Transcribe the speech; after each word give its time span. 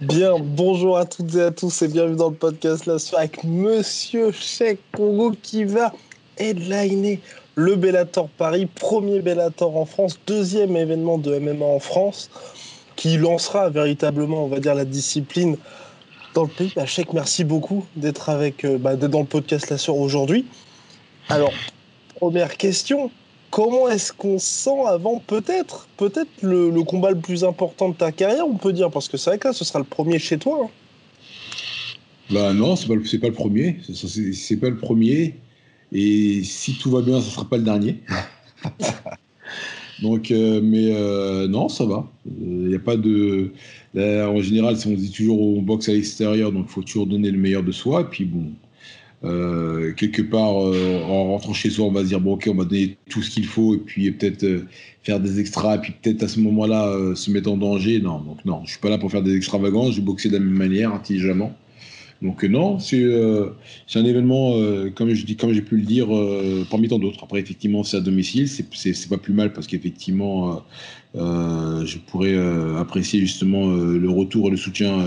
Bien, 0.00 0.38
bonjour 0.38 0.96
à 0.96 1.06
toutes 1.06 1.34
et 1.34 1.42
à 1.42 1.50
tous 1.50 1.82
et 1.82 1.88
bienvenue 1.88 2.14
dans 2.14 2.30
le 2.30 2.36
podcast 2.36 2.86
La 2.86 3.00
soirée 3.00 3.24
avec 3.24 3.42
Monsieur 3.42 4.30
Cheikh 4.30 4.78
Congo 4.92 5.34
qui 5.42 5.64
va 5.64 5.92
headliner 6.36 7.20
le 7.58 7.74
Bellator 7.74 8.28
Paris, 8.28 8.66
premier 8.66 9.20
Bellator 9.20 9.76
en 9.76 9.84
France, 9.84 10.20
deuxième 10.28 10.76
événement 10.76 11.18
de 11.18 11.36
MMA 11.40 11.64
en 11.64 11.80
France 11.80 12.30
qui 12.94 13.16
lancera 13.16 13.68
véritablement, 13.68 14.44
on 14.44 14.46
va 14.48 14.60
dire, 14.60 14.76
la 14.76 14.84
discipline 14.84 15.56
dans 16.34 16.44
le 16.44 16.48
pays. 16.48 16.72
Bah, 16.76 16.86
Cheikh, 16.86 17.12
merci 17.12 17.42
beaucoup 17.42 17.84
d'être 17.96 18.28
avec, 18.28 18.64
euh, 18.64 18.78
bah, 18.78 18.94
dans 18.94 19.20
le 19.20 19.26
podcast 19.26 19.70
La 19.70 19.78
soirée 19.78 19.98
aujourd'hui. 20.00 20.46
Alors, 21.28 21.52
première 22.14 22.56
question, 22.56 23.10
comment 23.50 23.88
est-ce 23.88 24.12
qu'on 24.12 24.38
sent 24.38 24.84
avant 24.86 25.18
peut-être 25.26 25.88
peut-être 25.96 26.30
le, 26.42 26.70
combat 26.84 27.10
le 27.10 27.18
plus 27.18 27.42
important 27.42 27.88
de 27.88 27.94
ta 27.94 28.12
carrière, 28.12 28.46
on 28.46 28.54
peut 28.54 28.72
dire, 28.72 28.88
parce 28.88 29.08
que 29.08 29.16
c'est 29.16 29.30
vrai 29.30 29.38
que 29.38 29.48
là, 29.48 29.52
ce 29.52 29.64
sera 29.64 29.80
le 29.80 29.84
premier 29.84 30.20
chez 30.20 30.38
toi. 30.38 30.60
hein. 30.62 30.70
Bah 32.30 32.52
non, 32.52 32.76
c'est 32.76 32.86
pas, 32.86 32.94
le- 32.94 33.32
premier. 33.32 33.78
C'est 33.92 34.56
pas 34.58 34.68
le 34.68 34.76
premier. 34.76 35.34
Et 35.92 36.42
si 36.44 36.74
tout 36.78 36.90
va 36.90 37.02
bien, 37.02 37.20
ça 37.20 37.30
sera 37.30 37.48
pas 37.48 37.56
le 37.56 37.62
dernier. 37.62 38.00
Donc, 40.02 40.30
euh, 40.30 40.60
mais 40.62 40.92
euh, 40.92 41.48
non, 41.48 41.68
ça 41.68 41.84
va. 41.84 42.08
Il 42.40 42.68
n'y 42.68 42.74
a 42.74 42.78
pas 42.78 42.96
de. 42.96 43.52
là, 43.94 44.28
en 44.30 44.40
général, 44.40 44.76
si 44.76 44.86
on 44.86 44.92
dit 44.92 45.10
toujours 45.10 45.40
on 45.40 45.60
boxe 45.60 45.88
à 45.88 45.92
l'extérieur, 45.92 46.52
donc 46.52 46.66
il 46.68 46.72
faut 46.72 46.82
toujours 46.82 47.06
donner 47.06 47.32
le 47.32 47.38
meilleur 47.38 47.64
de 47.64 47.72
soi. 47.72 48.02
Et 48.02 48.04
puis 48.04 48.24
bon, 48.24 48.52
euh, 49.24 49.92
quelque 49.94 50.22
part, 50.22 50.64
euh, 50.64 51.02
en 51.02 51.24
rentrant 51.24 51.52
chez 51.52 51.70
soi, 51.70 51.86
on 51.86 51.90
va 51.90 52.02
se 52.02 52.08
dire 52.08 52.20
bon, 52.20 52.34
ok, 52.34 52.48
on 52.52 52.54
va 52.54 52.64
donner 52.64 52.96
tout 53.10 53.22
ce 53.22 53.30
qu'il 53.30 53.46
faut, 53.46 53.74
et 53.74 53.78
puis 53.78 54.10
peut-être 54.12 54.44
euh, 54.44 54.66
faire 55.02 55.18
des 55.18 55.40
extras, 55.40 55.76
et 55.76 55.80
puis 55.80 55.92
peut-être 56.00 56.22
à 56.22 56.28
ce 56.28 56.38
moment-là 56.40 56.86
euh, 56.88 57.14
se 57.14 57.30
mettre 57.30 57.50
en 57.50 57.56
danger. 57.56 58.00
Non, 58.00 58.20
donc 58.20 58.44
non, 58.44 58.62
je 58.64 58.70
suis 58.70 58.80
pas 58.80 58.90
là 58.90 58.98
pour 58.98 59.10
faire 59.10 59.22
des 59.22 59.34
extravagances. 59.34 59.94
J'ai 59.94 60.02
boxé 60.02 60.28
de 60.28 60.34
la 60.34 60.40
même 60.40 60.50
manière, 60.50 60.94
intelligemment. 60.94 61.52
Donc 62.20 62.42
euh, 62.44 62.48
non, 62.48 62.78
c'est 62.80 63.00
euh, 63.02 63.50
c'est 63.86 63.98
un 64.00 64.04
événement, 64.04 64.54
euh, 64.56 64.90
comme 64.90 65.12
je 65.14 65.24
dis, 65.24 65.36
comme 65.36 65.52
j'ai 65.52 65.62
pu 65.62 65.76
le 65.76 65.82
dire, 65.84 66.14
euh, 66.14 66.66
parmi 66.68 66.88
tant 66.88 66.98
d'autres. 66.98 67.22
Après, 67.24 67.38
effectivement, 67.40 67.84
c'est 67.84 67.96
à 67.98 68.00
domicile, 68.00 68.48
c'est- 68.48 69.08
pas 69.08 69.18
plus 69.18 69.32
mal 69.32 69.52
parce 69.52 69.66
qu'effectivement, 69.66 70.62
je 71.14 71.98
pourrais 71.98 72.36
apprécier 72.78 73.20
justement 73.20 73.66
le 73.68 74.10
retour 74.10 74.48
et 74.48 74.50
le 74.50 74.56
soutien 74.56 74.98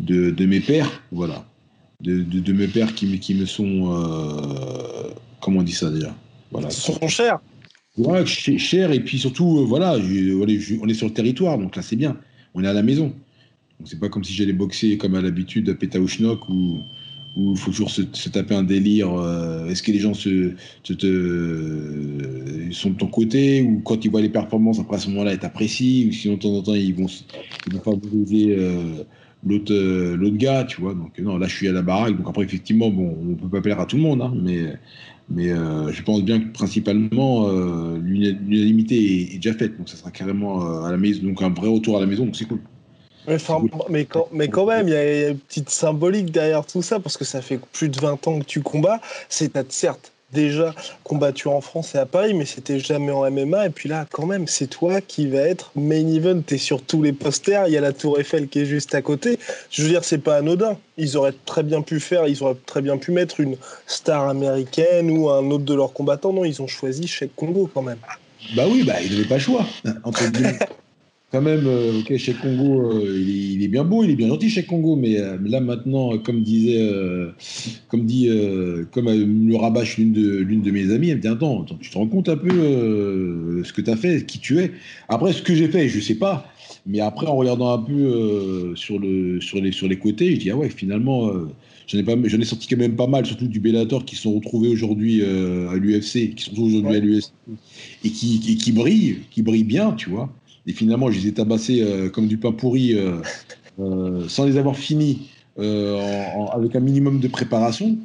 de, 0.00 0.30
de 0.30 0.46
mes 0.46 0.60
pères, 0.60 0.90
voilà, 1.12 1.44
de, 2.00 2.22
de, 2.22 2.40
de 2.40 2.52
mes 2.52 2.68
pères 2.68 2.94
qui, 2.94 3.06
me- 3.06 3.16
qui 3.16 3.34
me 3.34 3.46
sont, 3.46 3.90
comment 5.40 5.60
on 5.60 5.62
dit 5.62 5.72
ça 5.72 5.90
déjà, 5.90 6.14
voilà, 6.50 6.70
sont 6.70 6.98
chers. 7.08 7.38
Ouais, 7.96 8.24
ch- 8.26 8.56
cher 8.58 8.92
et 8.92 9.00
puis 9.00 9.18
surtout, 9.18 9.66
voilà, 9.66 10.00
je- 10.00 10.78
on 10.80 10.88
est 10.88 10.94
sur 10.94 11.06
le 11.08 11.12
territoire, 11.14 11.58
donc 11.58 11.76
là 11.76 11.82
c'est 11.82 11.96
bien, 11.96 12.16
on 12.54 12.64
est 12.64 12.68
à 12.68 12.72
la 12.72 12.82
maison. 12.82 13.14
C'est 13.84 13.98
pas 14.00 14.08
comme 14.08 14.24
si 14.24 14.32
j'allais 14.34 14.52
boxer 14.52 14.96
comme 14.98 15.14
à 15.14 15.22
l'habitude 15.22 15.68
à 15.70 15.74
Pétaouchnok 15.74 16.48
où 16.48 16.86
où 17.34 17.52
il 17.52 17.56
faut 17.58 17.70
toujours 17.70 17.90
se, 17.90 18.02
taper 18.28 18.54
un 18.54 18.62
délire. 18.62 19.10
euh, 19.14 19.66
Est-ce 19.68 19.82
que 19.82 19.90
les 19.90 19.98
gens 20.00 20.12
se, 20.12 20.52
te, 20.84 20.92
sont 22.72 22.90
de 22.90 22.96
ton 22.96 23.06
côté 23.08 23.62
ou 23.62 23.80
quand 23.80 24.04
ils 24.04 24.10
voient 24.10 24.20
les 24.20 24.28
performances 24.28 24.78
après 24.80 24.96
à 24.96 24.98
ce 24.98 25.08
moment-là 25.10 25.32
ils 25.32 25.38
t'apprécient 25.38 26.08
ou 26.08 26.12
sinon 26.12 26.34
de 26.34 26.40
temps 26.40 26.54
en 26.54 26.62
temps 26.62 26.74
ils 26.74 26.94
vont 26.94 27.06
ils 27.66 27.72
vont 27.72 27.80
favoriser 27.80 28.54
euh, 28.58 29.04
l'autre 29.46 29.72
euh, 29.72 30.16
l'autre 30.16 30.36
gars, 30.36 30.64
tu 30.64 30.80
vois. 30.80 30.94
Donc 30.94 31.18
non, 31.18 31.38
là 31.38 31.46
je 31.48 31.54
suis 31.56 31.68
à 31.68 31.72
la 31.72 31.82
baraque. 31.82 32.16
Donc 32.18 32.28
après 32.28 32.44
effectivement 32.44 32.90
bon, 32.90 33.16
on 33.30 33.34
peut 33.34 33.48
pas 33.48 33.60
plaire 33.62 33.80
à 33.80 33.86
tout 33.86 33.96
le 33.96 34.02
monde, 34.02 34.22
hein, 34.22 34.34
mais 34.42 34.78
mais 35.28 35.48
je 35.48 36.02
pense 36.02 36.22
bien 36.22 36.40
que 36.40 36.52
principalement, 36.52 37.48
l'una- 37.96 38.32
l'unanimité 38.46 38.96
est, 38.96 39.34
est 39.34 39.36
déjà 39.38 39.54
faite. 39.54 39.78
Donc, 39.78 39.88
ça 39.88 39.96
sera 39.96 40.10
carrément 40.10 40.82
à 40.84 40.90
la 40.90 40.98
maison. 40.98 41.22
Donc, 41.22 41.40
un 41.42 41.48
vrai 41.50 41.68
retour 41.68 41.96
à 41.96 42.00
la 42.00 42.06
maison. 42.06 42.26
Donc, 42.26 42.36
c'est 42.36 42.44
cool. 42.46 42.60
Mais, 43.26 43.34
enfin, 43.36 43.62
mais, 43.88 44.04
quand, 44.04 44.28
mais 44.32 44.48
quand 44.48 44.66
même, 44.66 44.88
il 44.88 44.94
y, 44.94 44.96
a 44.96 45.28
une 45.28 45.38
petite 45.38 45.70
symbolique 45.70 46.30
derrière 46.30 46.66
tout 46.66 46.82
ça, 46.82 46.98
parce 46.98 47.16
que 47.16 47.24
ça 47.24 47.40
fait 47.40 47.60
plus 47.72 47.88
de 47.88 48.00
20 48.00 48.26
ans 48.26 48.38
que 48.40 48.44
tu 48.44 48.62
combats. 48.62 49.00
C'est 49.28 49.52
certes 49.72 50.12
déjà 50.32 50.74
combattu 51.04 51.48
en 51.48 51.60
France 51.60 51.94
et 51.94 51.98
à 51.98 52.06
Paris, 52.06 52.34
mais 52.34 52.44
c'était 52.44 52.80
jamais 52.80 53.12
en 53.12 53.30
MMA. 53.30 53.66
Et 53.66 53.70
puis 53.70 53.88
là, 53.88 54.06
quand 54.10 54.26
même, 54.26 54.46
c'est 54.46 54.66
toi 54.66 55.00
qui 55.00 55.28
va 55.28 55.40
être 55.40 55.70
main 55.76 56.06
event. 56.08 56.40
T'es 56.40 56.58
sur 56.58 56.82
tous 56.82 57.02
les 57.02 57.12
posters. 57.12 57.68
Il 57.68 57.72
y 57.72 57.76
a 57.76 57.80
la 57.80 57.92
Tour 57.92 58.18
Eiffel 58.18 58.48
qui 58.48 58.60
est 58.60 58.66
juste 58.66 58.94
à 58.94 59.02
côté. 59.02 59.38
Je 59.70 59.82
veux 59.82 59.88
dire, 59.88 60.04
c'est 60.04 60.18
pas 60.18 60.36
anodin. 60.36 60.78
Ils 60.96 61.16
auraient 61.16 61.34
très 61.44 61.62
bien 61.62 61.82
pu 61.82 62.00
faire, 62.00 62.26
ils 62.26 62.42
auraient 62.42 62.56
très 62.66 62.82
bien 62.82 62.96
pu 62.96 63.12
mettre 63.12 63.40
une 63.40 63.56
star 63.86 64.28
américaine 64.28 65.10
ou 65.10 65.30
un 65.30 65.50
autre 65.50 65.64
de 65.64 65.74
leurs 65.74 65.92
combattants. 65.92 66.32
Non, 66.32 66.44
ils 66.44 66.62
ont 66.62 66.66
choisi 66.66 67.06
Cheikh 67.06 67.34
Congo 67.36 67.70
quand 67.72 67.82
même. 67.82 67.98
Bah 68.56 68.64
oui, 68.68 68.82
bah, 68.82 69.00
il 69.02 69.12
n'avait 69.12 69.28
pas 69.28 69.36
le 69.36 69.40
choix. 69.40 69.66
Entre 70.04 70.26
guillemets. 70.28 70.58
Quand 71.32 71.40
même, 71.40 71.66
euh, 71.66 72.00
ok, 72.00 72.14
chez 72.18 72.34
Congo, 72.34 72.92
euh, 72.92 73.18
il, 73.18 73.30
est, 73.30 73.54
il 73.54 73.62
est 73.62 73.68
bien 73.68 73.84
beau, 73.84 74.04
il 74.04 74.10
est 74.10 74.16
bien 74.16 74.28
gentil 74.28 74.50
chez 74.50 74.64
Congo, 74.64 74.96
mais 74.96 75.18
euh, 75.18 75.38
là 75.42 75.60
maintenant, 75.60 76.18
comme 76.18 76.42
disait, 76.42 76.86
comme 77.88 78.04
dit, 78.04 78.28
comme 78.90 79.08
le 79.08 79.56
rabâche 79.56 79.96
l'une 79.96 80.12
de, 80.12 80.36
l'une 80.36 80.60
de 80.60 80.70
mes 80.70 80.92
amies, 80.92 81.08
elle 81.08 81.16
me 81.16 81.22
dit 81.22 81.28
attends, 81.28 81.62
attends, 81.62 81.78
tu 81.80 81.88
te 81.90 81.96
rends 81.96 82.06
compte 82.06 82.28
un 82.28 82.36
peu 82.36 83.62
ce 83.64 83.72
que 83.72 83.80
tu 83.80 83.90
as 83.90 83.96
fait, 83.96 84.26
qui 84.26 84.40
tu 84.40 84.58
es? 84.58 84.72
Après, 85.08 85.32
ce 85.32 85.40
que 85.40 85.54
j'ai 85.54 85.68
fait, 85.68 85.88
je 85.88 86.00
sais 86.00 86.16
pas, 86.16 86.52
mais 86.86 87.00
après 87.00 87.26
en 87.26 87.36
regardant 87.36 87.72
un 87.72 87.78
peu 87.78 87.92
euh, 87.92 88.74
sur 88.76 88.98
le, 88.98 89.40
sur 89.40 89.58
les, 89.60 89.72
sur 89.72 89.88
les 89.88 89.98
côtés, 89.98 90.34
je 90.34 90.40
dis 90.40 90.50
ah 90.50 90.56
ouais, 90.56 90.68
finalement, 90.68 91.28
euh, 91.28 91.48
j'en 91.86 91.98
ai 91.98 92.02
pas, 92.02 92.14
j'en 92.24 92.40
ai 92.40 92.44
sorti 92.44 92.66
quand 92.68 92.76
même 92.76 92.96
pas 92.96 93.06
mal, 93.06 93.24
surtout 93.24 93.48
du 93.48 93.60
Bellator 93.60 94.04
qui 94.04 94.16
se 94.16 94.22
sont 94.22 94.34
retrouvés 94.34 94.68
aujourd'hui 94.68 95.20
euh, 95.22 95.70
à 95.70 95.76
l'UFC, 95.76 96.34
qui 96.34 96.44
sont 96.44 96.60
aujourd'hui 96.60 96.90
Ouais. 96.90 96.96
à 96.96 97.00
l'UFC 97.00 97.32
et 98.04 98.10
qui, 98.10 98.40
qui, 98.40 98.56
qui 98.56 98.72
brillent, 98.72 99.20
qui 99.30 99.42
brillent 99.42 99.64
bien, 99.64 99.92
tu 99.92 100.10
vois. 100.10 100.30
Et 100.66 100.72
finalement, 100.72 101.10
je 101.10 101.18
les 101.20 101.28
ai 101.28 101.34
tabassés 101.34 101.82
euh, 101.82 102.08
comme 102.10 102.28
du 102.28 102.38
pain 102.38 102.52
pourri, 102.52 102.94
euh, 102.94 103.20
euh, 103.80 104.28
sans 104.28 104.44
les 104.46 104.56
avoir 104.58 104.76
finis, 104.76 105.30
en- 105.58 105.62
en- 105.62 106.50
avec 106.50 106.76
un 106.76 106.80
minimum 106.80 107.20
de 107.20 107.28
préparation. 107.28 107.98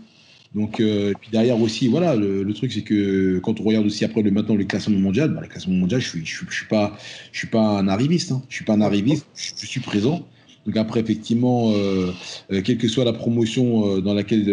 Donc, 0.56 0.80
et 0.80 1.16
puis 1.20 1.30
derrière 1.32 1.60
aussi, 1.62 1.88
voilà, 1.88 2.16
le, 2.16 2.44
le 2.44 2.54
truc, 2.54 2.72
c'est 2.72 2.82
que 2.84 3.40
quand 3.40 3.60
on 3.60 3.64
regarde 3.64 3.86
aussi 3.86 4.06
après 4.06 4.22
le, 4.22 4.32
maintenant 4.32 4.56
le 4.56 4.66
classement 4.66 4.98
mondial, 5.00 5.32
bah, 5.34 5.42
le 5.42 5.48
classement 5.48 5.76
mondial, 5.76 6.02
je 6.02 6.10
suis, 6.10 6.26
je, 6.26 6.38
suis- 6.38 6.48
je 6.50 6.56
suis 6.56 6.68
pas, 6.68 6.98
je 7.32 7.40
suis 7.40 7.48
pas 7.48 7.80
un 7.80 7.88
arriviste, 7.88 8.32
hein. 8.32 8.42
je 8.50 8.56
suis 8.56 8.66
pas 8.66 8.74
un 8.74 8.82
arriviste, 8.82 9.28
je, 9.36 9.52
je 9.60 9.66
suis 9.68 9.82
présent. 9.82 10.28
Donc 10.66 10.78
après, 10.78 11.00
effectivement, 11.02 11.72
euh, 11.74 12.12
euh, 12.52 12.62
quelle 12.62 12.78
que 12.78 12.88
soit 12.88 13.06
la 13.06 13.14
promotion 13.14 13.98
euh, 13.98 14.02
dans 14.02 14.14
laquelle 14.14 14.46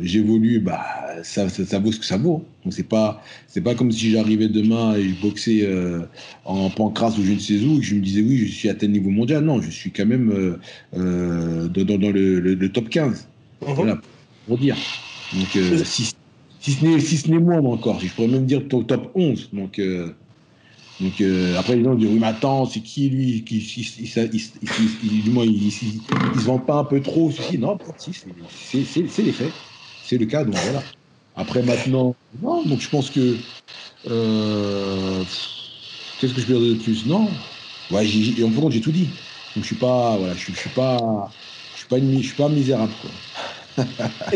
j'évolue, 0.00 0.60
bah, 0.60 0.84
ça, 1.22 1.48
ça, 1.48 1.64
ça 1.64 1.78
vaut 1.78 1.92
ce 1.92 1.98
que 1.98 2.04
ça 2.06 2.16
vaut. 2.16 2.44
Donc 2.64 2.72
c'est 2.72 2.88
pas, 2.88 3.22
c'est 3.46 3.60
pas 3.60 3.74
comme 3.74 3.90
si 3.92 4.10
j'arrivais 4.10 4.48
demain 4.48 4.94
et 4.96 5.08
je 5.08 5.14
boxais 5.14 5.60
euh, 5.62 6.06
en 6.44 6.70
pancrace 6.70 7.18
ou 7.18 7.24
je 7.24 7.32
ne 7.32 7.38
sais 7.38 7.60
où 7.64 7.76
et 7.76 7.80
que 7.80 7.86
je 7.86 7.94
me 7.94 8.00
disais 8.00 8.20
oui, 8.22 8.38
je 8.46 8.52
suis 8.54 8.68
à 8.68 8.74
tel 8.74 8.90
niveau 8.92 9.10
mondial. 9.10 9.44
Non, 9.44 9.60
je 9.60 9.70
suis 9.70 9.90
quand 9.92 10.06
même 10.06 10.30
euh, 10.30 10.58
euh, 10.94 11.68
dans, 11.68 12.10
le, 12.10 12.40
le- 12.40 12.54
le 12.54 12.72
top 12.72 12.88
15. 12.88 13.28
Mhm. 13.66 13.74
Voilà, 13.74 14.00
pour 14.46 14.58
dire. 14.58 14.76
Donc 15.32 15.56
euh, 15.56 15.84
si, 15.84 16.10
si 16.60 16.72
ce 16.72 16.84
n'est 16.84 17.00
si 17.00 17.16
ce 17.16 17.30
n'est 17.30 17.38
moins 17.38 17.58
encore, 17.60 18.00
je 18.00 18.12
pourrais 18.14 18.28
même 18.28 18.46
dire 18.46 18.66
top, 18.68 18.86
top 18.86 19.10
11. 19.14 19.50
Donc 19.52 19.80
donc 21.00 21.20
après 21.58 21.76
les 21.76 21.82
gens 21.84 21.94
disent 21.96 22.08
oui 22.08 22.18
mais 22.20 22.26
attends 22.28 22.66
c'est 22.66 22.80
qui 22.80 23.08
lui 23.10 23.44
qui 23.44 23.56
il, 23.58 25.22
du 25.22 25.30
moins, 25.30 25.44
il, 25.44 25.72
se 25.72 26.44
vend 26.44 26.58
pas 26.60 26.76
un 26.78 26.84
peu 26.84 27.02
trop 27.02 27.32
non 27.58 27.78
si 28.56 28.84
c'est 28.84 29.22
les 29.22 29.32
faits 29.32 29.52
c'est 30.04 30.18
le 30.18 30.26
cas 30.26 30.44
donc 30.44 30.54
voilà. 30.54 30.82
Après 31.36 31.62
maintenant 31.62 32.14
non 32.42 32.62
donc 32.62 32.80
je 32.80 32.88
pense 32.88 33.10
que 33.10 33.38
euh, 34.08 35.24
qu'est-ce 36.18 36.34
que 36.34 36.40
je 36.40 36.46
peux 36.46 36.52
dire 36.52 36.60
de 36.60 36.74
plus? 36.74 37.06
Non. 37.06 37.30
Ouais 37.90 38.06
en 38.42 38.50
compte, 38.50 38.72
j'ai 38.72 38.80
tout 38.80 38.92
dit. 38.92 39.08
Donc 39.54 39.62
je 39.62 39.66
suis 39.68 39.76
pas 39.76 40.16
voilà 40.16 40.34
je 40.34 40.52
suis, 40.52 40.68
pas 40.70 41.32
je 41.74 41.80
suis 41.80 41.88
pas 41.88 41.98
une 41.98 42.20
je 42.20 42.26
suis 42.26 42.36
pas 42.36 42.48
misérable 42.48 42.92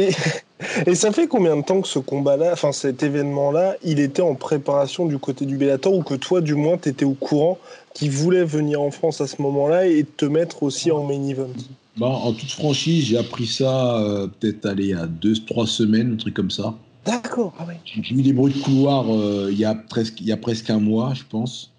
Et, 0.87 0.95
ça 0.95 1.13
fait 1.13 1.29
combien 1.29 1.57
de 1.57 1.63
temps 1.63 1.81
que 1.81 1.89
ce 1.89 1.99
combat-là, 1.99 2.51
enfin 2.53 2.73
cet 2.73 3.03
événement-là, 3.03 3.77
il 3.85 4.01
était 4.01 4.23
en 4.23 4.35
préparation 4.35 5.07
du 5.07 5.19
côté 5.19 5.47
du 5.47 5.57
Bellator 5.57 5.95
ou 5.95 6.03
que 6.03 6.15
toi, 6.15 6.41
du 6.41 6.55
moins, 6.55 6.77
tu 6.77 6.89
étais 6.89 7.05
au 7.05 7.15
courant 7.15 7.59
qu'il 7.95 8.11
voulait 8.11 8.45
venir 8.45 8.83
en 8.83 8.91
France 8.91 9.21
à 9.21 9.27
ce 9.27 9.41
moment-là 9.43 9.87
et 9.87 10.05
te 10.05 10.25
mettre 10.25 10.63
aussi 10.63 10.91
en 10.91 11.05
main 11.05 11.23
event? 11.29 11.47
Bah, 11.99 12.07
En 12.07 12.33
toute 12.33 12.51
franchise, 12.51 13.07
j'ai 13.07 13.19
appris 13.19 13.47
ça 13.47 13.99
euh, 13.99 14.27
peut-être 14.27 14.67
aller 14.67 14.95
à 14.95 15.07
deux, 15.07 15.35
trois 15.35 15.67
semaines, 15.67 16.15
un 16.15 16.17
truc 16.17 16.35
comme 16.35 16.51
ça. 16.51 16.75
D'accord, 17.09 17.55
ah 17.59 17.65
J'ai 17.87 18.15
eu 18.15 18.23
des 18.23 18.35
bruits 18.35 18.53
de 18.53 18.63
couloir 18.63 19.07
euh, 19.09 19.49
il, 19.51 19.59
y 19.59 19.65
a 19.65 19.75
presque, 19.75 20.21
il 20.21 20.27
y 20.27 20.33
a 20.33 20.37
presque 20.37 20.69
un 20.69 20.79
mois, 20.79 21.15
je 21.15 21.23
pense, 21.29 21.73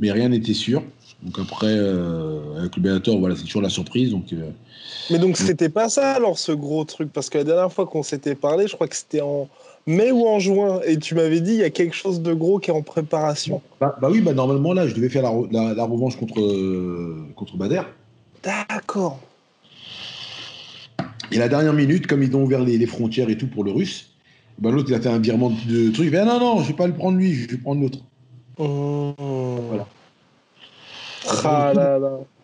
mais 0.00 0.10
rien 0.10 0.28
n'était 0.28 0.54
sûr. 0.54 0.82
Donc 1.22 1.38
après, 1.38 1.68
euh, 1.68 2.58
avec 2.58 2.74
le 2.74 2.82
Bellator, 2.82 3.16
voilà, 3.20 3.36
c'est 3.36 3.44
toujours 3.44 3.62
la 3.62 3.68
surprise. 3.68 4.10
Donc, 4.10 4.32
euh, 4.32 4.50
Mais 5.08 5.20
donc 5.20 5.36
c'était 5.36 5.68
pas 5.68 5.88
ça 5.88 6.14
alors 6.14 6.36
ce 6.36 6.50
gros 6.50 6.84
truc? 6.84 7.12
Parce 7.12 7.30
que 7.30 7.38
la 7.38 7.44
dernière 7.44 7.72
fois 7.72 7.86
qu'on 7.86 8.02
s'était 8.02 8.34
parlé, 8.34 8.66
je 8.66 8.74
crois 8.74 8.88
que 8.88 8.96
c'était 8.96 9.20
en 9.20 9.48
mai 9.86 10.10
ou 10.10 10.26
en 10.26 10.40
juin, 10.40 10.80
et 10.84 10.98
tu 10.98 11.14
m'avais 11.14 11.40
dit 11.40 11.52
il 11.52 11.60
y 11.60 11.64
a 11.64 11.70
quelque 11.70 11.94
chose 11.94 12.20
de 12.20 12.32
gros 12.32 12.58
qui 12.58 12.70
est 12.70 12.74
en 12.74 12.82
préparation. 12.82 13.62
Bah, 13.80 13.96
bah 14.02 14.08
oui, 14.10 14.20
bah 14.20 14.32
normalement 14.32 14.72
là, 14.72 14.88
je 14.88 14.94
devais 14.94 15.10
faire 15.10 15.22
la, 15.22 15.74
la, 15.74 15.84
revanche 15.84 16.16
contre, 16.16 16.42
contre 17.36 17.56
Bader. 17.56 17.82
D'accord. 18.42 19.20
Et 21.32 21.38
la 21.38 21.48
dernière 21.48 21.72
minute, 21.72 22.06
comme 22.06 22.22
ils 22.22 22.34
ont 22.36 22.42
ouvert 22.42 22.62
les, 22.62 22.78
les 22.78 22.86
frontières 22.86 23.30
et 23.30 23.36
tout 23.36 23.46
pour 23.46 23.64
le 23.64 23.72
russe, 23.72 24.12
bah, 24.58 24.70
l'autre 24.70 24.90
il 24.90 24.94
a 24.94 25.00
fait 25.00 25.08
un 25.08 25.18
virement 25.18 25.50
de 25.50 25.90
truc. 25.90 26.06
Il 26.06 26.10
fait, 26.10 26.18
ah, 26.18 26.24
non, 26.24 26.38
non, 26.38 26.62
je 26.62 26.68
vais 26.68 26.76
pas 26.76 26.86
le 26.86 26.94
prendre 26.94 27.18
lui, 27.18 27.34
je 27.34 27.48
vais 27.48 27.56
prendre 27.56 27.80
l'autre. 27.80 27.98
Voilà. 28.56 29.86
Ah 31.44 31.72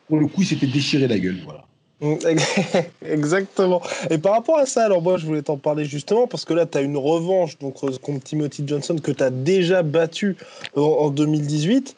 pour 0.09 0.19
le 0.19 0.27
coup, 0.27 0.41
il 0.41 0.47
s'était 0.47 0.67
déchiré 0.67 1.07
la 1.07 1.19
gueule, 1.19 1.37
voilà. 1.45 1.65
Exactement. 3.05 3.83
Et 4.11 4.19
par 4.19 4.33
rapport 4.33 4.59
à 4.59 4.67
ça, 4.67 4.85
alors 4.85 5.03
moi 5.03 5.17
je 5.17 5.27
voulais 5.27 5.43
t'en 5.43 5.57
parler 5.57 5.85
justement 5.85 6.29
parce 6.29 6.45
que 6.45 6.55
là 6.55 6.65
tu 6.65 6.79
as 6.79 6.81
une 6.81 6.97
revanche 6.97 7.59
donc 7.59 7.75
contre 7.75 8.23
Timothy 8.23 8.63
Johnson 8.65 8.97
que 9.03 9.11
tu 9.11 9.23
as 9.23 9.31
déjà 9.31 9.83
battu 9.83 10.37
en, 10.77 11.11
2018. 11.11 11.97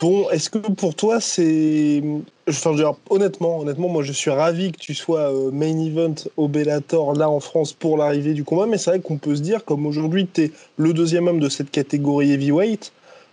Bon, 0.00 0.30
est-ce 0.30 0.48
que 0.48 0.58
pour 0.58 0.94
toi 0.94 1.20
c'est 1.20 2.02
enfin 2.48 2.74
dire, 2.74 2.94
honnêtement, 3.10 3.58
honnêtement 3.60 3.88
moi 3.88 4.02
je 4.02 4.12
suis 4.12 4.30
ravi 4.30 4.72
que 4.72 4.78
tu 4.78 4.94
sois 4.94 5.30
euh, 5.32 5.50
main 5.50 5.78
event 5.78 6.14
au 6.36 6.48
Bellator 6.48 7.14
là 7.14 7.28
en 7.28 7.40
France 7.40 7.74
pour 7.74 7.98
l'arrivée 7.98 8.32
du 8.32 8.42
combat 8.42 8.66
mais 8.66 8.78
c'est 8.78 8.90
vrai 8.90 9.00
qu'on 9.00 9.18
peut 9.18 9.36
se 9.36 9.42
dire 9.42 9.64
comme 9.64 9.84
aujourd'hui 9.84 10.26
tu 10.26 10.44
es 10.44 10.52
le 10.78 10.94
deuxième 10.94 11.28
homme 11.28 11.38
de 11.38 11.50
cette 11.50 11.70
catégorie 11.70 12.32
heavyweight, 12.32 12.92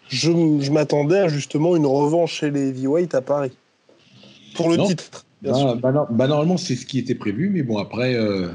je, 0.09 0.71
m'attendais 0.71 1.19
à 1.19 1.27
justement 1.27 1.75
une 1.75 1.85
revanche 1.85 2.33
chez 2.33 2.51
les 2.51 2.69
heavyweight 2.69 3.13
à 3.15 3.21
Paris. 3.21 3.51
Pour 4.55 4.69
le 4.69 4.77
titre. 4.77 5.25
Bah, 5.41 5.75
bah, 5.75 6.07
bah, 6.09 6.27
normalement, 6.27 6.57
c'est 6.57 6.75
ce 6.75 6.85
qui 6.85 6.97
était 6.97 7.15
prévu, 7.15 7.49
mais 7.49 7.61
bon, 7.61 7.77
après. 7.77 8.15
Euh, 8.15 8.49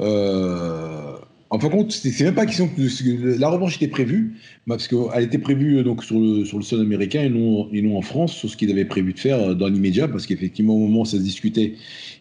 euh, 0.00 1.16
en 1.50 1.58
fin 1.58 1.68
de 1.68 1.72
compte, 1.72 1.92
c'est 1.92 2.24
même 2.24 2.34
pas 2.34 2.46
question 2.46 2.68
que 2.68 3.38
la 3.38 3.48
revanche 3.48 3.76
était 3.76 3.88
prévue, 3.88 4.36
parce 4.66 4.86
qu'elle 4.88 5.22
était 5.22 5.38
prévue 5.38 5.78
euh, 5.78 5.82
donc 5.82 6.04
sur 6.04 6.18
le, 6.18 6.44
sur 6.44 6.58
le 6.58 6.64
sol 6.64 6.80
américain 6.80 7.22
et 7.22 7.30
non, 7.30 7.68
et 7.72 7.82
non 7.82 7.96
en 7.96 8.02
France, 8.02 8.32
sur 8.34 8.48
ce 8.50 8.56
qu'il 8.56 8.70
avait 8.70 8.84
prévu 8.84 9.14
de 9.14 9.18
faire 9.18 9.56
dans 9.56 9.68
l'immédiat, 9.68 10.08
parce 10.08 10.26
qu'effectivement, 10.26 10.74
au 10.74 10.78
moment 10.78 11.00
où 11.00 11.06
ça 11.06 11.16
se 11.16 11.22
discutait, 11.22 11.74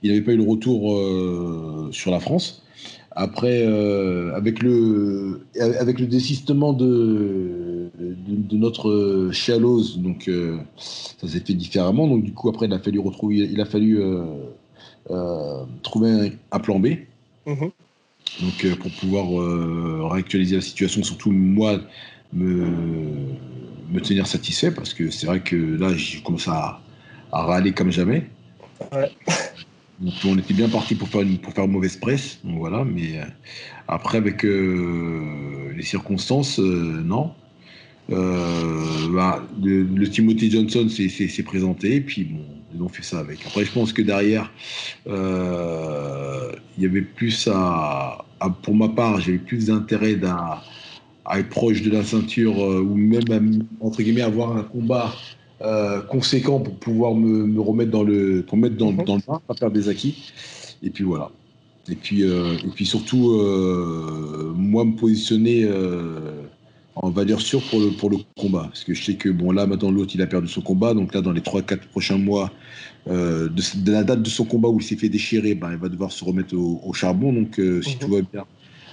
il 0.04 0.10
n'avait 0.10 0.24
pas 0.24 0.34
eu 0.34 0.38
le 0.38 0.44
retour 0.44 0.98
sur 1.92 2.12
la 2.12 2.20
France. 2.20 2.64
Après, 3.20 3.64
euh, 3.66 4.32
avec, 4.36 4.62
le, 4.62 5.42
avec 5.60 6.00
le 6.00 6.06
désistement 6.06 6.72
de, 6.72 7.90
de, 7.98 8.58
notre 8.58 9.32
Chalose, 9.32 9.98
donc 9.98 10.28
euh, 10.28 10.60
ça 10.76 11.28
s'est 11.28 11.40
fait 11.40 11.56
différemment. 11.56 12.08
Donc 12.08 12.24
du 12.24 12.32
coup, 12.32 12.48
après, 12.48 12.68
il 12.68 12.74
a 12.74 12.78
fallu 12.78 13.00
retrouver, 13.00 13.38
il 13.38 13.60
a 13.60 13.66
fallu 13.66 14.00
euh, 15.10 15.66
trouver 15.82 16.34
un, 16.52 16.60
plan 16.60 16.80
B. 16.80 16.90
Mhm. 17.48 17.72
Donc 18.42 18.68
pour 18.76 18.92
pouvoir 18.92 20.12
réactualiser 20.12 20.56
la 20.58 20.62
situation, 20.62 21.02
surtout 21.04 21.32
moi 21.32 21.82
me, 22.34 22.68
me 23.90 24.00
tenir 24.00 24.28
satisfait 24.28 24.72
parce 24.72 24.94
que 24.94 25.10
c'est 25.10 25.26
vrai 25.26 25.42
que 25.42 25.56
là, 25.56 25.96
je 25.96 26.22
commence 26.22 26.48
à, 26.48 26.82
à 27.32 27.44
râler 27.44 27.74
comme 27.74 27.92
jamais. 27.92 28.30
Ouais 28.92 29.10
on 30.26 30.38
était 30.38 30.54
bien 30.54 30.70
parti 30.70 30.96
pour 30.96 31.08
faire 31.10 31.22
une, 31.22 31.38
pour 31.38 31.54
faire 31.54 31.68
mauvaise 31.68 31.98
presse, 31.98 32.40
voilà. 32.44 32.84
Mais 32.84 33.20
euh, 33.20 33.24
après 33.88 34.18
avec 34.18 34.46
euh, 34.46 35.74
les 35.76 35.84
circonstances, 35.84 36.60
euh, 36.60 37.02
non. 37.04 37.32
Bah, 38.10 39.46
le, 39.62 40.08
Timothy 40.10 40.50
Johnson 40.50 40.88
s'est 40.88 41.44
présenté 41.44 41.96
et 41.96 42.02
puis 42.02 42.24
bon, 42.24 42.46
ils 42.78 42.84
ont 42.84 42.90
fait 42.90 43.04
ça 43.04 43.20
avec. 43.20 43.46
Après, 43.46 43.66
je 43.66 43.72
pense 43.72 43.92
que 43.94 44.02
derrière, 44.02 44.52
il 45.06 45.12
y 46.84 46.86
avait 46.86 47.02
plus 47.02 47.50
à, 47.52 48.26
pour 48.62 48.76
ma 48.76 48.90
part, 48.90 49.20
j'avais 49.20 49.38
plus 49.38 49.66
d'intérêt 49.68 50.18
à, 50.24 50.64
être 51.38 51.50
proche 51.50 51.82
de 51.82 51.92
la 51.92 52.04
ceinture 52.04 52.58
ou 52.58 52.96
même 52.96 53.64
entre 53.82 54.02
guillemets 54.02 54.22
avoir 54.22 54.56
un 54.56 54.64
combat 54.64 55.14
euh, 55.62 56.02
conséquent 56.02 56.60
pour 56.60 56.76
pouvoir 56.76 57.16
me, 57.16 57.60
remettre 57.60 57.90
dans 57.90 58.04
le, 58.04 58.44
pour 58.48 58.60
mettre 58.60 58.78
dans, 58.78 58.92
mhm. 58.92 59.06
dans 59.06 59.16
le 59.16 59.22
bain, 59.26 59.42
pas 59.48 59.56
perdre 59.56 59.74
des 59.74 59.90
acquis. 59.90 60.32
Et 60.84 60.92
puis 60.92 61.04
voilà. 61.04 61.32
Et 61.90 61.96
puis, 61.96 62.24
euh, 62.24 62.58
et 62.64 62.70
puis 62.76 62.86
surtout, 62.86 63.32
euh, 63.32 64.54
moi, 64.56 64.86
me 64.86 64.96
positionner 64.96 65.68
en 66.96 67.10
valeur 67.10 67.42
sûre 67.42 67.62
pour 67.70 67.80
le, 67.80 67.90
pour 67.92 68.10
le 68.12 68.18
combat. 68.40 68.66
Parce 68.68 68.84
que 68.84 68.94
je 68.94 69.04
sais 69.04 69.16
que, 69.16 69.30
bon, 69.30 69.52
là, 69.52 69.66
maintenant, 69.66 69.90
l'autre, 69.90 70.12
il 70.14 70.22
a 70.22 70.28
perdu 70.28 70.48
son 70.48 70.62
combat. 70.62 70.94
Donc 70.94 71.14
là, 71.16 71.22
dans 71.22 71.32
les 71.32 71.42
3-4 71.42 71.88
prochains 71.90 72.18
mois, 72.18 72.52
de, 73.08 73.92
la 73.92 74.04
date 74.04 74.22
de 74.22 74.30
son 74.30 74.46
combat 74.46 74.70
où 74.70 74.80
il 74.80 74.84
s'est 74.84 74.96
fait 74.96 75.10
déchirer, 75.10 75.56
ben, 75.56 75.72
il 75.72 75.78
va 75.78 75.90
devoir 75.90 76.12
se 76.12 76.24
remettre 76.24 76.56
au, 76.56 76.94
charbon. 76.94 77.34
Donc, 77.34 77.56
si 77.56 77.62
mhm. 77.62 78.00
tout 78.00 78.08
va 78.10 78.22
bien, 78.22 78.46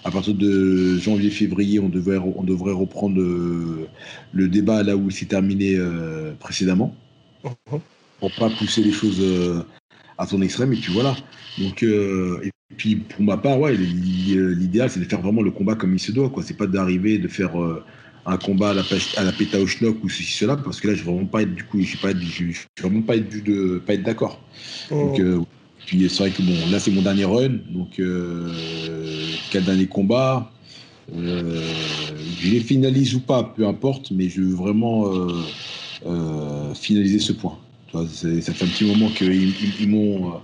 à 0.04 0.10
partir 0.10 0.34
de 0.34 0.98
janvier-février, 0.98 1.80
on 1.80 1.88
devrait, 1.88 2.18
on 2.18 2.44
devrait 2.44 2.72
reprendre 2.72 3.18
euh, 3.20 3.88
le, 4.32 4.48
débat 4.48 4.82
là 4.82 4.96
où 4.96 5.08
il 5.08 5.12
s'est 5.12 5.24
terminé 5.24 5.76
euh, 5.76 6.34
précédemment, 6.38 6.94
mhm. 7.42 7.80
pour 8.20 8.30
pas 8.32 8.50
pousser 8.50 8.82
les 8.82 8.92
choses 8.92 9.20
euh, 9.20 9.62
à 10.18 10.26
son 10.26 10.42
extrême. 10.42 10.74
Et 10.74 10.76
puis 10.76 10.92
voilà. 10.92 11.16
Donc, 11.58 11.82
et 11.82 12.50
puis 12.76 12.96
pour 12.96 13.22
ma 13.22 13.38
part, 13.38 13.58
ouais, 13.58 13.74
l'idéal 13.76 14.90
c'est 14.90 15.00
de 15.00 15.04
faire 15.04 15.22
vraiment 15.22 15.42
le 15.42 15.50
combat 15.50 15.74
comme 15.74 15.94
il 15.94 16.00
se 16.00 16.12
doit. 16.12 16.28
Quoi. 16.28 16.42
C'est 16.42 16.56
pas 16.56 16.66
d'arriver 16.66 17.18
de 17.18 17.28
faire 17.28 17.52
un 18.26 18.36
combat 18.38 18.70
à 18.70 18.74
la, 18.74 18.84
à 19.16 19.24
la 19.24 19.32
péta 19.32 19.60
au 19.60 19.66
schnock 19.66 20.02
ou 20.04 20.08
ceci 20.08 20.32
cela, 20.32 20.56
parce 20.56 20.80
que 20.80 20.88
là 20.88 20.94
je 20.94 21.02
vais 21.04 21.10
vraiment 21.12 21.26
pas 21.26 21.42
être 21.42 21.54
du 21.54 21.64
coup, 21.64 21.80
je 21.82 21.92
vais 21.92 21.98
pas 22.14 22.18
vraiment 22.80 23.02
pas 23.02 23.16
être 23.16 23.28
de 23.44 23.78
pas 23.86 23.94
être 23.94 24.02
d'accord. 24.02 24.40
Mhm. 24.90 25.14
Donc 25.14 25.20
puis 25.84 26.08
c'est 26.08 26.18
vrai 26.18 26.32
que 26.32 26.42
bon, 26.42 26.66
là 26.66 26.78
c'est 26.80 26.90
mon 26.90 27.02
dernier 27.02 27.24
run, 27.24 27.58
donc 27.70 27.98
euh, 28.00 29.36
quel 29.50 29.64
dernier 29.64 29.86
combat. 29.86 30.50
Euh, 31.14 32.30
je 32.34 32.48
les 32.50 32.60
finalise 32.60 33.14
ou 33.14 33.20
pas, 33.20 33.44
peu 33.44 33.66
importe, 33.66 34.10
mais 34.10 34.28
je 34.28 34.40
veux 34.40 34.54
vraiment 34.54 35.06
euh, 35.12 35.54
euh, 36.06 36.74
finaliser 36.74 37.18
ce 37.18 37.32
point. 37.32 37.58
Ça 37.92 38.54
fait 38.54 38.64
un 38.64 38.68
petit 38.68 38.84
moment 38.84 39.12
qu'ils 39.12 39.76
ils, 39.78 39.86
m'ont 39.88 40.40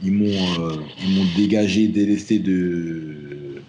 ils 0.00 0.12
m'ont 0.12 1.24
dégagé, 1.24 1.88
délesté 1.88 2.38
de, 2.38 3.64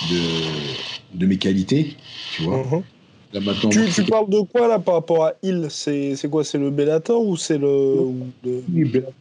de, 0.00 0.76
de 1.14 1.26
mes 1.26 1.38
qualités, 1.38 1.99
tu 2.34 2.42
vois. 2.42 2.82
Tu, 3.32 4.02
parles 4.04 4.28
de 4.28 4.40
quoi 4.40 4.66
là 4.66 4.80
par 4.80 4.94
rapport 4.94 5.24
à 5.24 5.34
il 5.44 5.68
C'est 5.70 6.28
quoi 6.28 6.42
C'est 6.42 6.58
le 6.58 6.70
Bellator 6.70 7.24
ou 7.24 7.36
c'est 7.36 7.58
le. 7.58 8.12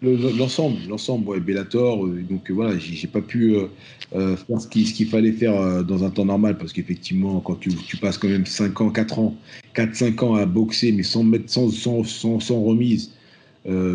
L'ensemble, 0.02 0.78
l'ensemble, 0.88 1.28
ouais, 1.30 1.40
Bellator. 1.40 2.06
Euh, 2.06 2.24
donc 2.28 2.50
voilà, 2.50 2.76
j'ai 2.80 3.08
pas 3.08 3.22
pu 3.22 3.56
euh, 3.56 3.68
euh, 4.16 4.36
faire 4.36 4.62
ce 4.62 4.68
qu'il 4.68 5.08
fallait 5.08 5.32
faire 5.32 5.84
dans 5.84 6.04
un 6.04 6.10
temps 6.10 6.26
normal 6.26 6.58
parce 6.58 6.74
qu'effectivement, 6.74 7.40
quand 7.40 7.60
tu, 7.60 7.70
tu, 7.70 7.98
passes 7.98 8.18
quand 8.18 8.30
même 8.30 8.48
5 8.48 8.82
ans, 8.82 8.90
4 8.90 9.20
ans, 9.20 9.36
4-5 9.76 10.26
ans 10.26 10.36
à 10.36 10.48
boxer, 10.48 10.92
mais 10.92 11.04
sans, 11.04 11.24
mettre, 11.24 11.48
sans, 11.52 11.70
sans, 11.70 12.04
sans, 12.40 12.62
remise. 12.64 13.12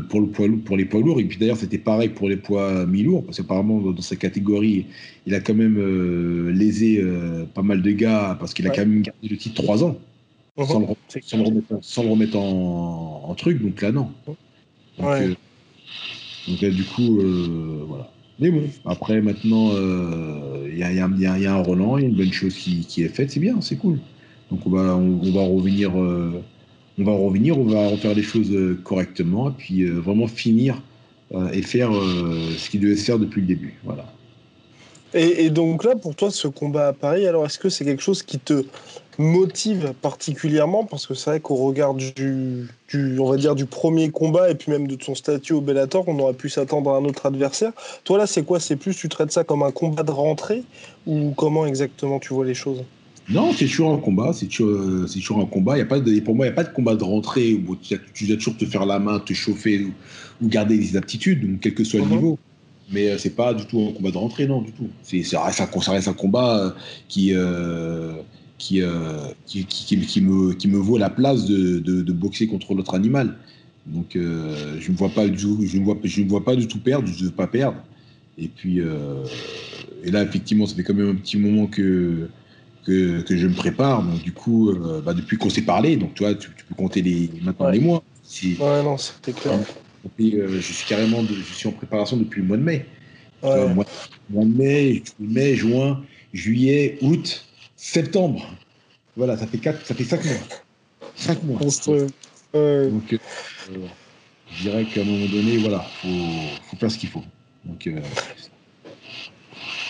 Pour, 0.09 0.21
le 0.21 0.26
poids, 0.28 0.47
pour 0.64 0.76
les 0.76 0.85
poids 0.85 1.00
lourds. 1.00 1.21
Et 1.21 1.25
puis 1.25 1.38
d'ailleurs, 1.38 1.56
c'était 1.56 1.78
pareil 1.78 2.11
pour 2.11 2.28
les 2.28 2.37
poids 2.37 2.87
mi-lourds, 2.87 3.25
parce 3.25 3.38
qu'apparemment, 3.38 3.80
dans, 3.80 4.02
sa 4.02 4.16
catégorie, 4.16 4.87
il 5.26 5.35
a 5.35 5.40
quand 5.40 5.54
même 5.54 5.78
lésé 6.50 7.04
pas 7.54 7.62
mal 7.62 7.83
de 7.83 7.90
gars, 7.92 8.37
parce 8.38 8.54
qu'il 8.54 8.66
a 8.66 8.71
quand 8.71 8.87
même 8.87 9.02
gardé 9.02 9.28
le 9.28 9.37
titre 9.37 9.62
3 9.62 9.85
ans. 9.85 9.97
Uh-huh. 10.56 10.66
sans, 11.83 12.02
le 12.04 12.11
remettre, 12.11 12.37
en, 12.37 13.35
truc. 13.37 13.61
Donc 13.61 13.83
là, 13.83 13.90
non. 13.90 14.11
Donc, 14.99 15.09
euh, 15.09 15.35
là, 16.62 16.71
du 16.71 16.85
coup, 16.85 17.18
euh, 17.18 17.85
voilà. 17.88 18.11
Mais 18.38 18.50
bon, 18.50 18.62
après, 18.85 19.21
maintenant, 19.21 19.73
il 19.73 20.76
y, 20.76 20.83
a, 20.83 21.54
un 21.54 21.62
Roland, 21.62 21.99
il 21.99 22.02
y 22.02 22.06
a 22.06 22.09
une 22.09 22.16
bonne 22.16 22.33
chose 22.33 22.54
qui, 22.54 23.02
est 23.02 23.09
faite, 23.09 23.30
c'est 23.30 23.40
bien, 23.40 23.61
c'est 23.61 23.76
cool. 23.76 23.99
Donc 24.50 24.66
on 24.66 24.71
va, 24.71 24.97
on, 24.97 25.33
va 25.33 25.42
revenir, 25.42 25.99
euh, 25.99 26.42
on 26.98 27.04
va 27.04 27.12
revenir, 27.12 27.58
on 27.58 27.64
va 27.64 27.88
refaire 27.88 28.14
les 28.14 28.22
choses 28.22 28.50
correctement, 28.84 29.50
et 29.50 29.54
puis 29.56 29.84
vraiment 29.86 30.26
finir 30.26 30.80
et 31.52 31.62
faire 31.62 31.90
ce 31.92 32.70
qu'il 32.70 32.80
devait 32.80 32.96
se 32.96 33.04
faire 33.04 33.18
depuis 33.18 33.40
le 33.40 33.48
début. 33.48 33.74
Voilà. 33.84 34.04
Et, 35.16 35.48
donc 35.50 35.84
là, 35.84 35.94
pour 35.94 36.16
toi, 36.16 36.30
ce 36.32 36.48
combat 36.48 36.88
à 36.88 36.92
Paris, 36.92 37.26
alors 37.26 37.46
est-ce 37.46 37.58
que 37.58 37.68
c'est 37.68 37.84
quelque 37.84 38.02
chose 38.02 38.24
qui 38.24 38.40
te 38.40 38.64
motive 39.16 39.92
particulièrement? 40.02 40.84
Parce 40.84 41.06
que 41.06 41.14
c'est 41.14 41.30
vrai 41.30 41.40
qu'au 41.40 41.54
regard 41.54 41.94
du, 41.94 42.68
on 43.20 43.30
va 43.30 43.36
dire, 43.36 43.54
du 43.54 43.64
premier 43.64 44.10
combat 44.10 44.50
et 44.50 44.56
puis 44.56 44.72
même 44.72 44.88
de 44.88 44.96
ton 44.96 45.14
statut 45.14 45.52
au 45.52 45.60
Bellator, 45.60 46.02
on 46.08 46.18
aurait 46.18 46.34
pu 46.34 46.48
s'attendre 46.48 46.90
à 46.90 46.96
un 46.96 47.04
autre 47.04 47.26
adversaire. 47.26 47.70
Toi 48.02 48.18
là, 48.18 48.26
c'est 48.26 48.42
quoi? 48.42 48.58
C'est 48.58 48.74
plus, 48.74 48.96
tu 48.96 49.08
traites 49.08 49.30
ça 49.30 49.44
comme 49.44 49.62
un 49.62 49.70
combat 49.70 50.02
de 50.02 50.10
rentrée? 50.10 50.64
Ou 51.06 51.32
comment 51.36 51.64
exactement 51.64 52.18
tu 52.18 52.34
vois 52.34 52.44
les 52.44 52.54
choses? 52.54 52.82
Non, 53.28 53.52
c'est 53.52 53.66
toujours 53.66 53.93
un 53.93 53.99
combat. 53.99 54.33
C'est 54.33 54.47
toujours, 54.47 55.07
toujours, 55.11 55.40
un 55.40 55.47
combat. 55.47 55.78
Y 55.78 55.83
a 55.83 55.87
pas 55.87 56.00
de, 56.00 56.21
pour 56.21 56.35
moi, 56.35 56.47
il 56.47 56.50
n'y 56.50 56.52
a 56.52 56.57
pas 56.57 56.64
de 56.64 56.75
combat 56.75 56.95
de 56.95 57.04
rentrée 57.04 57.54
où 57.54 57.76
tu, 57.76 58.26
dois 58.26 58.37
toujours 58.37 58.57
te 58.57 58.66
faire 58.66 58.85
la 58.85 58.99
main, 58.99 59.19
te 59.19 59.33
chauffer 59.33 59.87
ou, 60.43 60.49
garder 60.49 60.76
des 60.76 60.97
aptitudes, 60.97 61.59
quel 61.61 61.75
que 61.75 61.85
soit 61.85 62.00
le 62.00 62.07
uh-huh. 62.07 62.11
niveau. 62.11 62.38
Mais 62.93 63.09
euh, 63.09 63.19
c'est 63.19 63.35
pas 63.35 63.54
du 63.54 63.64
tout 63.64 63.88
un 63.90 63.93
combat 63.93 64.11
de 64.11 64.19
rentrée, 64.19 64.47
non, 64.47 64.61
du 64.61 64.73
tout. 64.73 64.88
C'est, 65.02 65.23
ça, 65.23 65.43
reste 65.45 65.61
un, 65.61 66.12
combat 66.12 66.59
euh, 66.59 66.71
qui, 67.09 67.33
euh, 67.33 68.12
qui, 68.59 68.83
qui, 69.47 69.64
qui, 69.64 70.21
me, 70.21 70.52
qui 70.52 70.69
me 70.69 70.78
vaut 70.78 70.99
la 70.99 71.11
place 71.11 71.47
de, 71.47 71.78
de, 71.78 72.12
boxer 72.12 72.47
contre 72.47 72.75
l'autre 72.75 72.95
animal. 72.95 73.37
Donc 73.87 74.12
je 74.14 74.90
ne 74.90 74.97
vois 74.97 75.11
pas 75.11 75.26
du 75.26 75.37
tout, 75.37 75.61
je 75.66 75.76
ne 75.76 75.85
vois, 75.85 75.99
je 76.02 76.23
ne 76.23 76.28
vois 76.28 76.43
pas 76.43 76.57
du 76.57 76.66
tout 76.66 76.78
perdre, 76.78 77.07
je 77.07 77.21
ne 77.21 77.28
veux 77.28 77.35
pas 77.35 77.47
perdre. 77.47 77.76
Et 78.38 78.49
puis 78.49 78.81
et 80.02 80.11
là 80.11 80.23
effectivement, 80.23 80.64
ça 80.64 80.75
fait 80.75 80.83
quand 80.83 80.95
même 80.95 81.11
un 81.11 81.14
petit 81.14 81.37
moment 81.37 81.66
que 81.66 82.28
que, 82.85 83.23
que 83.23 83.37
je 83.37 83.47
me 83.47 83.55
prépare. 83.55 84.03
Donc 84.03 84.23
du 84.23 84.33
coup, 84.33 84.73
bah, 85.05 85.14
depuis 85.14 85.37
qu'on 85.37 85.50
s'est 85.50 85.62
parlé, 85.62 85.97
donc 85.97 86.14
toi, 86.14 86.35
tu, 86.35 86.50
tu 86.57 86.64
peux 86.64 86.75
compter 86.75 87.03
les 87.03 87.31
maintenant 87.43 87.71
les 87.71 87.81
mois. 87.81 88.03
Si, 88.23 88.57
ouais, 88.59 88.83
non, 88.83 88.97
c'était 88.97 89.33
clair. 89.33 89.59
Euh, 90.21 90.61
je 90.61 90.73
suis 90.73 90.87
carrément 90.87 91.23
de, 91.23 91.35
je 91.35 91.55
suis 91.55 91.69
en 91.69 91.73
préparation 91.73 92.17
depuis 92.17 92.43
le 92.43 92.47
mois 92.47 92.57
de 92.57 92.62
mai. 92.62 92.87
mois, 93.43 93.87
de 94.29 94.45
mai, 94.45 95.03
mai, 95.19 95.55
juin, 95.55 96.03
juillet, 96.33 96.99
août, 97.00 97.45
septembre. 97.76 98.47
Voilà, 99.17 99.37
ça 99.37 99.47
fait 99.47 99.59
quatre, 99.59 99.87
ça 99.87 99.95
fait 99.95 100.05
cinq 100.05 100.25
mois. 100.25 100.35
Cinq 101.17 101.43
mois. 101.45 101.59
Donc, 101.61 101.73
euh, 102.55 103.19
je 104.50 104.61
dirais 104.62 104.85
qu'à 104.85 105.00
un 105.00 105.05
moment 105.05 105.26
donné, 105.26 105.57
voilà, 105.59 105.91
faut, 106.03 106.09
faut 106.69 106.76
faire 106.76 106.91
ce 106.91 106.99
qu'il 106.99 107.09
faut. 107.09 107.25
Donc, 107.64 107.87
euh, 107.87 108.00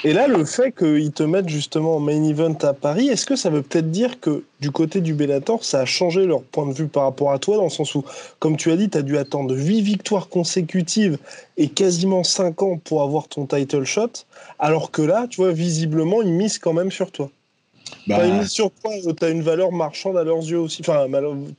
et 0.07 0.13
là, 0.13 0.29
le 0.29 0.45
fait 0.45 0.71
qu'ils 0.71 1.13
te 1.13 1.23
mettent 1.23 1.49
justement 1.49 1.97
en 1.97 2.01
main 2.01 2.23
event 2.25 2.57
à 2.61 2.75
Paris, 2.75 3.09
est-ce 3.09 3.25
que 3.25 3.37
ça 3.37 3.49
veut 3.49 3.63
peut-être 3.63 3.91
dire 3.91 4.21
que 4.21 4.45
du 4.61 4.71
côté 4.71 5.01
du 5.01 5.15
Bellator, 5.15 5.65
ça 5.65 5.81
a 5.81 5.85
changé 5.87 6.27
leur 6.27 6.43
point 6.43 6.67
de 6.67 6.75
vue 6.75 6.89
par 6.89 7.05
rapport 7.05 7.33
à 7.33 7.39
toi, 7.39 7.57
dans 7.57 7.65
le 7.65 7.71
sens 7.71 7.95
où, 7.95 8.05
comme 8.39 8.59
tu 8.59 8.71
as 8.71 8.77
dit, 8.77 8.91
tu 8.91 8.99
as 8.99 9.03
dû 9.03 9.17
attendre 9.17 9.57
8 9.57 9.81
victoires 9.81 10.29
consécutives 10.29 11.17
et 11.57 11.69
quasiment 11.71 12.23
5 12.23 12.63
ans 12.63 12.77
pour 12.77 13.03
avoir 13.03 13.29
ton 13.29 13.47
title 13.47 13.85
shot, 13.85 14.11
alors 14.59 14.91
que 14.91 15.01
là, 15.01 15.27
tu 15.29 15.41
vois, 15.41 15.53
visiblement, 15.53 16.21
ils 16.21 16.35
misent 16.35 16.59
quand 16.59 16.75
même 16.75 16.91
sur 16.91 17.11
toi. 17.11 17.31
Bah... 18.07 18.47
sur 18.47 18.71
toi, 18.71 18.93
euh, 19.07 19.13
tu 19.19 19.25
as 19.25 19.31
une 19.31 19.43
valeur 19.43 19.73
marchande 19.73 20.17
à 20.17 20.25
leurs 20.25 20.43
yeux 20.43 20.59
aussi? 20.59 20.81
Enfin, 20.81 21.07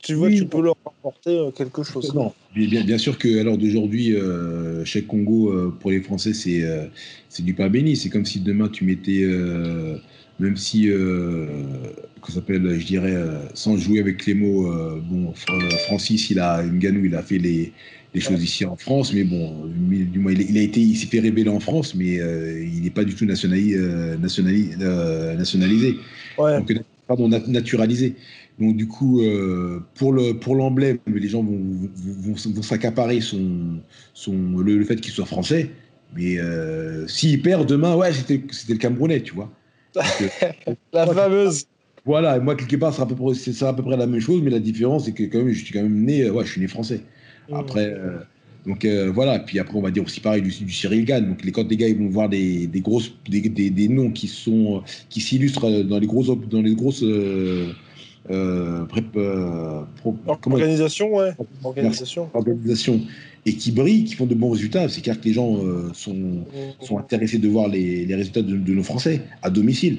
tu 0.02 0.14
vois, 0.14 0.30
tu 0.30 0.46
peux 0.46 0.62
leur 0.62 0.76
apporter 0.84 1.36
euh, 1.38 1.50
quelque 1.50 1.82
chose. 1.82 2.14
Non, 2.14 2.32
bien, 2.54 2.84
bien 2.84 2.98
sûr 2.98 3.18
que 3.18 3.28
l'heure 3.28 3.58
d'aujourd'hui, 3.58 4.14
euh, 4.14 4.84
chez 4.84 5.02
Congo, 5.02 5.50
euh, 5.50 5.74
pour 5.80 5.90
les 5.90 6.00
Français, 6.00 6.34
c'est 6.34 6.64
c'est 7.28 7.44
du 7.44 7.54
pain 7.54 7.68
béni. 7.68 7.96
C'est 7.96 8.08
comme 8.08 8.24
si 8.24 8.40
demain 8.40 8.68
tu 8.68 8.84
mettais, 8.84 9.24
même 10.38 10.56
si, 10.56 10.88
qu'on 12.20 12.32
s'appelle, 12.32 12.78
je 12.78 12.86
dirais, 12.86 13.16
sans 13.54 13.76
jouer 13.76 14.00
avec 14.00 14.26
les 14.26 14.34
mots, 14.34 14.72
bon, 15.00 15.32
Francis, 15.86 16.30
il 16.30 16.38
a, 16.38 16.62
Nganou, 16.62 17.04
il 17.04 17.14
a 17.14 17.22
fait 17.22 17.38
les, 17.38 17.72
les 18.16 18.20
choses 18.22 18.42
ici 18.42 18.64
en 18.64 18.76
France, 18.76 19.12
mais 19.12 19.24
bon, 19.24 19.66
du 19.66 20.18
moins, 20.18 20.32
il, 20.32 20.58
a 20.58 20.62
été, 20.62 20.80
il 20.80 20.96
s'est 20.96 21.06
fait 21.06 21.20
révéler 21.20 21.50
en 21.50 21.60
France, 21.60 21.94
mais 21.94 22.14
il 22.16 22.82
n'est 22.82 22.90
pas 22.90 23.04
du 23.04 23.14
tout 23.14 23.24
nationalisé. 23.24 23.78
nationalisé 24.18 25.96
donc, 26.38 26.72
pardon, 27.06 27.28
naturalisé. 27.28 28.16
Donc 28.58 28.76
du 28.76 28.88
coup, 28.88 29.20
euh, 29.20 29.80
pour 29.94 30.12
le 30.12 30.32
pour 30.34 30.54
l'emblème, 30.54 30.98
les 31.06 31.28
gens 31.28 31.42
vont, 31.42 31.60
vont, 31.94 32.34
vont 32.34 32.62
s'accaparer 32.62 33.20
son, 33.20 33.80
son 34.14 34.58
le, 34.58 34.82
fait 34.84 34.96
qu'il 34.96 35.12
soit 35.12 35.26
français. 35.26 35.70
Mais 36.14 36.38
euh, 36.38 37.06
s'il 37.06 37.42
perd 37.42 37.68
demain, 37.68 37.94
ouais, 37.96 38.12
c'était 38.12 38.42
c'était 38.50 38.72
le 38.72 38.78
Camerounais, 38.78 39.20
tu 39.20 39.34
vois. 39.34 39.50
Euh, 39.96 40.72
la 40.92 41.06
fameuse. 41.06 41.66
Voilà, 42.06 42.38
moi 42.38 42.54
quelque 42.54 42.76
part, 42.76 42.94
c'est 42.94 43.02
à 43.02 43.06
peu 43.06 43.14
près 43.14 43.34
c'est 43.34 43.62
à 43.62 43.72
peu 43.74 43.82
près 43.82 43.96
la 43.96 44.06
même 44.06 44.20
chose, 44.20 44.40
mais 44.42 44.50
la 44.50 44.60
différence 44.60 45.04
c'est 45.04 45.12
que 45.12 45.24
quand 45.24 45.38
même, 45.38 45.50
je 45.50 45.62
suis 45.62 45.74
quand 45.74 45.82
même 45.82 46.04
né, 46.04 46.30
ouais, 46.30 46.44
je 46.44 46.52
suis 46.52 46.60
né 46.60 46.68
français. 46.68 47.00
Mmh. 47.48 47.54
Après. 47.54 47.94
Donc 48.66 48.84
euh, 48.84 49.12
voilà, 49.14 49.38
puis 49.38 49.60
après 49.60 49.76
on 49.76 49.80
va 49.80 49.92
dire 49.92 50.04
aussi 50.04 50.20
pareil 50.20 50.42
du, 50.42 50.50
du 50.50 50.72
Cyril 50.72 51.04
Gann. 51.04 51.28
Donc 51.28 51.44
les, 51.44 51.52
quand 51.52 51.68
les 51.68 51.76
gars 51.76 51.88
ils 51.88 51.96
vont 51.96 52.08
voir 52.08 52.28
des, 52.28 52.66
des 52.66 52.80
grosses 52.80 53.12
des, 53.28 53.40
des, 53.40 53.70
des, 53.70 53.88
noms 53.88 54.10
qui 54.10 54.26
sont 54.26 54.82
qui 55.08 55.20
s'illustrent 55.20 55.84
dans 55.84 55.98
les 56.00 56.06
grosses 56.06 56.30
dans 56.50 56.62
les 56.62 56.74
grosses 56.74 57.04
euh, 57.04 57.72
euh, 58.28 58.84
euh 59.16 59.82
organisation, 60.26 61.14
ouais, 61.14 61.30
organisation. 61.62 62.28
organisation 62.34 63.00
et 63.48 63.52
qui 63.52 63.70
brillent, 63.70 64.02
qui 64.02 64.16
font 64.16 64.26
de 64.26 64.34
bons 64.34 64.50
résultats. 64.50 64.88
C'est 64.88 65.02
clair 65.02 65.20
que 65.20 65.24
les 65.24 65.34
gens 65.34 65.60
sont, 65.94 66.44
sont 66.80 66.98
intéressés 66.98 67.38
de 67.38 67.46
voir 67.46 67.68
les, 67.68 68.04
les 68.04 68.14
résultats 68.16 68.42
de, 68.42 68.56
de, 68.56 68.72
nos 68.74 68.82
Français 68.82 69.22
à 69.42 69.50
domicile, 69.50 69.98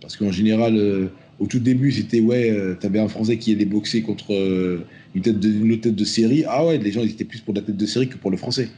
parce 0.00 0.16
qu'en 0.16 0.32
général 0.32 1.08
au 1.40 1.46
tout 1.46 1.58
début, 1.58 1.90
c'était 1.90 2.20
ouais, 2.20 2.50
euh, 2.50 2.76
tu 2.78 2.86
avais 2.86 3.00
un 3.00 3.08
Français 3.08 3.38
qui 3.38 3.52
allait 3.52 3.64
boxer 3.64 4.02
contre 4.02 4.34
euh, 4.34 4.84
une, 5.14 5.22
tête 5.22 5.40
de, 5.40 5.48
une 5.48 5.72
autre 5.72 5.82
tête 5.82 5.96
de 5.96 6.04
série. 6.04 6.44
Ah 6.46 6.64
ouais, 6.66 6.78
les 6.78 6.92
gens 6.92 7.00
ils 7.00 7.10
étaient 7.10 7.24
plus 7.24 7.40
pour 7.40 7.54
la 7.54 7.62
tête 7.62 7.76
de 7.76 7.86
série 7.86 8.08
que 8.08 8.18
pour 8.18 8.30
le 8.30 8.36
Français. 8.36 8.68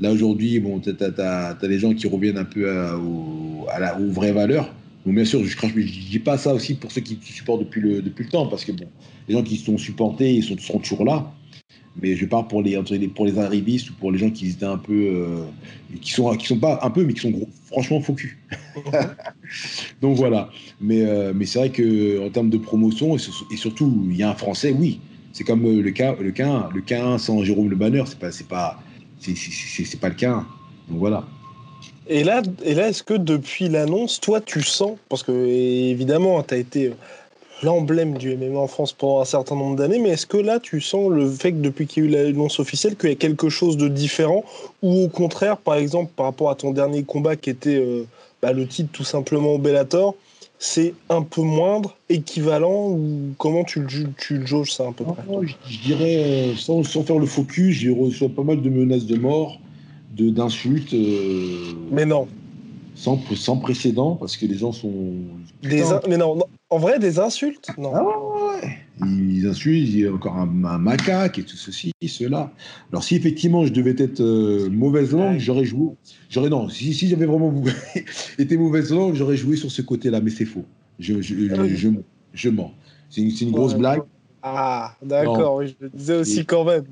Là 0.00 0.12
aujourd'hui, 0.12 0.58
bon, 0.58 0.80
tu 0.80 0.90
as, 0.90 1.54
des 1.62 1.78
gens 1.78 1.94
qui 1.94 2.06
reviennent 2.06 2.38
un 2.38 2.44
peu 2.44 2.64
la, 2.64 2.98
aux 2.98 4.10
vraies 4.10 4.32
valeurs. 4.32 4.74
Bon, 5.04 5.12
bien 5.12 5.24
sûr, 5.24 5.44
je 5.44 5.66
ne 5.66 5.82
dis 5.82 6.18
pas 6.18 6.36
ça 6.36 6.52
aussi 6.52 6.74
pour 6.74 6.90
ceux 6.90 7.00
qui 7.00 7.18
supportent 7.22 7.60
depuis 7.60 7.80
le, 7.80 8.02
depuis 8.02 8.24
le 8.24 8.30
temps, 8.30 8.46
parce 8.46 8.64
que 8.64 8.72
bon, 8.72 8.86
les 9.28 9.34
gens 9.34 9.42
qui 9.42 9.56
sont 9.56 9.78
supportés, 9.78 10.34
ils 10.34 10.42
sont, 10.42 10.78
toujours 10.78 11.04
là 11.04 11.32
mais 12.00 12.14
je 12.14 12.26
parle 12.26 12.46
pour 12.46 12.62
les, 12.62 12.78
pour 13.14 13.26
les 13.26 13.38
arrivistes 13.38 13.90
ou 13.90 13.94
pour 13.94 14.12
les 14.12 14.18
gens 14.18 14.30
qui 14.30 14.50
étaient 14.50 14.64
un 14.64 14.78
peu 14.78 14.92
euh, 14.92 15.44
qui 16.00 16.12
sont 16.12 16.34
qui 16.36 16.46
sont 16.46 16.58
pas 16.58 16.78
un 16.82 16.90
peu 16.90 17.04
mais 17.04 17.14
qui 17.14 17.20
sont 17.20 17.48
franchement 17.66 18.00
faux 18.00 18.14
cul. 18.14 18.38
donc 20.02 20.16
voilà. 20.16 20.50
Mais 20.80 21.02
euh, 21.02 21.32
mais 21.34 21.46
c'est 21.46 21.58
vrai 21.58 21.70
que 21.70 22.26
en 22.26 22.30
termes 22.30 22.50
de 22.50 22.58
promotion 22.58 23.16
et, 23.16 23.56
surtout 23.56 24.06
il 24.10 24.16
y 24.16 24.22
a 24.22 24.30
un 24.30 24.34
français 24.34 24.72
oui. 24.72 25.00
C'est 25.32 25.44
comme 25.44 25.64
euh, 25.66 25.82
le 25.82 25.90
cas 25.90 26.14
le 26.20 26.32
cas 26.32 26.68
le 26.74 26.80
cas 26.80 27.18
sans 27.18 27.42
Jérôme 27.42 27.70
Le 27.70 27.76
Banner 27.76 28.04
c'est 28.06 28.18
pas 28.18 28.30
c'est 28.30 28.48
pas 28.48 28.78
c'est 29.20 30.00
pas 30.00 30.08
le 30.08 30.14
cas 30.14 30.44
donc 30.88 30.98
voilà. 30.98 31.24
Et 32.08 32.22
là, 32.22 32.40
et 32.62 32.74
là 32.74 32.88
est-ce 32.88 33.02
que 33.02 33.14
depuis 33.14 33.68
l'annonce, 33.68 34.20
toi, 34.20 34.40
tu 34.40 34.62
sens, 34.62 34.96
parce 35.08 35.24
que 35.24 35.32
évidemment, 35.32 36.40
tu 36.44 36.54
as 36.54 36.58
été 36.58 36.92
l'emblème 37.62 38.18
du 38.18 38.36
MMA 38.36 38.58
en 38.58 38.66
France 38.66 38.92
pendant 38.92 39.20
un 39.20 39.24
certain 39.24 39.56
nombre 39.56 39.76
d'années, 39.76 39.98
mais 39.98 40.10
est-ce 40.10 40.26
que 40.26 40.36
là, 40.36 40.60
tu 40.60 40.80
sens 40.80 41.10
le 41.10 41.28
fait 41.28 41.52
que 41.52 41.58
depuis 41.58 41.86
qu'il 41.86 42.10
y 42.10 42.16
a 42.16 42.22
eu 42.22 42.26
l'annonce 42.26 42.60
officielle, 42.60 42.96
qu'il 42.96 43.08
y 43.08 43.12
a 43.12 43.16
quelque 43.16 43.48
chose 43.48 43.76
de 43.76 43.88
différent, 43.88 44.44
ou 44.82 45.04
au 45.04 45.08
contraire, 45.08 45.56
par 45.56 45.76
exemple, 45.76 46.10
par 46.14 46.26
rapport 46.26 46.50
à 46.50 46.54
ton 46.54 46.70
dernier 46.70 47.02
combat 47.02 47.36
qui 47.36 47.50
était 47.50 47.76
euh, 47.76 48.04
bah, 48.42 48.52
le 48.52 48.66
titre 48.66 48.90
tout 48.92 49.04
simplement 49.04 49.54
au 49.54 49.58
Bellator, 49.58 50.14
c'est 50.58 50.94
un 51.10 51.22
peu 51.22 51.42
moindre, 51.42 51.96
équivalent, 52.08 52.88
ou 52.88 53.34
comment 53.38 53.64
tu 53.64 53.80
le, 53.80 53.88
tu 54.16 54.38
le 54.38 54.46
jauges 54.46 54.72
ça 54.72 54.84
un 54.84 54.92
peu 54.92 55.04
près? 55.04 55.22
Je, 55.68 55.78
dirais, 55.80 56.16
euh, 56.16 56.56
sans, 56.56 56.82
sans, 56.82 57.02
faire 57.02 57.18
le 57.18 57.26
focus, 57.26 57.76
j'ai 57.76 57.90
reçu 57.90 58.28
pas 58.28 58.42
mal 58.42 58.62
de 58.62 58.70
menaces 58.70 59.06
de 59.06 59.16
mort, 59.16 59.58
d'insultes. 60.18 60.94
Euh, 60.94 61.72
mais 61.90 62.06
non. 62.06 62.26
Sans, 62.96 63.20
sans 63.34 63.58
précédent, 63.58 64.16
parce 64.16 64.36
que 64.38 64.46
les 64.46 64.56
gens 64.56 64.72
sont. 64.72 64.90
Des 65.62 65.84
mais 66.08 66.16
non, 66.16 66.38
en 66.70 66.78
vrai, 66.78 66.98
des 66.98 67.18
insultes 67.18 67.68
Non. 67.76 67.92
Ah 67.94 68.02
ouais, 68.02 68.78
Ils 69.06 69.46
insultent, 69.46 69.88
il 69.88 70.00
y 70.00 70.06
a 70.06 70.12
encore 70.12 70.36
un, 70.36 70.46
macaque 70.46 71.38
et 71.38 71.42
tout 71.42 71.56
ceci, 71.56 71.92
cela. 72.08 72.50
Alors, 72.90 73.04
si 73.04 73.14
effectivement 73.14 73.66
je 73.66 73.72
devais 73.72 73.94
être 73.98 74.20
euh, 74.20 74.70
mauvaise 74.70 75.12
langue, 75.12 75.38
j'aurais 75.38 75.66
joué. 75.66 75.90
J'aurais, 76.30 76.48
non, 76.48 76.70
si, 76.70 76.94
si 76.94 77.08
j'avais 77.08 77.26
vraiment 77.26 77.52
été 78.38 78.56
mauvaise 78.56 78.90
langue, 78.90 79.14
j'aurais 79.14 79.36
joué 79.36 79.56
sur 79.56 79.70
ce 79.70 79.82
côté-là, 79.82 80.20
mais 80.20 80.30
c'est 80.30 80.46
faux. 80.46 80.64
Je, 80.98 81.20
je, 81.20 81.34
je, 81.34 81.90
je, 82.32 82.48
mens. 82.48 82.72
C'est 83.10 83.20
une, 83.20 83.30
une, 83.40 83.50
grosse 83.50 83.74
blague. 83.74 84.02
Ah, 84.42 84.96
d'accord, 85.02 85.56
oui, 85.56 85.68
je 85.68 85.84
le 85.84 85.90
disais 85.90 86.14
aussi 86.14 86.46
quand 86.46 86.64
même. 86.64 86.84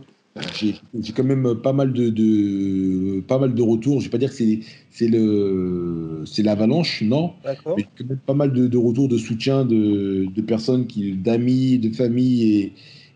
J'ai 0.60 1.12
quand 1.14 1.22
même 1.22 1.54
pas 1.62 1.72
mal 1.72 1.92
de, 1.92 2.10
de, 2.10 3.20
pas 3.20 3.38
mal 3.38 3.54
de 3.54 3.62
retours. 3.62 4.00
Je 4.00 4.06
vais 4.06 4.10
pas 4.10 4.18
dire 4.18 4.30
que 4.30 4.36
c'est 4.36 4.60
c'est 4.90 5.06
le 5.06 6.24
c'est 6.26 6.42
l'avalanche, 6.42 7.02
non. 7.02 7.34
Mais 7.76 7.84
quand 7.96 8.08
même 8.08 8.18
pas 8.18 8.34
mal 8.34 8.52
de, 8.52 8.66
de, 8.66 8.76
retours 8.76 9.08
de 9.08 9.16
soutien 9.16 9.64
de, 9.64 10.26
de 10.34 10.42
personnes 10.42 10.86
qui 10.88 11.12
d'amis, 11.12 11.78
de 11.78 11.88
familles 11.94 12.72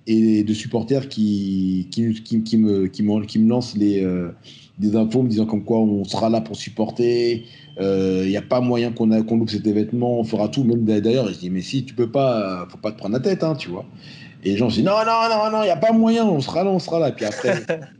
et, 0.07 0.39
et 0.39 0.45
de 0.45 0.55
supporters 0.55 1.09
qui 1.09 1.89
qui, 1.91 2.15
qui, 2.23 2.43
qui 2.45 2.57
me 2.57 2.87
qui 2.87 3.03
me 3.03 3.25
qui 3.25 3.39
me 3.41 3.49
lancent 3.49 3.77
les 3.77 4.05
euh, 4.05 4.29
des 4.79 4.95
infos 4.95 5.25
me 5.25 5.29
disant 5.29 5.47
comme 5.47 5.65
quoi 5.65 5.81
on 5.81 6.05
sera 6.05 6.31
là 6.31 6.41
pour 6.41 6.55
supporter. 6.55 7.47
Il 7.81 7.85
euh, 7.85 8.27
n'y 8.29 8.37
a 8.37 8.43
pas 8.43 8.61
moyen 8.61 8.93
qu'on 8.93 9.25
qu'on 9.25 9.39
loupe 9.39 9.51
cet 9.51 9.67
événement. 9.67 10.21
On 10.21 10.25
fera 10.25 10.49
tout. 10.49 10.63
Même 10.63 10.85
d'ailleurs, 10.85 11.29
je 11.33 11.39
dis 11.39 11.51
mais 11.51 11.63
si 11.63 11.85
tu 11.85 11.95
peux 11.95 12.11
pas, 12.11 12.69
faut 12.71 12.79
pas 12.79 12.93
te 12.93 12.99
prendre 12.99 13.15
la 13.15 13.21
tête, 13.21 13.43
hein, 13.43 13.57
tu 13.57 13.71
vois. 13.71 13.87
Et 14.45 14.51
les 14.51 14.57
gens 14.57 14.71
se 14.71 14.77
disent 14.77 14.85
non, 14.85 14.93
non, 15.05 15.29
non, 15.29 15.51
non, 15.51 15.63
il 15.63 15.67
n'y 15.67 15.71
a 15.71 15.77
pas 15.77 15.93
moyen, 15.93 16.25
on 16.25 16.41
sera 16.41 16.65
là, 16.65 16.71
on 16.71 16.79
sera 16.79 17.01
là. 17.01 17.13
Puis 17.13 17.25
après, 17.25 17.65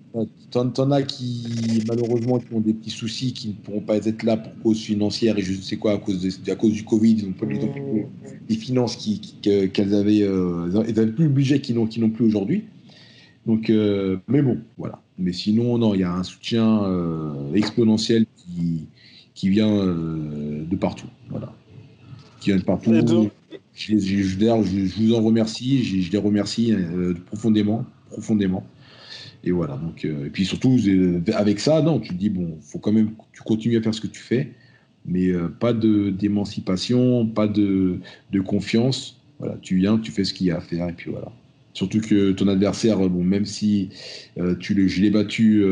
T'en 0.51 0.91
as 0.91 1.03
qui, 1.03 1.83
malheureusement, 1.87 2.39
qui 2.39 2.55
ont 2.55 2.61
des 2.61 2.73
petits 2.73 2.91
soucis, 2.91 3.35
qui 3.35 3.49
ne 3.49 3.53
pourront 3.53 3.83
pas 3.83 3.97
être 3.97 4.23
là 4.23 4.39
pour 4.39 4.53
cause 4.63 4.81
financière 4.81 5.39
et 5.39 5.43
je 5.43 5.53
ne 5.53 5.61
sais 5.61 5.77
quoi, 5.77 5.93
à 5.93 5.99
cause, 5.99 6.23
de, 6.23 6.51
à 6.51 6.55
cause 6.55 6.73
du 6.73 6.85
Covid. 6.85 7.19
Ils 7.19 7.27
n'ont 7.27 7.33
pas 7.33 7.45
les 7.45 8.57
mmh. 8.57 8.59
finances 8.59 8.97
qu'elles 8.97 9.71
qui, 9.71 9.81
avaient. 9.81 10.23
Euh, 10.23 10.85
ils 10.89 10.95
n'avaient 10.95 11.13
plus 11.13 11.25
le 11.25 11.31
budget 11.31 11.61
qu'ils 11.61 11.77
n'ont 11.77 12.11
plus 12.11 12.25
aujourd'hui. 12.25 12.65
Donc, 13.47 13.69
euh, 13.69 14.17
mais 14.27 14.41
bon, 14.41 14.59
voilà. 14.79 15.01
Mais 15.19 15.35
sinon, 15.35 15.77
non, 15.77 15.95
il 15.95 16.01
y 16.01 16.05
a 16.05 16.13
un 16.13 16.25
soutien 16.25 16.85
euh, 16.85 17.53
exponentiel 17.53 18.25
qui, 18.37 18.87
qui 19.35 19.51
vient 19.51 19.85
de 19.85 20.77
partout. 20.77 21.09
Voilà. 21.29 21.53
Qui 22.41 22.51
vient 22.51 22.59
de 22.59 22.65
partout. 22.65 23.31
Je, 23.79 24.99
vous 24.99 25.15
en 25.15 25.23
remercie. 25.23 25.85
Je, 26.03 26.11
les 26.11 26.19
remercie 26.19 26.75
profondément. 27.27 27.85
profondément. 28.11 28.67
Et 29.45 29.51
voilà. 29.51 29.77
Donc, 29.77 30.05
euh, 30.05 30.27
et 30.27 30.31
puis 30.31 30.45
surtout, 30.45 30.77
avec 31.35 31.61
ça, 31.61 31.83
non, 31.83 32.01
tu 32.01 32.11
te 32.11 32.15
dis, 32.15 32.31
bon, 32.31 32.59
faut 32.61 32.79
quand 32.79 32.93
même 32.93 33.13
tu 33.33 33.43
continues 33.43 33.77
à 33.79 33.83
faire 33.83 33.95
ce 33.95 34.01
que 34.01 34.07
tu 34.07 34.21
fais, 34.21 34.53
mais 35.07 35.29
euh, 35.29 35.49
pas 35.49 35.73
d'émancipation, 35.73 37.27
pas 37.27 37.47
de, 37.47 37.99
de, 38.33 38.41
confiance. 38.41 39.21
Voilà, 39.39 39.57
tu 39.63 39.77
viens, 39.77 39.99
tu 39.99 40.11
fais 40.11 40.25
ce 40.25 40.35
qu'il 40.35 40.49
y 40.49 40.51
a 40.51 40.57
à 40.57 40.61
faire, 40.61 40.89
et 40.89 40.93
puis 40.93 41.11
voilà. 41.11 41.31
Surtout 41.73 42.01
que 42.01 42.33
ton 42.33 42.49
adversaire, 42.49 42.99
bon, 42.99 43.23
même 43.23 43.45
si 43.45 43.91
euh, 44.39 44.57
tu 44.57 44.75
le, 44.75 44.89
je 44.89 45.01
l'ai 45.01 45.11
battu 45.11 45.65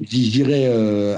je 0.00 0.30
dirais 0.30 0.66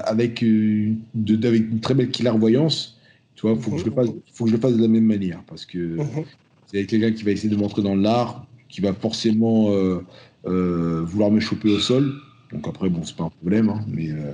avec, 0.05 0.43
de, 0.43 1.47
avec 1.47 1.63
une 1.71 1.81
très 1.81 1.95
belle 1.95 2.11
clairvoyance, 2.11 2.99
tu 3.35 3.47
vois, 3.47 3.57
faut 3.57 3.73
que 3.73 3.79
je 3.79 3.85
le 3.85 3.91
fasse, 3.91 4.09
faut 4.33 4.45
que 4.45 4.51
je 4.51 4.57
le 4.57 4.61
fasse 4.61 4.77
de 4.77 4.83
la 4.83 4.89
même 4.89 5.07
manière 5.07 5.43
parce 5.47 5.65
que 5.65 5.79
mhm. 5.79 6.25
C'est 6.73 6.87
quelqu'un 6.87 7.13
qui 7.13 7.23
va 7.23 7.33
essayer 7.33 7.51
de 7.51 7.57
montrer 7.57 7.83
dans 7.83 7.95
l'art, 7.95 8.47
qui 8.71 8.81
va 8.81 8.95
forcément 8.95 9.71
euh, 9.73 10.01
euh, 10.47 11.03
vouloir 11.05 11.31
me 11.31 11.39
choper 11.39 11.71
au 11.71 11.79
sol. 11.79 12.15
Donc 12.51 12.67
après, 12.67 12.89
bon, 12.89 13.03
c'est 13.05 13.17
pas 13.17 13.25
un 13.25 13.29
problème, 13.29 13.69
hein, 13.69 13.85
mais 13.89 14.11
euh, 14.11 14.33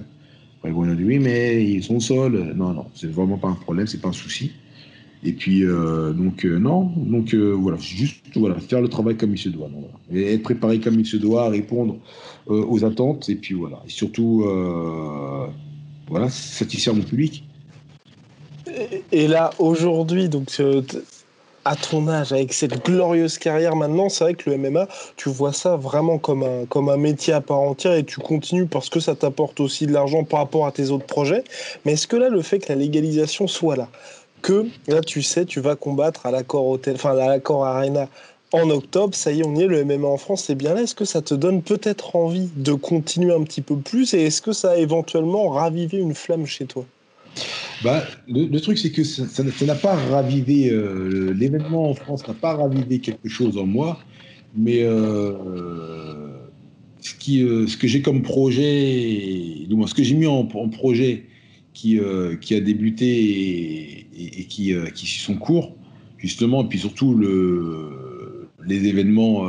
après, 0.59 0.71
on 0.71 0.85
a 0.85 0.95
dit 0.95 1.03
oui, 1.03 1.19
mais 1.19 1.65
ils 1.69 1.83
sont 1.83 1.97
au 1.97 2.01
sol. 2.01 2.55
Non, 2.55 2.73
non, 2.73 2.87
c'est 2.95 3.11
vraiment 3.11 3.39
pas 3.39 3.49
un 3.49 3.55
problème, 3.55 3.89
c'est 3.89 4.01
pas 4.01 4.09
un 4.09 4.13
souci. 4.13 4.53
Et 5.25 5.33
puis, 5.33 5.63
donc, 5.63 6.45
non, 6.45 6.93
donc 6.97 7.35
voilà, 7.35 7.77
juste 7.79 8.25
voilà, 8.37 8.59
faire 8.61 8.81
le 8.81 8.89
travail 8.89 9.17
comme 9.17 9.33
il 9.33 9.39
se 9.39 9.49
doit. 9.49 9.69
et 10.13 10.35
être 10.35 10.43
préparé 10.43 10.79
comme 10.79 11.01
il 11.01 11.07
se 11.07 11.17
doit, 11.17 11.49
répondre 11.49 11.97
aux 12.47 12.85
attentes, 12.85 13.29
et 13.29 13.35
puis 13.35 13.55
voilà. 13.55 13.83
Et 13.87 13.91
surtout, 13.91 14.45
voilà, 16.09 16.29
satisfaire 16.29 16.95
mon 16.95 17.03
public. 17.03 17.45
Et 19.11 19.27
là, 19.27 19.51
aujourd'hui, 19.59 20.29
donc, 20.29 20.51
à 21.65 21.77
ton 21.77 22.09
âge, 22.09 22.33
avec 22.33 22.55
cette 22.55 22.83
glorieuse 22.85 23.37
carrière 23.37 23.77
maintenant, 23.77 24.09
c'est 24.09 24.25
vrai 24.25 24.35
que 24.35 24.49
le 24.49 24.57
MMA, 24.57 24.89
tu 25.17 25.29
vois 25.29 25.53
ça 25.53 25.77
vraiment 25.77 26.17
comme 26.17 26.43
un, 26.43 26.65
comme 26.65 26.89
un 26.89 26.97
métier 26.97 27.35
à 27.35 27.43
part 27.43 27.59
entière 27.59 27.95
et 27.95 28.05
tu 28.05 28.21
continues 28.21 28.67
parce 28.67 28.89
que 28.89 29.01
ça 29.01 29.15
t'apporte 29.15 29.61
aussi 29.61 29.87
de 29.87 29.93
l'argent 29.93 30.25
par 30.25 30.41
rapport 30.41 30.67
à 30.67 30.73
tes 30.73 30.91
autres 30.91 31.05
projets. 31.05 31.45
Mais 31.85 31.93
est-ce 31.93 32.07
que 32.07 32.17
là, 32.17 32.31
le 32.31 32.41
fait 32.41 32.59
que 32.61 32.73
la 32.73 32.79
légalisation 32.79 33.47
soit 33.47 33.77
là, 33.77 33.89
que 34.43 34.67
là, 34.87 35.01
tu 35.01 35.23
sais, 35.23 35.45
tu 35.45 35.61
vas 35.61 35.77
combattre 35.77 36.27
à 36.27 36.31
l'accord 36.31 36.67
hôtel, 36.67 36.95
enfin 36.95 37.17
à 37.19 37.27
l'accord 37.27 37.65
Arena 37.65 38.09
en 38.53 38.71
octobre, 38.71 39.15
ça 39.15 39.31
y 39.31 39.41
est, 39.41 39.47
on 39.47 39.55
y 39.55 39.63
est, 39.63 39.67
le 39.67 39.85
MMA 39.85 40.09
en 40.09 40.17
France, 40.17 40.45
c'est 40.47 40.55
bien 40.55 40.75
là. 40.75 40.83
Est-ce 40.83 40.95
que 40.95 41.05
ça 41.05 41.21
te 41.21 41.35
donne 41.35 41.63
peut-être 41.63 42.17
envie 42.17 42.49
de 42.57 42.73
continuer 42.73 43.33
un 43.33 43.43
petit 43.43 43.61
peu 43.61 43.77
plus 43.77 44.15
et 44.15 44.23
est-ce 44.25 44.41
que 44.41 44.53
ça 44.53 44.71
a 44.71 44.77
éventuellement 44.77 45.51
ravivé 45.51 45.99
une 45.99 46.15
flamme 46.15 46.47
chez 46.47 46.65
toi? 46.65 46.87
Bah, 47.85 48.05
le, 48.27 48.59
truc, 48.59 48.79
c'est 48.79 48.91
que 48.91 49.05
ça 49.05 49.43
n'a 49.43 49.75
pas 49.75 49.95
ravivé, 49.95 50.71
euh, 50.71 51.33
l'événement 51.33 51.91
en 51.91 51.95
France 51.95 52.27
n'a 52.27 52.35
pas 52.35 52.55
ravivé 52.55 52.99
quelque 52.99 53.29
chose 53.29 53.57
en 53.57 53.67
moi, 53.67 54.01
mais 54.57 54.83
euh, 54.83 56.33
ce, 57.01 57.15
qui, 57.15 57.43
euh, 57.43 57.67
ce 57.67 57.77
que 57.77 57.87
j'ai 57.87 58.03
comme 58.03 58.23
projet, 58.23 59.67
du 59.69 59.75
moins 59.77 59.87
ce 59.87 59.95
que 59.95 60.03
j'ai 60.03 60.17
mis 60.17 60.27
en, 60.27 60.45
projet 60.45 61.27
qui, 61.73 62.01
qui 62.41 62.55
a 62.55 62.61
débuté 62.61 64.08
qui, 64.49 64.75
qui 64.95 65.07
suit 65.07 65.21
son 65.21 65.35
cours, 65.35 65.77
justement, 66.19 66.65
et 66.65 66.69
puis 66.69 66.79
surtout 66.79 67.15
le, 67.15 68.49
les 68.65 68.87
événements 68.87 69.47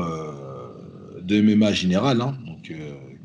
de 1.21 1.41
MMA 1.41 1.73
général, 1.73 2.21
hein, 2.21 2.37
donc 2.45 2.71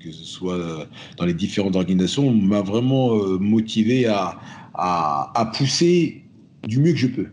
que 0.01 0.13
ce 0.13 0.25
soit 0.25 0.89
dans 1.17 1.25
les 1.25 1.35
différentes 1.35 1.77
organisations, 1.77 2.33
m'a 2.33 2.61
vraiment 2.61 3.17
motivé 3.39 4.07
à, 4.07 4.39
à, 4.75 5.53
pousser 5.57 6.23
du 6.67 6.81
mieux 6.81 6.93
que 6.93 6.99
je 6.99 7.07
peux. 7.07 7.27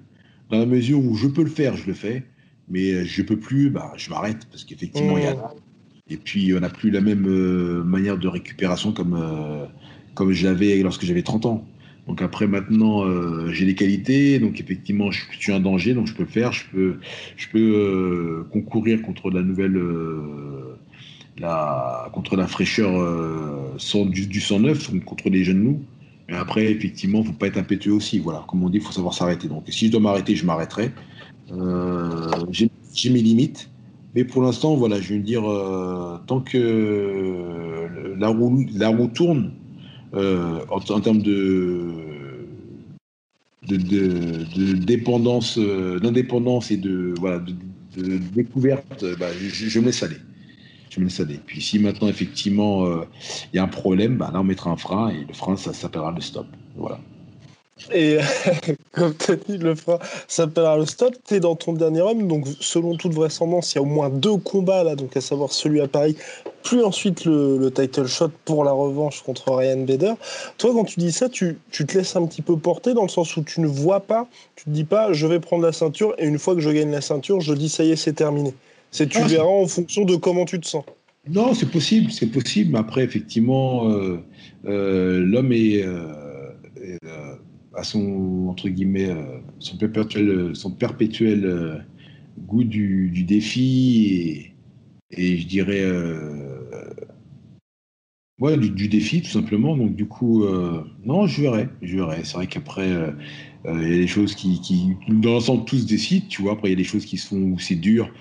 Dans 0.49 0.59
la 0.59 0.65
mesure 0.65 0.99
où 0.99 1.15
je 1.15 1.27
peux 1.27 1.43
le 1.43 1.49
faire, 1.49 1.75
je 1.75 1.87
le 1.87 1.93
fais, 1.93 2.23
mais 2.69 3.05
je 3.05 3.21
peux 3.21 3.37
plus, 3.37 3.69
bah, 3.69 3.93
je 3.97 4.09
m'arrête 4.09 4.45
parce 4.51 4.63
qu'effectivement, 4.63 5.17
il 5.17 5.23
y 5.23 5.27
a. 5.27 5.35
Mmh. 5.35 5.49
Et 6.09 6.17
puis, 6.17 6.53
on 6.53 6.59
n'a 6.59 6.69
plus 6.69 6.91
la 6.91 6.99
même 6.99 7.25
euh, 7.25 7.83
manière 7.83 8.17
de 8.17 8.27
récupération 8.27 8.91
comme, 8.91 9.13
euh, 9.13 9.65
comme 10.13 10.33
j'avais 10.33 10.77
lorsque 10.83 11.05
j'avais 11.05 11.21
30 11.21 11.45
ans. 11.45 11.65
Donc 12.07 12.21
après, 12.21 12.47
maintenant, 12.47 13.05
euh, 13.05 13.51
j'ai 13.51 13.65
des 13.65 13.75
qualités, 13.75 14.39
donc 14.39 14.59
effectivement, 14.59 15.11
je, 15.11 15.21
suis 15.39 15.51
un 15.51 15.59
danger, 15.59 15.93
donc 15.93 16.07
je 16.07 16.13
peux 16.13 16.25
faire, 16.25 16.51
je 16.51 16.65
peux, 16.71 16.95
je 17.37 17.47
peux 17.49 18.45
concourir 18.51 19.01
contre 19.01 19.29
la 19.29 19.41
nouvelle, 19.41 19.79
la, 21.37 22.09
contre 22.13 22.35
la 22.35 22.47
fraîcheur 22.47 22.91
du, 24.07 24.27
du 24.27 24.41
109, 24.41 25.03
contre 25.05 25.29
les 25.29 25.43
jeunes 25.43 25.63
loups. 25.63 25.81
Mais 26.31 26.37
après, 26.37 26.71
effectivement, 26.71 27.23
faut 27.23 27.33
pas 27.33 27.47
être 27.47 27.57
impétueux 27.57 27.93
aussi. 27.93 28.19
Voilà, 28.19 28.45
comme 28.47 28.63
on 28.63 28.69
dit, 28.69 28.77
il 28.77 28.83
faut 28.83 28.93
savoir 28.93 29.13
s'arrêter. 29.13 29.49
Donc, 29.49 29.65
si 29.67 29.87
je 29.87 29.91
dois 29.91 29.99
m'arrêter, 29.99 30.35
je 30.35 30.45
m'arrêterai. 30.45 30.91
Euh, 31.51 32.31
j'ai 32.93 33.09
mes 33.09 33.21
limites. 33.21 33.69
Mais 34.15 34.23
pour 34.23 34.41
l'instant, 34.41 34.75
voilà, 34.75 34.99
je 34.99 35.13
veux 35.13 35.19
dire, 35.19 35.49
euh, 35.49 36.17
tant 36.27 36.39
que 36.39 38.15
la 38.17 38.27
roue, 38.29 38.65
la 38.73 38.89
roue 38.89 39.07
tourne, 39.07 39.51
euh, 40.13 40.59
en, 40.69 40.79
termes 40.79 41.21
de, 41.21 41.79
de, 43.67 44.73
dépendance, 44.73 45.57
d'indépendance 45.57 46.71
et 46.71 46.77
de, 46.77 47.13
découverte, 48.33 49.05
bah, 49.19 49.27
je, 49.39 49.67
je 49.67 49.79
me 49.79 49.85
laisse 49.85 50.03
aller 50.03 50.17
je 50.91 50.99
me 50.99 51.05
laisse 51.05 51.19
aller. 51.19 51.39
Puis 51.45 51.61
si 51.61 51.79
maintenant, 51.79 52.09
effectivement, 52.09 52.85
euh, 52.85 53.03
il 53.51 53.55
y 53.55 53.59
a 53.59 53.63
un 53.63 53.67
problème, 53.67 54.17
bah, 54.17 54.29
là, 54.33 54.41
on 54.41 54.43
mettra 54.43 54.69
un 54.69 54.77
frein 54.77 55.09
et 55.09 55.25
le 55.25 55.33
frein, 55.33 55.55
ça 55.55 55.73
s'appellera 55.73 56.11
le 56.11 56.21
stop. 56.21 56.47
Voilà. 56.75 56.99
Et 57.93 58.17
comme 58.91 59.13
dit, 59.47 59.57
le 59.57 59.75
frein 59.75 59.99
s'appellera 60.27 60.77
le 60.77 60.85
stop. 60.85 61.15
Tu 61.27 61.35
es 61.35 61.39
dans 61.39 61.55
ton 61.55 61.73
dernier 61.73 62.01
homme, 62.01 62.27
donc 62.27 62.45
selon 62.59 62.95
toute 62.95 63.13
vraisemblance, 63.13 63.73
il 63.73 63.75
y 63.75 63.79
a 63.79 63.81
au 63.81 63.85
moins 63.85 64.09
deux 64.09 64.37
combats 64.37 64.83
là, 64.83 64.95
donc 64.95 65.15
à 65.15 65.21
savoir 65.21 65.51
celui 65.51 65.81
à 65.81 65.87
Paris, 65.87 66.15
plus 66.63 66.83
ensuite 66.83 67.25
le, 67.25 67.71
title 67.73 68.07
shot 68.07 68.31
pour 68.45 68.63
la 68.63 68.71
revanche 68.71 69.21
contre 69.23 69.51
Ryan 69.51 69.83
Bader. 69.83 70.13
Toi, 70.57 70.71
quand 70.73 70.83
tu 70.83 70.99
dis 70.99 71.11
ça, 71.11 71.29
tu, 71.29 71.57
tu, 71.71 71.85
te 71.85 71.97
laisses 71.97 72.15
un 72.15 72.25
petit 72.25 72.41
peu 72.41 72.57
porter 72.57 72.93
dans 72.93 73.03
le 73.03 73.09
sens 73.09 73.35
où 73.37 73.43
tu 73.43 73.61
ne 73.61 73.67
vois 73.67 74.01
pas, 74.01 74.27
tu 74.55 74.65
te 74.65 74.69
dis 74.69 74.83
pas, 74.83 75.13
je 75.13 75.25
vais 75.25 75.39
prendre 75.39 75.63
la 75.63 75.71
ceinture 75.71 76.13
et 76.17 76.25
une 76.25 76.37
fois 76.37 76.55
que 76.55 76.61
je 76.61 76.69
gagne 76.69 76.91
la 76.91 77.01
ceinture, 77.01 77.39
je 77.39 77.53
dis 77.53 77.69
ça 77.69 77.83
y 77.83 77.91
est, 77.91 77.95
c'est 77.95 78.13
terminé. 78.13 78.53
C'est 78.91 79.07
tu 79.07 79.21
verras 79.21 79.45
en 79.45 79.67
fonction 79.67 80.03
de 80.03 80.17
comment 80.17 80.43
tu 80.45 80.59
te 80.59 80.67
sens. 80.67 80.83
Non, 81.29 81.53
c'est 81.53 81.69
possible, 81.69 82.11
c'est 82.11 82.27
possible. 82.27 82.71
Mais 82.73 82.79
après, 82.79 83.03
effectivement, 83.03 83.89
euh, 83.89 84.19
euh, 84.65 85.23
l'homme 85.23 85.53
est, 85.53 85.83
euh, 85.83 86.11
à 87.75 87.83
son 87.83 88.47
entre 88.49 88.69
guillemets 88.69 89.09
son 89.59 89.77
perpétuel, 89.77 90.55
son 90.55 90.71
perpétuel 90.71 91.85
goût 92.39 92.63
du, 92.63 93.23
défi 93.23 94.51
et, 95.11 95.37
je 95.37 95.47
dirais 95.47 95.85
ouais 98.39 98.57
du, 98.57 98.87
défi 98.87 99.21
tout 99.21 99.29
simplement. 99.29 99.77
Donc 99.77 99.95
du 99.95 100.05
coup, 100.05 100.45
non, 101.05 101.27
je 101.27 101.41
verrai, 101.41 101.69
je 101.81 101.95
verrai. 101.95 102.21
C'est 102.23 102.33
vrai 102.33 102.47
qu'après. 102.47 102.89
il 103.65 103.81
y 103.81 103.93
a 103.93 103.97
des 103.97 104.07
choses 104.07 104.35
qui, 104.35 104.59
qui 104.61 104.95
dans 105.07 105.33
l'ensemble, 105.33 105.65
tous 105.65 105.85
décident, 105.85 106.25
tu 106.29 106.41
vois. 106.41 106.53
Après, 106.53 106.69
il 106.69 106.71
y 106.71 106.75
a 106.75 106.77
des 106.77 106.83
choses 106.83 107.05
qui 107.05 107.17
se 107.17 107.27
font 107.27 107.41
où 107.41 107.59
c'est 107.59 107.75
dur. 107.75 108.11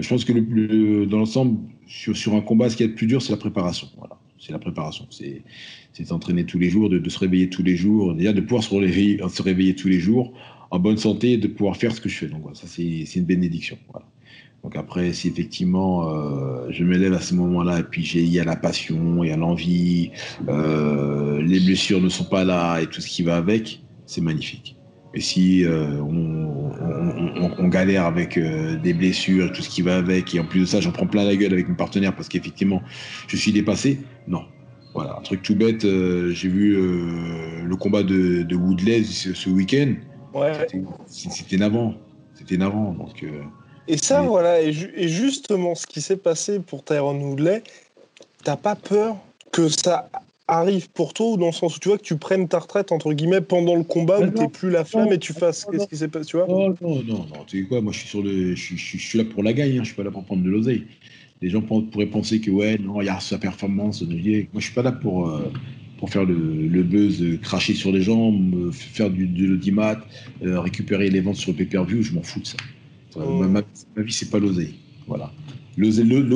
Je 0.00 0.08
pense 0.08 0.24
que 0.24 0.32
le, 0.32 1.06
dans 1.06 1.18
l'ensemble, 1.18 1.58
sur, 1.86 2.16
sur, 2.16 2.34
un 2.34 2.40
combat, 2.40 2.70
ce 2.70 2.76
qui 2.76 2.84
est 2.84 2.88
le 2.88 2.94
plus 2.94 3.06
dur, 3.06 3.20
c'est 3.20 3.32
la 3.32 3.38
préparation. 3.38 3.88
Voilà. 3.98 4.18
C'est 4.38 4.52
la 4.52 4.58
préparation. 4.58 5.06
C'est 5.10 5.42
s'entraîner 5.92 6.44
tous 6.44 6.58
les 6.58 6.70
jours, 6.70 6.88
de, 6.88 7.08
se 7.08 7.18
réveiller 7.18 7.48
tous 7.48 7.62
les 7.62 7.76
jours, 7.76 8.14
déjà 8.14 8.32
de 8.32 8.40
pouvoir 8.40 8.62
se 8.62 8.74
réveiller, 8.74 9.20
se 9.28 9.42
réveiller 9.42 9.74
tous 9.74 9.88
les 9.88 10.00
jours 10.00 10.32
en 10.70 10.78
bonne 10.78 10.96
santé 10.96 11.36
de 11.36 11.48
pouvoir 11.48 11.76
faire 11.76 11.94
ce 11.94 12.00
que 12.00 12.08
je 12.08 12.16
fais. 12.16 12.26
Donc 12.26 12.42
ça, 12.54 12.66
c'est 12.66 13.16
une 13.16 13.24
bénédiction. 13.24 13.76
Voilà. 13.90 14.06
Donc 14.62 14.76
après, 14.76 15.12
si 15.12 15.28
effectivement 15.28 16.08
euh, 16.08 16.66
je 16.70 16.84
m'élève 16.84 17.14
à 17.14 17.20
ce 17.20 17.34
moment-là 17.34 17.80
et 17.80 17.82
puis 17.82 18.02
il 18.14 18.28
y 18.28 18.38
a 18.38 18.44
la 18.44 18.56
passion, 18.56 19.24
il 19.24 19.30
y 19.30 19.32
a 19.32 19.36
l'envie, 19.36 20.10
euh, 20.48 21.40
les 21.42 21.60
blessures 21.60 22.00
ne 22.00 22.10
sont 22.10 22.24
pas 22.24 22.44
là 22.44 22.80
et 22.80 22.86
tout 22.86 23.00
ce 23.00 23.08
qui 23.08 23.22
va 23.22 23.36
avec, 23.36 23.82
c'est 24.04 24.20
magnifique. 24.20 24.76
Et 25.14 25.20
si 25.20 25.64
euh, 25.64 26.00
on, 26.00 27.68
galère 27.68 28.04
avec 28.04 28.36
des 28.36 28.92
blessures 28.92 29.52
tout 29.52 29.62
ce 29.62 29.68
qui 29.68 29.80
va 29.80 29.96
avec, 29.96 30.34
et 30.34 30.40
en 30.40 30.44
plus 30.44 30.60
de 30.60 30.64
ça, 30.64 30.80
j'en 30.80 30.90
prends 30.90 31.06
plein 31.06 31.24
la 31.24 31.36
gueule 31.36 31.52
avec 31.52 31.68
mon 31.68 31.76
partenaire 31.76 32.14
parce 32.14 32.28
qu'effectivement, 32.28 32.82
je 33.28 33.36
suis 33.36 33.52
dépassé, 33.52 34.00
non. 34.26 34.42
Voilà, 34.94 35.16
un 35.18 35.22
truc 35.22 35.42
tout 35.42 35.54
bête, 35.54 35.84
euh, 35.84 36.32
j'ai 36.32 36.48
vu 36.48 36.74
le 36.74 37.76
combat 37.76 38.02
de, 38.02 38.42
de 38.42 38.56
Woodley 38.56 39.04
ce, 39.04 39.48
week-end. 39.48 39.94
Ouais. 40.34 40.52
C'était 41.06 41.56
navrant. 41.56 41.94
C'était 42.34 42.56
navrant. 42.56 42.92
Donc, 42.92 43.24
Et 43.86 43.96
ça, 43.96 44.22
voilà, 44.22 44.60
et, 44.60 44.72
justement, 44.72 45.74
ce 45.74 45.86
qui 45.86 46.00
s'est 46.00 46.16
passé 46.16 46.58
pour 46.58 46.84
Tyrone 46.84 47.22
Woodley, 47.22 47.62
t'as 48.42 48.56
pas 48.56 48.74
peur 48.74 49.16
que 49.52 49.68
ça 49.68 50.08
arrive 50.50 50.90
pour 50.90 51.14
toi 51.14 51.30
ou 51.30 51.36
dans 51.36 51.46
le 51.46 51.52
sens 51.52 51.76
où 51.76 51.78
tu 51.78 51.88
vois 51.88 51.98
que 51.98 52.02
tu 52.02 52.16
prennes 52.16 52.48
ta 52.48 52.58
retraite 52.58 52.92
entre 52.92 53.12
guillemets 53.12 53.40
pendant 53.40 53.76
le 53.76 53.84
combat 53.84 54.20
où 54.20 54.30
t'es 54.30 54.48
plus 54.48 54.70
la 54.70 54.84
flamme 54.84 55.12
et 55.12 55.18
tu 55.18 55.32
fasses 55.32 55.64
qu'est-ce 55.64 55.86
qui 55.86 55.96
s'est 55.96 56.08
passé 56.08 56.26
tu 56.26 56.36
vois? 56.36 56.46
Non 56.46 56.74
non 56.80 57.02
non 57.04 57.44
tu 57.46 57.62
sais 57.62 57.68
quoi 57.68 57.80
moi 57.80 57.92
je 57.92 58.00
suis 58.00 58.08
sur 58.08 58.22
le 58.22 58.54
je, 58.54 58.76
suis 58.76 59.18
là 59.18 59.24
pour 59.24 59.42
la 59.42 59.52
gagne 59.52 59.78
hein, 59.78 59.82
je 59.82 59.86
suis 59.86 59.94
pas 59.94 60.02
là 60.02 60.10
pour 60.10 60.24
prendre 60.24 60.42
de 60.42 60.50
l'oseille 60.50 60.86
les 61.42 61.48
gens 61.48 61.62
pourraient 61.62 62.06
penser 62.06 62.40
que 62.40 62.50
ouais 62.50 62.78
non 62.78 63.00
il 63.00 63.06
y 63.06 63.08
a 63.08 63.20
sa 63.20 63.38
performance 63.38 64.02
moi 64.02 64.10
je 64.56 64.60
suis 64.60 64.74
pas 64.74 64.82
là 64.82 64.92
pour 64.92 65.28
euh, 65.28 65.50
pour 66.00 66.10
faire 66.10 66.24
le, 66.24 66.66
le, 66.66 66.82
buzz, 66.82 67.22
cracher 67.42 67.74
sur 67.74 67.92
les 67.92 68.00
gens, 68.00 68.34
faire 68.72 69.10
du, 69.10 69.26
de 69.26 69.46
l'audimat, 69.46 70.00
euh, 70.42 70.58
récupérer 70.58 71.10
les 71.10 71.20
ventes 71.20 71.36
sur 71.36 71.52
le 71.52 71.58
pay-per-view, 71.58 72.00
je 72.02 72.14
m'en 72.14 72.22
fous 72.22 72.40
de 72.40 72.46
ça. 72.46 72.56
Oh. 73.16 73.44
Ma, 73.44 73.60
vie, 73.60 74.12
c'est 74.12 74.30
pas 74.30 74.38
l'oseille. 74.38 74.76
Voilà. 75.06 75.30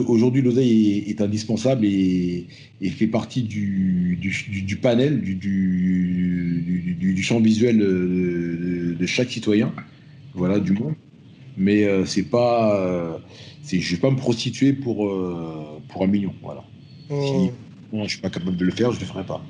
Aujourd'hui, 0.06 0.42
l'oseille 0.42 1.04
est, 1.08 1.20
indispensable 1.22 1.86
et, 1.86 2.46
fait 2.90 3.06
partie 3.06 3.42
du, 3.42 4.18
du, 4.20 4.76
panel, 4.76 5.22
du, 5.22 5.34
du, 5.34 7.22
champ 7.22 7.40
visuel 7.40 7.78
de, 7.78 9.06
chaque 9.06 9.30
citoyen, 9.30 9.72
voilà, 10.34 10.60
du 10.60 10.72
monde. 10.72 10.94
Mais 11.56 11.84
euh, 11.84 12.04
c'est 12.04 12.24
pas, 12.24 12.76
euh, 12.80 13.16
je 13.66 13.94
vais 13.94 14.00
pas 14.00 14.10
me 14.10 14.16
prostituer 14.16 14.72
pour 14.72 15.06
euh, 15.06 15.80
pour 15.88 16.02
un 16.02 16.06
million, 16.06 16.34
voilà. 16.42 16.64
Oh. 17.10 17.50
Si 17.92 17.98
je 18.02 18.08
suis 18.08 18.20
pas 18.20 18.30
capable 18.30 18.56
de 18.56 18.64
le 18.64 18.72
faire, 18.72 18.92
je 18.92 19.00
le 19.00 19.06
ferai 19.06 19.24
pas 19.24 19.42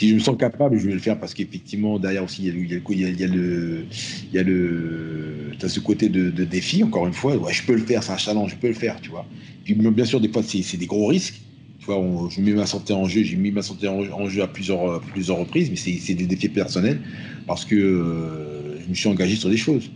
si 0.00 0.08
je 0.08 0.14
me 0.14 0.20
sens 0.20 0.36
capable, 0.38 0.78
je 0.78 0.86
vais 0.86 0.94
le 0.94 0.98
faire 0.98 1.18
parce 1.18 1.34
qu'effectivement, 1.34 1.98
derrière 1.98 2.24
aussi, 2.24 2.42
il 2.42 2.46
y 2.46 2.50
a, 2.50 2.54
il 2.54 3.20
y 3.20 3.24
a, 3.24 3.26
le. 3.26 3.84
Il 4.32 4.34
y 4.34 4.38
a 4.38 4.42
le. 4.42 5.50
As 5.62 5.68
ce 5.68 5.80
côté 5.80 6.08
de, 6.08 6.30
défi, 6.44 6.82
encore 6.82 7.06
une 7.06 7.12
fois. 7.12 7.36
Ouais, 7.36 7.52
je 7.52 7.62
peux 7.62 7.74
le 7.74 7.84
faire, 7.84 8.02
c'est 8.02 8.12
un 8.12 8.16
challenge, 8.16 8.52
je 8.52 8.56
peux 8.56 8.68
le 8.68 8.74
faire, 8.74 8.98
tu 9.02 9.10
vois. 9.10 9.26
Puis, 9.62 9.74
bien 9.74 10.04
sûr, 10.06 10.18
des 10.18 10.28
fois, 10.28 10.42
c'est 10.42 10.76
des 10.78 10.86
gros 10.86 11.06
risques. 11.06 11.42
Tu 11.80 11.84
vois, 11.84 12.02
je 12.30 12.40
mets 12.40 12.52
ma 12.52 12.64
santé 12.64 12.94
en 12.94 13.04
jeu, 13.04 13.22
j'ai 13.24 13.36
mis 13.36 13.50
ma 13.50 13.60
santé 13.60 13.88
en, 13.88 14.28
jeu 14.28 14.42
à 14.42 14.46
plusieurs, 14.46 15.00
plusieurs 15.00 15.36
reprises, 15.36 15.70
mais 15.70 15.76
c'est 15.76 16.14
des 16.14 16.26
défis 16.26 16.48
personnels 16.48 17.00
parce 17.46 17.66
que 17.66 17.74
euh, 17.74 18.80
je 18.82 18.88
me 18.88 18.94
suis 18.94 19.08
engagé 19.08 19.36
sur 19.36 19.50
des 19.50 19.58
choses. 19.58 19.90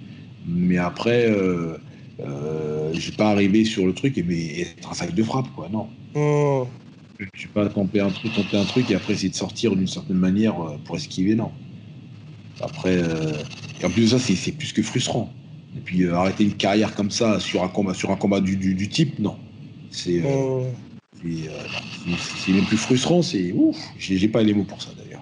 Mais 0.46 0.76
après, 0.76 1.30
euh, 1.30 1.78
euh, 2.20 2.53
je 2.94 3.10
vais 3.10 3.16
pas 3.16 3.30
arriver 3.30 3.64
sur 3.64 3.86
le 3.86 3.92
truc 3.92 4.16
et, 4.18 4.22
mais, 4.22 4.60
être 4.60 4.90
un 4.90 4.94
sac 4.94 5.14
de 5.14 5.22
frappe, 5.22 5.46
quoi, 5.54 5.68
non. 5.70 5.88
Oh. 6.14 6.66
Je 7.18 7.24
ne 7.24 7.38
suis 7.38 7.48
pas 7.48 7.68
tenter 7.68 8.00
un 8.00 8.10
truc, 8.10 8.34
tenter 8.34 8.56
un 8.56 8.64
truc 8.64 8.90
et 8.90 8.94
après 8.94 9.12
essayer 9.12 9.28
de 9.28 9.34
sortir 9.34 9.76
d'une 9.76 9.86
certaine 9.86 10.16
manière 10.16 10.60
euh, 10.60 10.76
pour 10.84 10.96
esquiver, 10.96 11.34
non. 11.34 11.52
Après, 12.60 12.96
euh, 12.96 13.32
et 13.80 13.84
en 13.84 13.90
plus 13.90 14.02
de 14.12 14.18
ça, 14.18 14.18
c'est 14.18 14.52
plus 14.52 14.72
que 14.72 14.82
frustrant. 14.82 15.32
Et 15.76 15.80
puis 15.80 16.04
euh, 16.04 16.14
arrêter 16.14 16.44
une 16.44 16.54
carrière 16.54 16.94
comme 16.94 17.10
ça 17.10 17.40
sur 17.40 17.62
un 17.62 17.68
combat, 17.68 17.94
sur 17.94 18.10
un 18.10 18.16
combat 18.16 18.40
du, 18.40 18.56
du, 18.56 18.88
type, 18.88 19.18
non. 19.18 19.36
C'est 19.90 20.22
oh. 20.26 20.66
c'est 21.22 22.52
même 22.52 22.64
plus 22.64 22.76
frustrant, 22.76 23.22
c'est 23.22 23.52
ouf. 23.52 23.76
J'ai 23.98 24.28
pas 24.28 24.42
les 24.42 24.54
mots 24.54 24.64
pour 24.64 24.82
ça 24.82 24.90
d'ailleurs. 24.96 25.13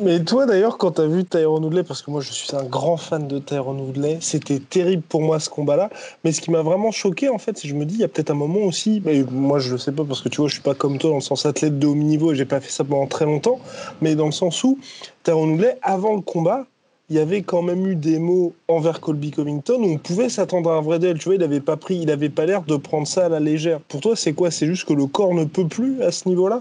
Mais 0.00 0.24
toi 0.24 0.44
d'ailleurs, 0.44 0.76
quand 0.76 0.92
tu 0.92 1.02
as 1.02 1.06
vu 1.06 1.24
Tyrone 1.24 1.64
Woodley, 1.64 1.84
parce 1.84 2.02
que 2.02 2.10
moi 2.10 2.20
je 2.20 2.32
suis 2.32 2.48
un 2.56 2.64
grand 2.64 2.96
fan 2.96 3.28
de 3.28 3.38
Tyrone 3.38 3.80
Woodley, 3.80 4.18
c'était 4.20 4.58
terrible 4.58 5.04
pour 5.08 5.22
moi 5.22 5.38
ce 5.38 5.48
combat-là. 5.48 5.88
Mais 6.24 6.32
ce 6.32 6.40
qui 6.40 6.50
m'a 6.50 6.62
vraiment 6.62 6.90
choqué 6.90 7.28
en 7.28 7.38
fait, 7.38 7.56
c'est 7.56 7.62
que 7.62 7.68
je 7.68 7.74
me 7.74 7.84
dis, 7.84 7.94
il 7.94 8.00
y 8.00 8.04
a 8.04 8.08
peut-être 8.08 8.30
un 8.30 8.34
moment 8.34 8.60
aussi, 8.60 9.00
mais 9.04 9.22
moi 9.30 9.60
je 9.60 9.70
le 9.70 9.78
sais 9.78 9.92
pas 9.92 10.02
parce 10.04 10.20
que 10.20 10.28
tu 10.28 10.38
vois, 10.38 10.48
je 10.48 10.54
suis 10.54 10.62
pas 10.62 10.74
comme 10.74 10.98
toi 10.98 11.10
dans 11.10 11.16
le 11.16 11.22
sens 11.22 11.46
athlète 11.46 11.78
de 11.78 11.86
haut 11.86 11.94
niveau 11.94 12.32
et 12.32 12.34
j'ai 12.34 12.44
pas 12.44 12.60
fait 12.60 12.72
ça 12.72 12.82
pendant 12.82 13.06
très 13.06 13.24
longtemps, 13.24 13.60
mais 14.00 14.16
dans 14.16 14.26
le 14.26 14.32
sens 14.32 14.64
où 14.64 14.78
Tyrone 15.22 15.52
Woodley, 15.52 15.76
avant 15.82 16.16
le 16.16 16.22
combat, 16.22 16.66
il 17.08 17.16
y 17.16 17.20
avait 17.20 17.42
quand 17.42 17.62
même 17.62 17.86
eu 17.86 17.94
des 17.94 18.18
mots 18.18 18.54
envers 18.66 19.00
Colby 19.00 19.30
Covington 19.30 19.80
où 19.80 19.92
on 19.92 19.98
pouvait 19.98 20.28
s'attendre 20.28 20.70
à 20.72 20.74
un 20.74 20.82
vrai 20.82 20.98
duel. 20.98 21.18
Tu 21.18 21.24
vois, 21.24 21.36
il 21.36 21.42
avait 21.42 21.60
pas 21.60 21.76
pris, 21.76 21.96
il 21.96 22.10
avait 22.10 22.28
pas 22.28 22.44
l'air 22.44 22.62
de 22.62 22.76
prendre 22.76 23.06
ça 23.06 23.26
à 23.26 23.28
la 23.30 23.40
légère. 23.40 23.80
Pour 23.80 24.00
toi, 24.00 24.14
c'est 24.14 24.34
quoi? 24.34 24.50
C'est 24.50 24.66
juste 24.66 24.86
que 24.86 24.92
le 24.92 25.06
corps 25.06 25.32
ne 25.32 25.44
peut 25.44 25.66
plus 25.66 26.02
à 26.02 26.12
ce 26.12 26.28
niveau-là? 26.28 26.60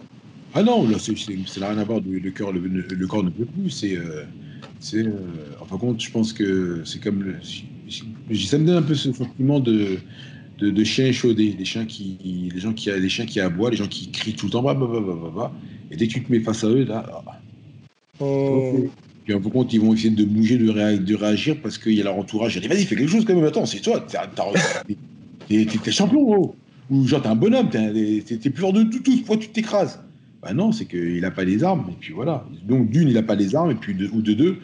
Ah 0.58 0.63
non, 0.63 0.88
là, 0.89 0.98
ça 0.98 1.12
n'a 1.60 1.70
rien 1.70 1.78
à 1.78 1.84
voir. 1.84 2.00
Le, 2.04 2.32
cœur, 2.32 2.52
le, 2.52 3.08
corps 3.08 3.24
ne 3.24 3.30
peut 3.30 3.46
plus. 3.46 3.70
C'est, 3.70 3.96
euh, 3.96 4.24
c'est, 4.80 5.06
euh, 5.06 5.12
en 5.70 5.78
compte, 5.78 6.02
je 6.02 6.10
pense 6.10 6.34
que 6.34 6.82
c'est 6.84 7.00
comme. 7.00 7.22
Le, 7.22 7.36
ça 8.36 8.58
me 8.58 8.65
donne 8.65 8.78
un 8.78 8.82
peu 8.82 8.96
ce 8.96 9.13
sentiment 9.13 9.60
de, 9.60 9.98
de, 10.58 10.72
de 10.72 10.84
chien 10.84 11.06
échaudé. 11.06 11.56
Les 11.56 11.63
chiens 11.63 11.86
qui, 11.86 12.50
les 12.52 12.60
gens 12.60 12.74
qui, 12.74 12.89
les 12.89 13.08
chiens 13.08 13.28
qui 13.28 13.39
aboient, 13.39 13.70
les 13.70 13.78
gens 13.78 13.88
qui 13.88 14.10
crient 14.10 14.34
tout 14.34 14.48
le 14.48 14.52
temps, 14.52 14.63
bah, 14.63 14.74
bah, 14.74 14.88
bah, 14.91 15.00
bah, 15.06 15.32
bah, 15.36 15.54
et 15.91 15.96
dès 15.96 16.08
que 16.08 16.13
tu 16.13 16.24
te 16.24 16.32
mets 16.32 16.39
face 16.39 16.63
à 16.63 16.70
eux, 16.70 16.86
là. 16.86 17.06
Ah. 17.08 17.39
Oh. 18.20 18.89
Puis 19.26 19.36
en 19.36 19.41
compte, 19.41 19.72
ils 19.74 19.80
vont 19.80 19.93
essayer 19.93 20.10
de 20.10 20.26
bouger, 20.26 20.58
de, 20.58 20.98
de 20.98 21.15
réagir 21.15 21.58
parce 21.62 21.78
qu'il 21.78 21.93
y 21.93 22.02
a 22.02 22.06
leur 22.06 22.17
entourage. 22.17 22.56
Ils 22.56 22.67
vas-y, 22.67 22.86
fais 22.86 22.96
quelque 22.96 23.12
chose 23.12 23.26
quand 23.26 23.36
même. 23.36 23.46
Attends, 23.46 23.67
c'est 23.67 23.82
toi. 23.82 24.04
T'es, 25.48 25.65
t'es, 25.65 25.91
champion, 25.91 26.24
gros. 26.24 26.56
Ou 26.89 27.06
genre, 27.06 27.22
t'es 27.22 27.28
un 27.28 27.36
bonhomme. 27.36 27.70
T'es, 27.70 28.24
t'es, 28.26 28.50
plus 28.50 28.62
fort 28.62 28.74
de 28.74 28.82
tout, 28.82 29.02
tout. 29.02 29.15
Pourquoi 29.17 29.38
tu 29.38 29.50
t'écrases 29.50 30.00
bah 30.41 30.54
non, 30.54 30.71
c'est 30.71 30.86
qu'il 30.86 31.21
n'a 31.21 31.32
pas 31.32 31.43
les 31.43 31.63
armes. 31.63 31.86
Et 31.89 31.95
puis 32.00 32.13
voilà. 32.13 32.45
Donc 32.63 32.89
d'une, 32.89 33.08
il 33.08 33.15
n'a 33.15 33.23
pas 33.23 33.36
les 33.36 33.56
armes, 33.56 33.71
et 33.71 33.76
puis 33.76 33.93
de, 33.93 34.08
ou 34.08 34.21
de 34.21 34.34
deux, 34.34 34.58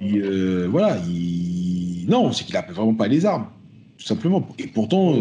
il, 0.00 0.22
euh, 0.22 0.68
voilà, 0.70 0.98
il... 1.08 2.06
non, 2.08 2.32
c'est 2.32 2.44
qu'il 2.44 2.54
n'a 2.54 2.62
vraiment 2.62 2.94
pas 2.94 3.08
les 3.08 3.26
armes, 3.26 3.46
tout 3.98 4.06
simplement. 4.06 4.46
Et 4.58 4.66
pourtant, 4.68 5.14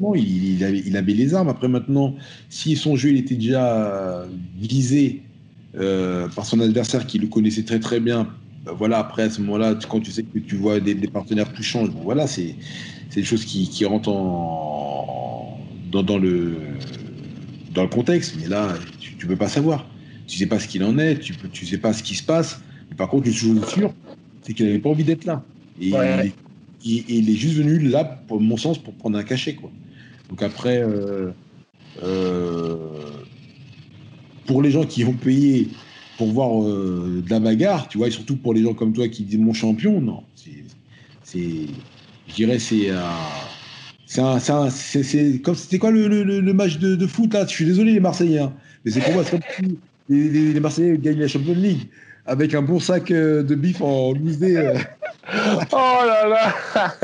oh. 0.00 0.14
il, 0.14 0.62
avait, 0.64 0.82
il, 0.86 0.96
avait, 0.96 1.14
les 1.14 1.34
armes. 1.34 1.48
Après 1.48 1.68
maintenant, 1.68 2.14
si 2.48 2.76
son 2.76 2.96
jeu 2.96 3.10
il 3.10 3.16
était 3.16 3.34
déjà 3.34 4.24
visé 4.58 5.22
euh, 5.78 6.28
par 6.28 6.46
son 6.46 6.60
adversaire 6.60 7.06
qui 7.06 7.18
le 7.18 7.26
connaissait 7.26 7.64
très 7.64 7.80
très 7.80 8.00
bien, 8.00 8.28
bah 8.64 8.72
voilà, 8.76 8.98
après 8.98 9.22
à 9.22 9.30
ce 9.30 9.40
moment-là, 9.40 9.76
quand 9.88 10.00
tu 10.00 10.10
sais 10.10 10.22
que 10.22 10.38
tu 10.38 10.56
vois 10.56 10.80
des, 10.80 10.94
partenaires 11.08 11.52
tout 11.52 11.62
change, 11.62 11.90
bon, 11.90 12.00
voilà, 12.02 12.26
c'est 12.26 12.54
des 13.14 13.24
choses 13.24 13.44
qui, 13.44 13.68
qui 13.68 13.84
rentrent 13.84 14.10
en, 14.10 15.58
dans, 15.90 16.02
dans, 16.02 16.18
le 16.18 16.56
dans 17.74 17.82
le 17.82 17.88
contexte. 17.88 18.36
Mais 18.40 18.48
là, 18.48 18.74
tu 19.20 19.26
peux 19.26 19.36
pas 19.36 19.48
savoir. 19.48 19.86
Tu 20.26 20.38
sais 20.38 20.46
pas 20.46 20.58
ce 20.58 20.66
qu'il 20.66 20.82
en 20.82 20.98
est, 20.98 21.18
tu 21.18 21.34
peux, 21.34 21.48
tu 21.48 21.66
sais 21.66 21.76
pas 21.76 21.92
ce 21.92 22.02
qui 22.02 22.14
se 22.14 22.22
passe. 22.22 22.60
Mais 22.88 22.96
par 22.96 23.08
contre, 23.08 23.26
une 23.26 23.34
chose 23.34 23.68
sûr, 23.68 23.92
c'est 24.42 24.54
qu'il 24.54 24.64
n'avait 24.66 24.78
pas 24.78 24.88
envie 24.88 25.04
d'être 25.04 25.26
là. 25.26 25.44
Et, 25.80 25.92
il 26.82 27.28
est, 27.28 27.34
juste 27.34 27.56
venu 27.56 27.78
là, 27.78 28.04
pour 28.04 28.40
mon 28.40 28.56
sens, 28.56 28.78
pour 28.78 28.94
prendre 28.94 29.18
un 29.18 29.22
cachet, 29.22 29.54
quoi. 29.54 29.70
Donc 30.30 30.42
après, 30.42 30.82
euh, 30.82 31.30
euh, 32.02 32.78
pour 34.46 34.62
les 34.62 34.70
gens 34.70 34.84
qui 34.84 35.04
ont 35.04 35.12
payé 35.12 35.68
pour 36.16 36.28
voir 36.28 36.62
euh, 36.62 37.22
de 37.22 37.28
la 37.28 37.38
bagarre, 37.38 37.88
tu 37.88 37.98
vois, 37.98 38.08
et 38.08 38.10
surtout 38.10 38.36
pour 38.36 38.54
les 38.54 38.62
gens 38.62 38.72
comme 38.72 38.94
toi 38.94 39.08
qui 39.08 39.24
disent 39.24 39.38
mon 39.38 39.52
champion, 39.52 40.00
non, 40.00 40.22
c'est, 41.24 41.66
je 42.28 42.34
dirais, 42.34 42.58
c'est 42.58 42.88
c'est 44.06 45.40
comme 45.42 45.54
c'était 45.54 45.78
quoi 45.78 45.90
le, 45.90 46.08
le, 46.08 46.52
match 46.54 46.78
de, 46.78 46.96
de, 46.96 47.06
foot 47.06 47.34
là? 47.34 47.44
Je 47.44 47.50
suis 47.50 47.66
désolé 47.66 47.92
les 47.92 48.00
Marseillais, 48.00 48.38
hein. 48.38 48.54
Mais 48.84 48.90
c'est 48.90 49.00
pour 49.00 49.12
moi, 49.14 49.24
c'est 49.24 49.32
comme 49.32 49.40
si 49.56 49.78
les, 50.08 50.52
les, 50.52 50.60
Marseillais 50.60 50.98
gagnent 50.98 51.20
la 51.20 51.28
Champions 51.28 51.54
League 51.54 51.88
avec 52.26 52.54
un 52.54 52.62
bon 52.62 52.80
sac 52.80 53.10
euh, 53.10 53.42
de 53.42 53.54
bif 53.54 53.80
en 53.80 54.12
lusé. 54.12 54.56
Euh. 54.56 54.74
oh 55.72 55.98
là 56.06 56.28
là 56.28 56.54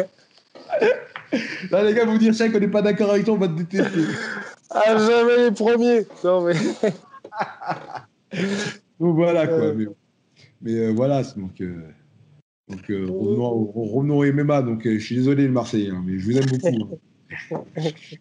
Là, 1.71 1.83
les 1.83 1.93
gars, 1.93 2.05
vous 2.07 2.19
dire, 2.19 2.35
ça 2.35 2.49
qu'on 2.49 2.61
n'est 2.61 2.69
pas 2.69 2.83
d'accord 2.83 3.11
avec 3.11 3.25
toi, 3.25 3.35
on 3.35 3.39
va 3.39 3.49
te 3.49 3.55
détester. 3.55 4.01
Ah, 4.71 4.97
jamais 4.97 5.45
les 5.45 5.51
premiers 5.51 6.07
Non, 6.25 6.45
mais. 6.45 6.55
donc 9.01 9.17
voilà, 9.17 9.47
quoi. 9.47 9.75
Mais, 9.75 9.87
mais 10.63 10.73
euh, 10.79 10.93
voilà, 10.93 11.23
donc. 11.37 11.61
donc 12.69 12.87
revenons, 12.89 13.65
revenons, 13.75 14.19
au 14.19 14.33
MMA. 14.33 14.63
Donc, 14.63 14.85
je 14.85 14.99
suis 14.99 15.17
désolé, 15.17 15.43
les 15.43 15.49
Marseillais, 15.49 15.91
hein, 15.91 16.03
mais 16.07 16.19
je 16.19 16.25
vous 16.25 16.39
aime 16.39 16.47
beaucoup. 16.47 16.95
Hein. 16.95 16.97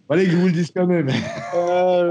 Fallait 0.08 0.26
que 0.26 0.32
je 0.32 0.38
vous 0.38 0.48
le 0.48 0.52
dise 0.52 0.72
quand 0.76 0.88
même. 0.88 1.10
Ah, 1.54 2.02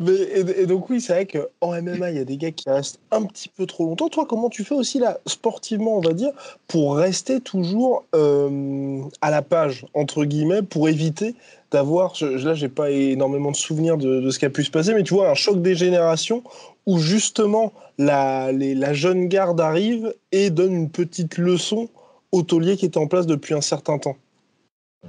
mais, 0.00 0.12
et, 0.34 0.66
donc 0.66 0.88
oui, 0.88 1.00
c'est 1.00 1.12
vrai 1.12 1.26
qu'en 1.26 1.70
MMA, 1.82 2.10
il 2.10 2.16
y 2.16 2.20
a 2.20 2.24
des 2.24 2.36
gars 2.36 2.50
qui 2.50 2.68
restent 2.68 3.00
un 3.10 3.24
petit 3.24 3.48
peu 3.48 3.66
trop 3.66 3.84
longtemps. 3.86 4.08
Toi, 4.08 4.26
comment 4.28 4.48
tu 4.48 4.64
fais 4.64 4.74
aussi 4.74 4.98
là, 4.98 5.18
sportivement, 5.26 5.98
on 5.98 6.00
va 6.00 6.12
dire, 6.12 6.32
pour 6.68 6.96
rester 6.96 7.40
toujours 7.40 8.04
euh, 8.14 9.00
à 9.20 9.30
la 9.30 9.42
page, 9.42 9.86
entre 9.94 10.24
guillemets, 10.24 10.62
pour 10.62 10.88
éviter 10.88 11.34
d'avoir, 11.70 12.14
là, 12.20 12.54
j'ai 12.54 12.68
pas 12.68 12.90
énormément 12.90 13.50
de 13.50 13.56
souvenirs 13.56 13.98
de, 13.98 14.30
ce 14.30 14.38
qui 14.38 14.44
a 14.44 14.50
pu 14.50 14.64
se 14.64 14.70
passer, 14.70 14.94
mais 14.94 15.02
tu 15.02 15.14
vois, 15.14 15.30
un 15.30 15.34
choc 15.34 15.60
des 15.60 15.74
générations 15.74 16.42
où 16.86 16.98
justement 16.98 17.72
la, 17.98 18.52
la 18.52 18.92
jeune 18.92 19.26
garde 19.26 19.60
arrive 19.60 20.14
et 20.32 20.50
donne 20.50 20.74
une 20.74 20.90
petite 20.90 21.36
leçon 21.36 21.88
au 22.32 22.42
taulier 22.42 22.76
qui 22.76 22.86
était 22.86 22.98
en 22.98 23.06
place 23.06 23.26
depuis 23.26 23.54
un 23.54 23.60
certain 23.60 23.98
temps. 23.98 24.16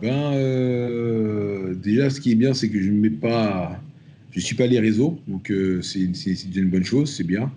Ben, 0.01 0.33
euh, 0.33 1.73
déjà, 1.75 2.09
ce 2.09 2.19
qui 2.19 2.31
est 2.31 2.35
bien, 2.35 2.53
c'est 2.53 2.69
que 2.69 2.81
je 2.81 2.89
ne 2.89 2.99
mets 2.99 3.09
pas. 3.09 3.79
Je 4.31 4.41
suis 4.41 4.55
pas 4.55 4.67
les 4.67 4.79
réseaux, 4.79 5.17
donc 5.27 5.49
euh, 5.49 5.81
c'est 5.81 6.01
une 6.01 6.69
bonne 6.69 6.83
chose, 6.83 7.13
c'est 7.15 7.23
bien. 7.23 7.49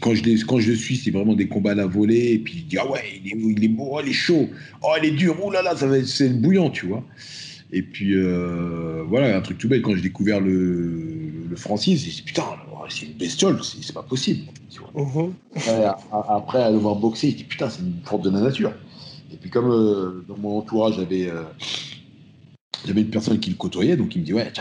quand, 0.00 0.14
je, 0.14 0.44
quand 0.46 0.60
je 0.60 0.72
suis, 0.72 0.96
c'est 0.96 1.10
vraiment 1.10 1.34
des 1.34 1.46
combats 1.46 1.72
à 1.72 1.74
la 1.74 1.86
volée, 1.86 2.32
et 2.32 2.38
puis 2.38 2.60
je 2.60 2.64
dis 2.64 2.78
Ah 2.78 2.90
ouais, 2.90 3.20
il 3.22 3.32
est, 3.32 3.36
il 3.36 3.64
est 3.64 3.68
beau, 3.68 3.90
oh, 3.92 4.00
il 4.02 4.08
est 4.08 4.14
chaud, 4.14 4.48
oh, 4.82 4.92
il 5.02 5.08
est 5.08 5.10
dur, 5.10 5.36
oh 5.42 5.50
là 5.50 5.60
là, 5.60 5.76
ça 5.76 5.86
va 5.86 6.02
c'est 6.04 6.30
bouillant, 6.30 6.70
tu 6.70 6.86
vois. 6.86 7.04
Et 7.70 7.82
puis, 7.82 8.14
euh, 8.14 9.02
voilà, 9.06 9.36
un 9.36 9.40
truc 9.42 9.58
tout 9.58 9.68
bête, 9.68 9.82
quand 9.82 9.94
j'ai 9.94 10.02
découvert 10.02 10.40
le, 10.40 11.32
le 11.48 11.56
Francis, 11.56 12.02
j'ai 12.02 12.10
dit 12.10 12.22
Putain, 12.22 12.44
c'est 12.88 13.06
une 13.06 13.12
bestiole, 13.12 13.60
c'est 13.62 13.94
pas 13.94 14.02
possible. 14.02 14.44
Tu 14.70 14.80
vois. 14.80 15.04
Mm-hmm. 15.04 15.94
après, 16.28 16.62
à 16.62 16.72
devoir 16.72 16.96
boxer, 16.96 17.30
j'ai 17.30 17.36
dit 17.36 17.44
Putain, 17.44 17.68
c'est 17.68 17.80
une 17.80 18.00
force 18.04 18.22
de 18.22 18.30
la 18.30 18.40
nature. 18.40 18.72
Et 19.32 19.36
puis 19.36 19.50
comme 19.50 19.70
euh, 19.70 20.24
dans 20.28 20.36
mon 20.36 20.58
entourage, 20.58 20.96
j'avais 20.96 21.30
j'avais 22.86 23.02
une 23.02 23.10
personne 23.10 23.38
qui 23.38 23.50
le 23.50 23.56
côtoyait, 23.56 23.96
donc 23.96 24.14
il 24.16 24.22
me 24.22 24.26
dit 24.26 24.32
ouais, 24.32 24.52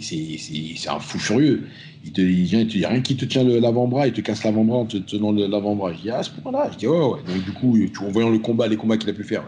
c'est 0.00 0.88
un 0.88 0.98
fou 0.98 1.18
furieux. 1.18 1.64
Il 2.04 2.12
te, 2.12 2.20
il 2.20 2.44
vient, 2.44 2.60
il 2.60 2.66
te 2.66 2.72
dit 2.72 2.86
rien 2.86 3.00
qui 3.00 3.16
te 3.16 3.24
tient 3.24 3.44
l'avant-bras, 3.44 4.06
il 4.06 4.12
te 4.12 4.20
casse 4.20 4.44
l'avant-bras 4.44 4.78
en 4.78 4.84
te 4.86 4.98
tenant 4.98 5.32
l'avant-bras. 5.32 5.92
Je 5.94 6.02
dis 6.02 6.10
ah, 6.10 6.22
ce 6.22 6.30
point-là, 6.30 6.70
je 6.72 6.78
dis 6.78 6.86
ouais, 6.86 6.98
ouais. 6.98 7.20
Donc 7.26 7.44
du 7.44 7.52
coup, 7.52 7.78
tu, 7.78 7.98
en 8.00 8.08
voyant 8.10 8.30
le 8.30 8.38
combat, 8.38 8.66
les 8.66 8.76
combats 8.76 8.96
qu'il 8.96 9.10
a 9.10 9.12
pu 9.12 9.24
faire, 9.24 9.44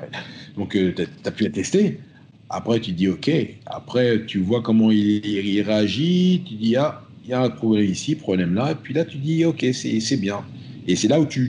donc 0.57 0.71
tu 0.73 0.95
as, 1.25 1.31
pu 1.31 1.45
la 1.45 1.51
tester. 1.51 2.01
Après, 2.49 2.81
tu 2.81 2.93
dis 2.93 3.09
ok. 3.09 3.31
Après, 3.67 4.25
tu 4.27 4.39
vois 4.41 4.63
comment 4.63 4.91
il, 4.91 5.25
il 5.27 5.63
réagit. 5.63 6.43
Tu 6.47 6.55
dis 6.55 6.77
ah, 6.77 7.03
il 7.25 7.31
y 7.31 7.33
a 7.33 7.43
un 7.43 7.51
problème 7.51 7.85
ici, 7.85 8.15
problème 8.15 8.55
là. 8.55 8.73
Et 8.73 8.75
puis 8.75 8.95
là, 8.95 9.05
tu 9.05 9.19
dis 9.19 9.45
ok, 9.45 9.65
c'est 9.73 10.21
bien. 10.21 10.45
Et 10.87 10.97
c'est 10.97 11.09
là 11.09 11.21
où 11.21 11.27
tu 11.27 11.49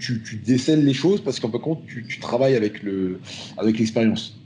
Tu, 0.00 0.22
tu, 0.22 0.36
décèles 0.36 0.84
les 0.84 0.92
choses 0.92 1.20
parce 1.20 1.38
qu'en 1.38 1.50
fin 1.50 1.58
de 1.58 1.62
compte, 1.62 1.86
tu, 1.86 2.04
tu, 2.04 2.18
travailles 2.18 2.56
avec 2.56 2.82
le 2.82 3.20
avec 3.56 3.78
l'expérience. 3.78 4.36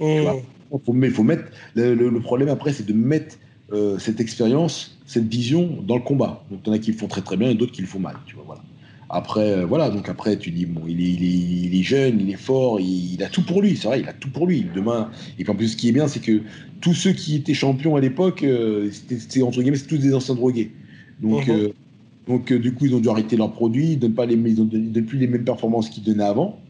Il 0.00 0.22
faut, 0.70 0.82
faut, 0.84 0.92
mettre 1.22 1.44
le, 1.74 1.94
le, 1.94 2.10
le 2.10 2.20
problème 2.20 2.50
après, 2.50 2.74
c'est 2.74 2.84
de 2.84 2.92
mettre 2.92 3.36
euh, 3.72 3.98
cette 3.98 4.20
expérience, 4.20 4.98
cette 5.06 5.26
vision 5.26 5.78
dans 5.82 5.96
le 5.96 6.02
combat. 6.02 6.44
Donc, 6.50 6.60
il 6.64 6.68
y 6.68 6.70
en 6.70 6.74
a 6.74 6.78
qui 6.78 6.92
le 6.92 6.98
font 6.98 7.08
très 7.08 7.22
très 7.22 7.38
bien 7.38 7.48
et 7.48 7.54
d'autres 7.54 7.72
qui 7.72 7.80
le 7.80 7.86
font 7.86 7.98
mal. 8.00 8.16
Tu 8.26 8.34
vois, 8.34 8.44
voilà. 8.46 8.62
Après, 9.10 9.50
euh, 9.52 9.64
voilà, 9.64 9.88
donc 9.88 10.08
après, 10.10 10.36
tu 10.36 10.50
dis, 10.50 10.66
bon, 10.66 10.82
il 10.86 11.00
est, 11.00 11.12
il 11.12 11.24
est, 11.24 11.68
il 11.68 11.80
est 11.80 11.82
jeune, 11.82 12.20
il 12.20 12.30
est 12.30 12.36
fort, 12.36 12.78
il, 12.78 13.14
il, 13.14 13.22
a 13.22 13.28
tout 13.28 13.42
pour 13.42 13.62
lui, 13.62 13.76
c'est 13.76 13.88
vrai, 13.88 14.00
il 14.00 14.08
a 14.08 14.12
tout 14.12 14.28
pour 14.30 14.46
lui. 14.46 14.66
Demain, 14.74 15.10
et 15.38 15.44
puis 15.44 15.50
en 15.50 15.56
plus, 15.56 15.68
ce 15.68 15.76
qui 15.76 15.88
est 15.88 15.92
bien, 15.92 16.08
c'est 16.08 16.20
que 16.20 16.42
tous 16.82 16.92
ceux 16.92 17.12
qui 17.12 17.36
étaient 17.36 17.54
champions 17.54 17.96
à 17.96 18.00
l'époque, 18.00 18.42
euh, 18.42 18.90
c'était 18.92 19.40
entre 19.40 19.62
guillemets, 19.62 19.78
c'est 19.78 19.86
tous 19.86 19.96
des 19.96 20.14
anciens 20.14 20.34
drogués. 20.34 20.70
Donc, 21.20 21.46
uh 21.46 21.50
-huh. 21.50 21.58
euh, 21.58 21.72
donc 22.28 22.52
euh, 22.52 22.58
du 22.58 22.74
coup, 22.74 22.86
ils 22.86 22.94
ont 22.94 23.00
dû 23.00 23.08
arrêter 23.08 23.36
leurs 23.36 23.52
produits, 23.52 23.92
ils 23.92 23.98
donnent 23.98 24.14
pas 24.14 24.26
les, 24.26 24.34
ils 24.34 24.60
ont 24.60 24.64
donné 24.64 25.02
plus 25.02 25.18
les 25.18 25.26
mêmes 25.26 25.44
performances 25.44 25.88
qu'ils 25.90 26.04
donnaient 26.04 26.24
avant. 26.24 26.60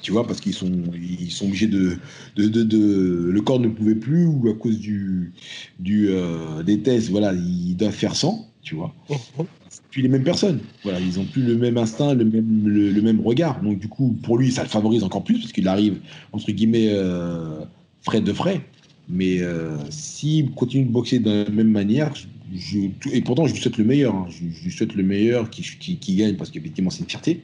Tu 0.00 0.12
vois, 0.12 0.26
parce 0.26 0.40
qu'ils 0.40 0.54
sont, 0.54 0.70
ils 0.94 1.30
sont 1.30 1.46
obligés 1.46 1.66
de, 1.66 1.96
de, 2.36 2.48
de, 2.48 2.62
de, 2.62 3.30
le 3.30 3.40
corps 3.40 3.60
ne 3.60 3.68
pouvait 3.68 3.94
plus 3.94 4.26
ou 4.26 4.48
à 4.48 4.54
cause 4.54 4.78
du, 4.78 5.32
du 5.78 6.08
euh, 6.08 6.62
des 6.62 6.80
tests, 6.80 7.10
voilà, 7.10 7.32
ils 7.32 7.74
doivent 7.74 7.92
faire 7.92 8.14
sans, 8.14 8.46
tu 8.62 8.74
vois. 8.74 8.94
-huh 9.10 9.46
puis 9.90 10.02
les 10.02 10.08
mêmes 10.08 10.24
personnes. 10.24 10.60
Voilà, 10.82 11.00
ils 11.00 11.18
ont 11.20 11.24
plus 11.24 11.42
le 11.42 11.56
même 11.56 11.78
instinct, 11.78 12.14
le 12.14 12.24
même, 12.24 12.62
le, 12.66 12.90
le, 12.90 13.02
même 13.02 13.20
regard. 13.20 13.60
Donc 13.62 13.78
du 13.78 13.88
coup, 13.88 14.16
pour 14.22 14.38
lui, 14.38 14.50
ça 14.50 14.62
le 14.62 14.68
favorise 14.68 15.04
encore 15.04 15.24
plus 15.24 15.38
parce 15.38 15.52
qu'il 15.52 15.68
arrive 15.68 16.00
entre 16.32 16.50
guillemets 16.50 16.88
euh, 16.90 17.60
frais 18.02 18.20
de 18.20 18.32
frais. 18.32 18.60
Mais 19.08 19.40
euh, 19.40 19.76
s'il 19.90 20.50
continue 20.52 20.86
de 20.86 20.90
boxer 20.90 21.18
de 21.18 21.44
la 21.44 21.50
même 21.50 21.70
manière, 21.70 22.12
je, 22.54 22.78
et 23.12 23.20
pourtant 23.22 23.46
je 23.46 23.54
lui 23.54 23.60
souhaite 23.60 23.78
le 23.78 23.84
meilleur, 23.84 24.14
hein. 24.14 24.26
je, 24.28 24.44
je, 24.50 24.64
lui 24.64 24.70
souhaite 24.70 24.94
le 24.94 25.02
meilleur 25.02 25.50
qui, 25.50 25.62
qui, 25.62 25.96
qui 25.96 26.14
gagne 26.16 26.36
parce 26.36 26.50
qu'effectivement 26.50 26.90
c'est 26.90 27.00
une 27.00 27.08
fierté. 27.08 27.42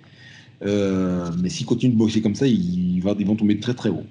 Euh, 0.62 1.30
mais 1.42 1.48
s'il 1.48 1.66
continue 1.66 1.92
de 1.94 1.98
boxer 1.98 2.20
comme 2.20 2.34
ça, 2.34 2.46
il 2.46 3.00
va, 3.00 3.14
ils 3.18 3.26
vont 3.26 3.36
tomber 3.36 3.58
très 3.60 3.74
très 3.74 3.88
haut. 3.88 4.04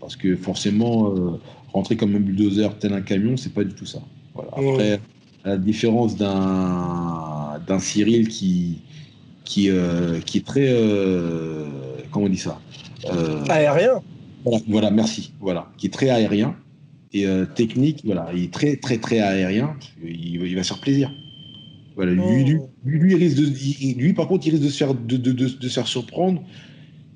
Parce 0.00 0.16
que 0.16 0.36
forcément, 0.36 1.10
euh, 1.10 1.40
rentrer 1.72 1.96
comme 1.96 2.14
un 2.14 2.20
bulldozer 2.20 2.78
tel 2.78 2.92
un 2.92 3.00
camion, 3.00 3.36
c'est 3.36 3.52
pas 3.52 3.64
du 3.64 3.74
tout 3.74 3.86
ça. 3.86 4.00
Voilà. 4.34 4.50
Après, 4.52 5.00
à 5.44 5.48
la 5.50 5.56
différence 5.56 6.16
d'un 6.16 7.78
Cyril 7.78 8.28
qui 8.28 8.78
qui 9.44 9.70
euh, 9.70 10.20
qui 10.20 10.38
est 10.38 10.46
très 10.46 10.68
comment 12.10 12.26
on 12.26 12.28
dit 12.28 12.38
ça? 12.38 12.60
Aérien 13.48 14.02
voilà, 14.44 14.60
voilà, 14.68 14.90
merci 14.90 15.32
voilà 15.40 15.70
qui 15.76 15.86
est 15.86 15.90
très 15.90 16.08
aérien 16.08 16.56
et 17.16 17.26
euh, 17.26 17.46
technique 17.46 18.02
voilà 18.04 18.30
il 18.34 18.44
est 18.44 18.52
très 18.52 18.76
très 18.76 18.98
très 18.98 19.20
aérien 19.20 19.76
il, 20.02 20.42
il 20.42 20.54
va 20.56 20.62
se 20.62 20.68
faire 20.68 20.80
plaisir 20.80 21.12
voilà 21.94 22.12
lui, 22.12 22.20
oh. 22.22 22.68
lui, 22.84 22.98
lui, 22.98 22.98
lui, 22.98 23.14
risque 23.14 23.38
de, 23.38 23.46
il, 23.46 23.96
lui 23.98 24.12
par 24.12 24.28
contre 24.28 24.46
il 24.46 24.50
risque 24.50 24.64
de 24.64 24.68
se 24.68 24.76
faire 24.76 24.94
de, 24.94 25.16
de, 25.16 25.32
de, 25.32 25.48
de 25.48 25.68
se 25.68 25.74
faire 25.74 25.86
surprendre 25.86 26.42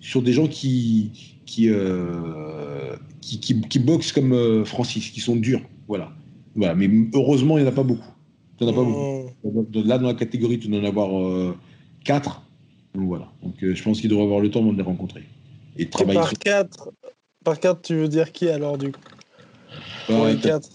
sur 0.00 0.22
des 0.22 0.32
gens 0.32 0.46
qui 0.46 1.36
qui, 1.46 1.68
euh, 1.68 2.94
qui, 3.20 3.40
qui, 3.40 3.60
qui 3.60 3.78
boxent 3.80 4.12
comme 4.12 4.32
euh, 4.32 4.64
Francis 4.64 5.10
qui 5.10 5.20
sont 5.20 5.36
durs 5.36 5.62
voilà 5.88 6.12
voilà 6.54 6.74
mais 6.74 6.88
heureusement 7.14 7.58
il 7.58 7.62
n'y 7.62 7.68
en 7.68 7.72
a 7.72 7.74
pas 7.74 7.82
beaucoup 7.82 8.12
tu 8.60 8.66
n'en 8.66 8.72
as 8.72 8.74
pas 8.74 8.84
beaucoup. 8.84 9.88
Là, 9.88 9.96
dans 9.96 10.08
la 10.08 10.14
catégorie, 10.14 10.58
tu 10.58 10.68
dois 10.68 10.80
en 10.80 10.84
avoir 10.84 11.18
euh, 11.18 11.56
4. 12.04 12.42
Donc 12.94 13.06
voilà. 13.06 13.30
Donc 13.42 13.54
je 13.58 13.82
pense 13.82 14.02
qu'il 14.02 14.10
devrait 14.10 14.24
avoir 14.24 14.40
le 14.40 14.50
temps 14.50 14.62
de 14.62 14.76
les 14.76 14.82
rencontrer. 14.82 15.24
Et, 15.78 15.88
travailler 15.88 16.18
par 16.18 16.34
4, 16.34 16.90
par 17.42 17.58
4, 17.58 17.80
tu 17.80 17.94
veux 17.94 18.08
dire 18.08 18.32
qui 18.32 18.50
alors 18.50 18.76
du 18.76 18.92
coup? 18.92 19.00
Pour 20.06 20.26
les 20.26 20.37
4 20.37 20.68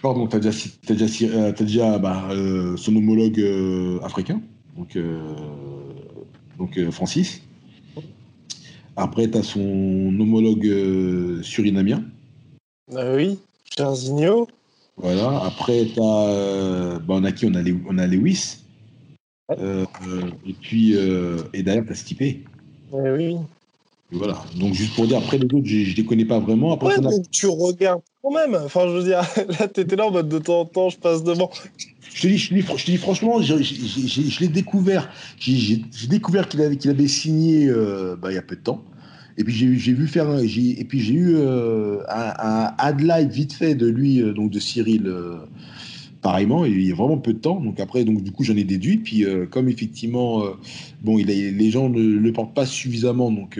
Pardon, 0.00 0.26
tu 0.26 0.36
as 0.36 0.40
déjà, 0.40 0.68
as 0.88 0.94
déjà, 0.94 1.26
as 1.26 1.28
euh, 1.28 1.52
déjà 1.52 1.98
bah, 1.98 2.28
euh, 2.30 2.76
son 2.76 2.96
homologue 2.96 3.38
euh, 3.38 4.00
africain, 4.02 4.42
donc, 4.76 4.96
euh, 4.96 5.20
donc 6.58 6.90
Francis. 6.90 7.40
Après, 8.96 9.30
tu 9.30 9.38
as 9.38 9.44
son 9.44 9.60
homologue 9.60 11.42
surinamien. 11.42 12.04
Ah 12.94 13.14
oui, 13.14 13.38
Jarzinho. 13.76 14.48
Voilà. 14.96 15.44
Après, 15.44 15.82
as, 15.82 16.00
euh, 16.00 16.98
bah, 16.98 17.14
on 17.18 17.24
a 17.24 17.30
qui? 17.32 17.46
On 17.46 17.54
a, 17.54 17.62
les, 17.62 17.76
on 17.88 17.96
a 17.98 18.06
Lewis. 18.06 18.58
Et 19.56 20.52
puis, 20.60 20.94
et 20.94 21.62
d'ailleurs, 21.62 21.84
tu 21.86 21.92
as 21.92 21.94
Stipe. 21.94 22.22
Eh 22.22 22.44
oui. 22.92 23.36
Voilà. 24.12 24.44
Donc, 24.56 24.74
juste 24.74 24.94
pour 24.94 25.06
dire, 25.06 25.18
après, 25.18 25.38
les 25.38 25.46
autres, 25.46 25.64
je 25.64 25.90
ne 25.90 25.96
les 25.96 26.04
connais 26.04 26.24
pas 26.24 26.38
vraiment. 26.38 26.72
Après, 26.72 26.98
ouais, 26.98 27.06
a... 27.06 27.10
tu 27.30 27.46
regardes 27.46 28.02
quand 28.22 28.30
même. 28.30 28.54
Enfin, 28.62 28.82
je 28.86 28.92
veux 28.92 29.04
dire, 29.04 29.22
là, 29.60 29.68
tu 29.68 29.80
étais 29.80 29.96
là 29.96 30.06
en 30.06 30.10
mode 30.10 30.28
de 30.28 30.38
temps 30.38 30.60
en 30.60 30.64
temps, 30.66 30.90
je 30.90 30.98
passe 30.98 31.24
devant. 31.24 31.50
Je 32.14 32.22
te 32.22 32.26
dis, 32.26 32.36
je 32.36 32.50
te 32.50 32.54
dis, 32.54 32.60
je 32.60 32.84
te 32.84 32.90
dis 32.90 32.98
franchement, 32.98 33.40
je, 33.40 33.56
je, 33.56 33.74
je, 33.74 34.22
je 34.28 34.40
l'ai 34.40 34.48
découvert. 34.48 35.08
J'ai 35.38 35.82
découvert 36.08 36.48
qu'il 36.48 36.60
avait, 36.60 36.76
qu'il 36.76 36.90
avait 36.90 37.08
signé 37.08 37.68
euh, 37.68 38.16
bah, 38.16 38.30
il 38.30 38.34
y 38.34 38.38
a 38.38 38.42
peu 38.42 38.56
de 38.56 38.60
temps. 38.60 38.84
Et 39.38 39.44
puis 39.44 39.54
j'ai 39.54 39.92
vu 39.94 40.06
faire, 40.06 40.28
et 40.38 40.84
puis 40.84 41.00
j'ai 41.00 41.14
eu 41.14 41.36
euh, 41.36 42.00
un, 42.10 42.34
un 42.38 42.86
headline 42.86 43.30
vite 43.30 43.54
fait 43.54 43.74
de 43.74 43.86
lui, 43.86 44.20
euh, 44.20 44.34
donc 44.34 44.50
de 44.50 44.60
Cyril, 44.60 45.10
pareillement. 46.22 46.64
il 46.64 46.80
y 46.82 46.90
a 46.92 46.94
vraiment 46.94 47.18
peu 47.18 47.34
de 47.34 47.38
temps. 47.38 47.60
Donc 47.60 47.80
après, 47.80 48.04
donc 48.04 48.22
du 48.22 48.32
coup 48.32 48.44
j'en 48.44 48.56
ai 48.56 48.64
déduit. 48.64 48.96
Puis 48.98 49.24
euh, 49.24 49.46
comme 49.46 49.68
effectivement, 49.68 50.44
bon, 51.02 51.18
il 51.18 51.26
les 51.26 51.70
gens 51.70 51.88
ne 51.88 52.00
le 52.00 52.32
portent 52.32 52.54
pas 52.54 52.66
suffisamment, 52.66 53.30
donc 53.30 53.58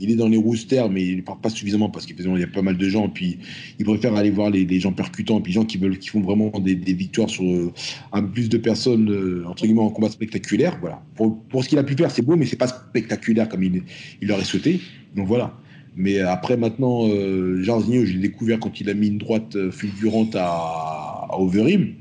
il 0.00 0.10
est 0.10 0.16
dans 0.16 0.28
les 0.28 0.38
roosters, 0.38 0.88
mais 0.88 1.06
il 1.06 1.18
ne 1.18 1.22
parle 1.22 1.40
pas 1.40 1.50
suffisamment 1.50 1.90
parce 1.90 2.06
qu'il 2.06 2.18
y 2.18 2.42
a 2.42 2.46
pas 2.46 2.62
mal 2.62 2.76
de 2.76 2.88
gens. 2.88 3.08
Puis, 3.08 3.38
il 3.78 3.84
préfère 3.84 4.14
aller 4.16 4.30
voir 4.30 4.50
les, 4.50 4.80
gens 4.80 4.92
percutants, 4.92 5.40
puis 5.40 5.52
les 5.52 5.54
gens 5.54 5.64
qui 5.64 5.76
veulent, 5.76 5.98
qui 5.98 6.08
font 6.08 6.20
vraiment 6.20 6.50
des, 6.58 6.74
victoires 6.74 7.28
sur 7.28 7.44
euh, 7.44 7.72
un 8.12 8.22
plus 8.22 8.48
de 8.48 8.58
personnes 8.58 9.10
euh, 9.10 9.44
entre 9.46 9.64
guillemets 9.64 9.82
en 9.82 9.90
combat 9.90 10.08
spectaculaire. 10.08 10.78
Voilà. 10.80 11.02
Pour, 11.14 11.62
ce 11.62 11.68
qu'il 11.68 11.78
a 11.78 11.84
pu 11.84 11.94
faire, 11.94 12.10
c'est 12.10 12.22
beau, 12.22 12.36
mais 12.36 12.46
c'est 12.46 12.56
pas 12.56 12.68
spectaculaire 12.68 13.48
comme 13.48 13.62
il, 13.62 13.82
il 14.22 14.44
souhaité. 14.44 14.80
Donc 15.14 15.26
voilà. 15.26 15.54
Mais 15.96 16.20
après, 16.20 16.56
maintenant, 16.56 17.08
euh, 17.08 17.62
Jarzinho, 17.62 18.04
je 18.04 18.12
l'ai 18.12 18.20
découvert 18.20 18.60
quand 18.60 18.80
il 18.80 18.88
a 18.88 18.94
mis 18.94 19.08
une 19.08 19.18
droite 19.18 19.56
euh, 19.56 19.70
fulgurante 19.70 20.36
à, 20.36 20.99
à 21.32 21.38
Overeem. 21.38 21.94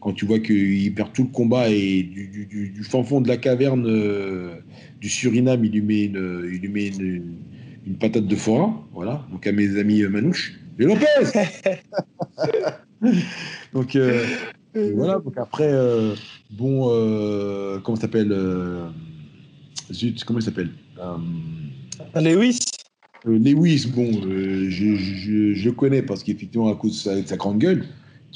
Quand 0.00 0.12
tu 0.12 0.24
vois 0.24 0.38
qu'il 0.38 0.94
perd 0.94 1.12
tout 1.12 1.24
le 1.24 1.30
combat 1.30 1.68
et 1.68 2.02
du, 2.02 2.28
du, 2.28 2.70
du, 2.70 2.84
fin 2.84 3.02
fond 3.02 3.20
de 3.20 3.28
la 3.28 3.36
caverne 3.36 3.86
euh, 3.86 4.54
du 5.00 5.08
Suriname, 5.08 5.64
il 5.64 5.72
lui 5.72 5.82
met 5.82 6.04
une, 6.04 6.48
il 6.52 6.60
lui 6.60 6.68
met 6.68 6.88
une, 6.88 7.34
une 7.86 7.96
patate 7.96 8.26
de 8.26 8.36
forain. 8.36 8.84
Voilà. 8.92 9.26
Donc 9.32 9.46
à 9.46 9.52
mes 9.52 9.78
amis 9.78 10.02
euh, 10.02 10.08
Manouche. 10.08 10.60
Et 10.78 10.84
Lopez 10.84 11.06
Donc 13.72 13.96
euh, 14.76 14.92
voilà. 14.94 15.18
Donc 15.18 15.36
après, 15.38 15.70
euh, 15.70 16.14
bon, 16.50 16.88
euh, 16.90 17.78
comment 17.80 17.96
s'appelle 17.96 18.34
Zut, 19.92 20.22
comment 20.24 20.38
il 20.38 20.42
s'appelle 20.42 20.70
Lewis. 22.14 22.58
Lewis, 23.24 23.86
bon, 23.94 24.12
je, 24.22 24.68
je, 24.68 25.54
je, 25.54 25.70
connais 25.70 26.02
parce 26.02 26.22
qu'effectivement, 26.22 26.70
à 26.70 26.76
cause 26.76 26.92
de 26.92 26.96
sa, 26.96 27.20
de 27.20 27.26
sa 27.26 27.36
grande 27.36 27.58
gueule, 27.58 27.84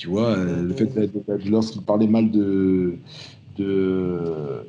tu 0.00 0.08
vois, 0.08 0.30
euh, 0.30 0.62
le 0.62 0.72
fait 0.72 0.86
de, 0.86 1.10
lorsqu'il 1.50 1.82
parlait 1.82 2.06
mal 2.06 2.30
de. 2.30 2.94
de 3.58 4.62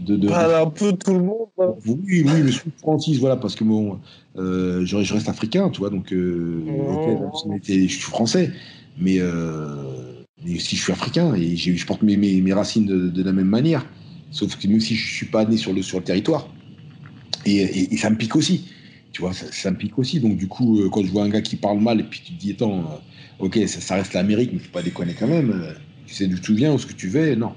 de, 0.00 0.16
de, 0.16 0.28
un 0.28 0.70
peu 0.70 0.92
tout 0.92 1.12
le 1.12 1.22
monde. 1.22 1.48
Hein. 1.58 1.74
Oui, 1.86 2.24
oui, 2.24 2.42
mais 2.44 2.52
Francis, 2.78 3.18
voilà, 3.18 3.36
parce 3.36 3.56
que 3.56 3.64
bon, 3.64 3.98
euh, 4.36 4.84
je, 4.84 5.02
je, 5.02 5.14
reste 5.14 5.28
africain, 5.28 5.70
tu 5.70 5.80
vois, 5.80 5.90
donc 5.90 6.12
euh, 6.12 6.60
je 7.62 7.86
suis 7.88 8.00
français, 8.00 8.52
mais 8.98 9.18
mais 10.44 10.58
si 10.58 10.76
je 10.76 10.82
suis 10.82 10.92
africain 10.92 11.34
et 11.34 11.56
je 11.56 11.86
porte 11.86 12.02
mes, 12.02 12.16
mes, 12.16 12.52
racines 12.52 12.86
de, 12.86 13.22
la 13.22 13.32
même 13.32 13.48
manière. 13.48 13.84
Sauf 14.30 14.56
que 14.56 14.68
même 14.68 14.80
si 14.80 14.94
je 14.94 15.14
suis 15.14 15.26
pas 15.26 15.44
né 15.44 15.56
sur 15.56 15.72
le, 15.72 15.82
sur 15.82 15.98
le 15.98 16.04
territoire, 16.04 16.48
et, 17.44 17.96
ça 17.96 18.08
me 18.08 18.16
pique 18.16 18.36
aussi. 18.36 18.68
Tu 19.12 19.20
vois, 19.20 19.32
ça, 19.32 19.70
me 19.70 19.76
pique 19.76 19.98
aussi. 19.98 20.20
Donc, 20.20 20.36
du 20.36 20.48
coup, 20.48 20.80
euh, 20.80 20.88
quand 20.88 21.02
je 21.02 21.10
vois 21.10 21.24
un 21.24 21.28
gars 21.28 21.42
qui 21.42 21.56
parle 21.56 21.80
mal, 21.80 22.00
et 22.00 22.04
puis 22.04 22.22
tu 22.24 22.32
te 22.32 22.40
dis, 22.40 22.52
attends, 22.52 22.78
euh, 22.78 23.44
ok, 23.44 23.58
ça, 23.66 23.94
reste 23.94 24.14
l'Amérique, 24.14 24.50
mais 24.52 24.58
faut 24.58 24.72
pas 24.72 24.82
déconner 24.82 25.14
quand 25.18 25.26
même. 25.26 25.50
Euh, 25.50 25.72
tu 26.06 26.14
sais 26.14 26.26
d'où 26.26 26.38
tu 26.38 26.54
viens, 26.54 26.72
où 26.72 26.78
ce 26.78 26.86
que 26.86 26.94
tu 26.94 27.08
veux, 27.08 27.34
non. 27.34 27.52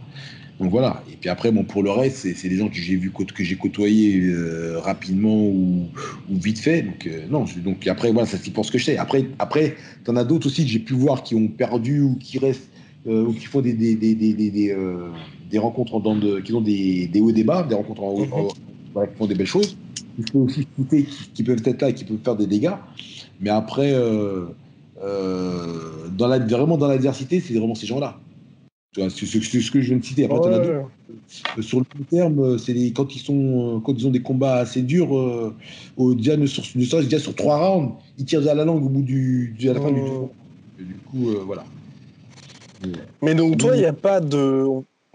Donc 0.59 0.71
voilà. 0.71 1.03
Et 1.11 1.15
puis 1.15 1.29
après, 1.29 1.51
bon, 1.51 1.63
pour 1.63 1.83
le 1.83 1.91
reste, 1.91 2.33
c'est 2.33 2.49
des 2.49 2.57
gens 2.57 2.69
que 2.69 2.75
j'ai 2.75 2.95
vu 2.95 3.11
que 3.11 3.43
j'ai 3.43 3.55
côtoyés 3.57 4.33
rapidement 4.77 5.43
ou, 5.43 5.89
vite 6.29 6.59
fait. 6.59 6.81
Donc 6.81 7.09
non. 7.29 7.43
Donc 7.57 7.85
après, 7.87 8.13
voilà, 8.13 8.25
ça 8.25 8.37
c'est 8.41 8.53
pour 8.53 8.65
ce 8.65 8.71
que 8.71 8.77
je 8.77 8.85
sais. 8.85 8.97
Après, 8.97 9.25
après, 9.37 9.75
en 10.07 10.15
as 10.15 10.23
d'autres 10.23 10.47
aussi 10.47 10.63
que 10.63 10.71
j'ai 10.71 10.79
pu 10.79 10.93
voir 10.93 11.23
qui 11.23 11.35
ont 11.35 11.49
perdu 11.49 11.99
ou 11.99 12.15
qui 12.15 12.39
restent 12.39 12.69
ou 13.05 13.33
qui 13.33 13.47
font 13.47 13.59
des 13.59 13.73
des, 13.73 13.95
des, 13.95 14.15
des, 14.15 14.73
des 15.51 15.57
rencontres 15.57 15.99
dans 15.99 16.15
de, 16.15 16.39
qui 16.39 16.53
ont 16.53 16.61
des, 16.61 17.09
hauts 17.19 17.29
et 17.29 17.33
des 17.33 17.43
bas, 17.43 17.63
des 17.63 17.75
rencontres 17.75 18.03
en, 18.03 18.11
haut, 18.11 18.25
mhm 18.25 18.47
qui 19.03 19.17
font 19.17 19.27
des 19.27 19.35
belles 19.35 19.45
choses. 19.45 19.75
Il 20.17 20.29
faut 20.29 20.39
aussi 20.39 20.61
écouter 20.61 21.07
qui, 21.33 21.43
peuvent 21.43 21.61
être 21.65 21.81
là 21.81 21.89
et 21.89 21.93
qui 21.93 22.05
peuvent 22.05 22.19
faire 22.23 22.35
des 22.35 22.47
dégâts. 22.47 22.73
Mais 23.41 23.49
après, 23.49 23.93
euh, 23.93 24.45
euh, 25.03 26.07
dans 26.17 26.27
la, 26.27 26.39
vraiment 26.39 26.77
dans 26.77 26.87
l'adversité, 26.87 27.39
c'est 27.39 27.53
vraiment 27.53 27.75
ces 27.75 27.87
gens-là. 27.87 28.17
C'est 28.95 29.09
ce, 29.09 29.71
que 29.71 29.81
je 29.81 29.87
viens 29.89 29.97
de 29.97 30.05
citer. 30.05 30.23
Après, 30.23 30.53
euh, 30.53 30.81
Sur 31.59 31.79
le 31.79 31.85
long 31.97 32.05
terme, 32.09 32.57
c'est 32.57 32.73
quand 32.91 33.13
ils 33.13 33.19
sont, 33.19 33.81
quand 33.83 33.93
ils 33.93 34.07
ont 34.07 34.11
des 34.11 34.21
combats 34.21 34.55
assez 34.55 34.81
durs, 34.81 35.11
au, 35.97 36.13
déjà, 36.13 36.37
ne, 36.37 36.45
sur, 36.45 36.63
déjà 37.01 37.19
sur 37.19 37.35
trois 37.35 37.57
rounds, 37.57 37.95
ils 38.17 38.23
tirent 38.23 38.47
à 38.47 38.53
la 38.53 38.63
langue 38.63 38.85
au 38.85 38.89
bout 38.89 39.01
du, 39.01 39.53
à 39.63 39.73
la 39.73 39.81
fin 39.81 39.91
du 39.91 39.99
tour. 39.99 40.29
du 40.79 40.95
coup, 40.95 41.27
voilà. 41.45 41.65
Mais 43.21 43.35
donc 43.35 43.57
toi, 43.57 43.75
il 43.75 43.79
n'y 43.79 43.85
a 43.85 43.91
pas 43.91 44.21
de, 44.21 44.65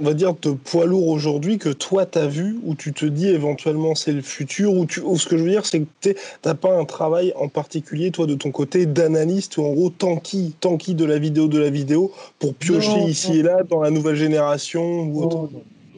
on 0.01 0.05
va 0.05 0.15
dire, 0.15 0.35
de 0.41 0.53
poids 0.53 0.87
lourd 0.87 1.09
aujourd'hui 1.09 1.59
que 1.59 1.69
toi, 1.69 2.07
tu 2.07 2.19
as 2.19 2.27
vu, 2.27 2.59
où 2.65 2.75
tu 2.75 2.93
te 2.93 3.05
dis 3.05 3.29
éventuellement 3.29 3.95
c'est 3.95 4.13
le 4.13 4.23
futur, 4.23 4.75
ou, 4.75 4.87
tu, 4.87 5.01
ce 5.01 5.27
que 5.27 5.37
je 5.37 5.45
veux 5.45 5.51
dire, 5.51 5.67
c'est 5.67 5.81
que 5.81 5.87
tu 6.01 6.15
n'as 6.45 6.55
pas 6.55 6.77
un 6.79 6.85
travail 6.85 7.33
en 7.37 7.49
particulier, 7.49 8.11
toi, 8.11 8.27
de 8.27 8.35
ton 8.35 8.51
côté, 8.51 8.87
d'analyste, 8.87 9.59
ou 9.59 9.65
en 9.65 9.73
gros, 9.73 9.91
tanky, 9.91 10.55
tanky 10.61 10.95
de 10.95 11.05
la 11.05 11.19
vidéo 11.19 11.49
de 11.49 11.59
la 11.59 11.71
vidéo, 11.71 12.13
pour 12.39 12.55
piocher 12.55 13.01
ici 13.05 13.39
et 13.39 13.43
là 13.43 13.63
dans 13.69 13.83
la 13.83 13.91
nouvelle 13.91 14.17
génération 14.17 15.03
ou 15.03 15.23
autre? 15.23 15.51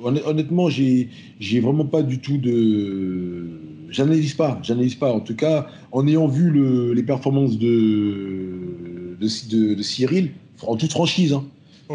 Honnêtement, 0.02 0.68
j'ai 0.68 1.08
vraiment 1.60 1.84
pas 1.84 2.02
du 2.02 2.18
tout 2.18 2.38
de. 2.38 3.46
J'analyse 3.90 4.34
pas, 4.34 4.58
j'analyse 4.62 4.94
pas. 4.94 5.12
En 5.12 5.20
tout 5.20 5.36
cas, 5.36 5.66
en 5.92 6.08
ayant 6.08 6.26
vu 6.26 6.50
le, 6.50 6.92
les 6.92 7.02
performances 7.02 7.58
de, 7.58 9.16
de, 9.20 9.74
de, 9.74 9.82
Cyril, 9.82 10.30
en 10.66 10.76
toute 10.76 10.90
franchise, 10.90 11.34
hein, 11.34 11.44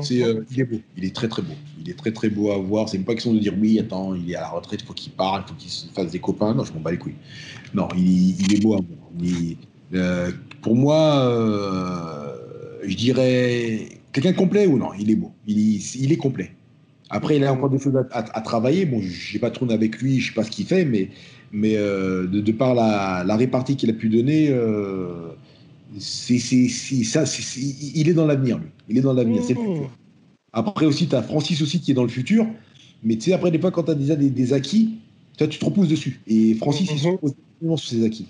c'est, 0.01 0.23
euh, 0.23 0.43
il 0.51 0.59
est 0.59 0.63
beau, 0.63 0.77
il 0.95 1.05
est 1.05 1.15
très 1.15 1.27
très 1.27 1.41
beau. 1.41 1.53
Il 1.79 1.89
est 1.89 1.97
très 1.97 2.11
très 2.11 2.29
beau 2.29 2.51
à 2.51 2.57
voir. 2.57 2.89
C'est 2.89 2.97
pas 2.99 3.13
question 3.13 3.33
de 3.33 3.39
dire 3.39 3.53
oui, 3.59 3.79
attends, 3.79 4.15
il 4.15 4.31
est 4.31 4.35
à 4.35 4.41
la 4.41 4.49
retraite, 4.49 4.81
il 4.81 4.85
faut 4.85 4.93
qu'il 4.93 5.11
parle, 5.11 5.43
il 5.45 5.49
faut 5.49 5.55
qu'il 5.55 5.69
se 5.69 5.87
fasse 5.87 6.11
des 6.11 6.19
copains. 6.19 6.53
Non, 6.53 6.63
je 6.63 6.73
m'en 6.73 6.79
bats 6.79 6.91
les 6.91 6.97
couilles. 6.97 7.15
Non, 7.73 7.87
il, 7.95 8.53
est 8.53 8.61
beau 8.61 8.73
à 8.73 8.77
voir. 8.77 9.11
Euh, 9.93 10.31
pour 10.61 10.75
moi, 10.75 11.19
euh, 11.25 12.35
je 12.83 12.95
dirais 12.95 13.89
quelqu'un 14.11 14.33
complet 14.33 14.67
ou 14.67 14.77
non 14.77 14.89
Il 14.99 15.11
est 15.11 15.15
beau. 15.15 15.31
Il, 15.45 16.11
est 16.11 16.17
complet. 16.17 16.51
Après, 17.09 17.37
il 17.37 17.43
a 17.43 17.53
encore 17.53 17.69
des 17.69 17.79
choses 17.79 17.97
à, 18.11 18.41
travailler. 18.41 18.85
Bon, 18.85 19.01
je 19.01 19.33
n'ai 19.33 19.39
pas 19.39 19.51
tourné 19.51 19.73
avec 19.73 20.01
lui, 20.01 20.19
je 20.19 20.25
ne 20.25 20.27
sais 20.29 20.35
pas 20.35 20.43
ce 20.43 20.51
qu'il 20.51 20.65
fait, 20.65 20.85
mais, 20.85 21.09
mais 21.51 21.75
de, 21.75 22.51
par 22.51 22.75
la, 22.75 23.23
la 23.25 23.35
répartie 23.35 23.75
qu'il 23.75 23.89
a 23.89 23.93
pu 23.93 24.09
donner, 24.09 24.53
c'est, 25.99 26.39
ça, 26.39 27.23
il 27.57 28.09
est 28.09 28.13
dans 28.13 28.25
l'avenir, 28.25 28.57
lui. 28.57 28.69
Il 28.89 28.97
est 28.97 29.01
dans 29.01 29.13
l'avenir, 29.13 29.43
c'est 29.43 29.53
mmh. 29.53 29.87
Après 30.53 30.85
aussi, 30.85 31.07
tu 31.07 31.15
as 31.15 31.21
Francis 31.21 31.61
aussi 31.61 31.79
qui 31.79 31.91
est 31.91 31.93
dans 31.93 32.03
le 32.03 32.09
futur. 32.09 32.47
Mais 33.03 33.15
tu 33.15 33.25
sais, 33.25 33.33
après, 33.33 33.51
des 33.51 33.59
fois, 33.59 33.71
quand 33.71 33.83
tu 33.83 33.91
as 33.91 33.95
déjà 33.95 34.15
des, 34.15 34.53
acquis, 34.53 34.95
tu 35.37 35.47
te 35.47 35.65
repousses 35.65 35.87
dessus. 35.87 36.21
Et 36.27 36.55
Francis, 36.55 36.89
il 36.91 36.99
se 36.99 37.07
repose 37.07 37.35
sur 37.61 37.79
ses 37.79 38.03
acquis. 38.03 38.25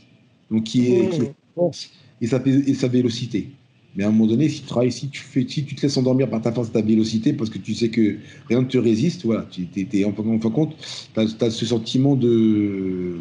Donc, 0.51 0.63
qui 0.63 0.87
est, 0.87 1.09
qui 1.09 1.21
force 1.55 1.89
et 2.21 2.27
sa, 2.27 2.41
et 2.45 2.73
sa 2.73 2.87
vélocité. 2.87 3.51
Mais 3.95 4.03
à 4.03 4.09
un 4.09 4.11
moment 4.11 4.27
donné, 4.27 4.47
si 4.47 4.61
tu 4.61 4.67
travailles, 4.67 4.91
si 4.91 5.09
tu, 5.09 5.21
fais, 5.21 5.45
si 5.47 5.65
tu 5.65 5.73
te 5.73 5.81
laisses 5.81 5.97
endormir 5.97 6.29
par 6.29 6.41
ta 6.41 6.51
force 6.51 6.69
et 6.69 6.71
ta 6.71 6.81
vélocité, 6.81 7.33
parce 7.33 7.49
que 7.49 7.57
tu 7.57 7.73
sais 7.73 7.89
que 7.89 8.17
rien 8.47 8.61
ne 8.61 8.67
te 8.67 8.77
résiste, 8.77 9.25
voilà, 9.25 9.47
tu 9.49 9.67
es, 9.75 10.05
en 10.05 10.13
fin 10.13 10.21
de 10.21 10.53
compte, 10.53 10.75
tu 11.13 11.19
as, 11.19 11.49
ce 11.49 11.65
sentiment 11.65 12.15
de 12.15 13.15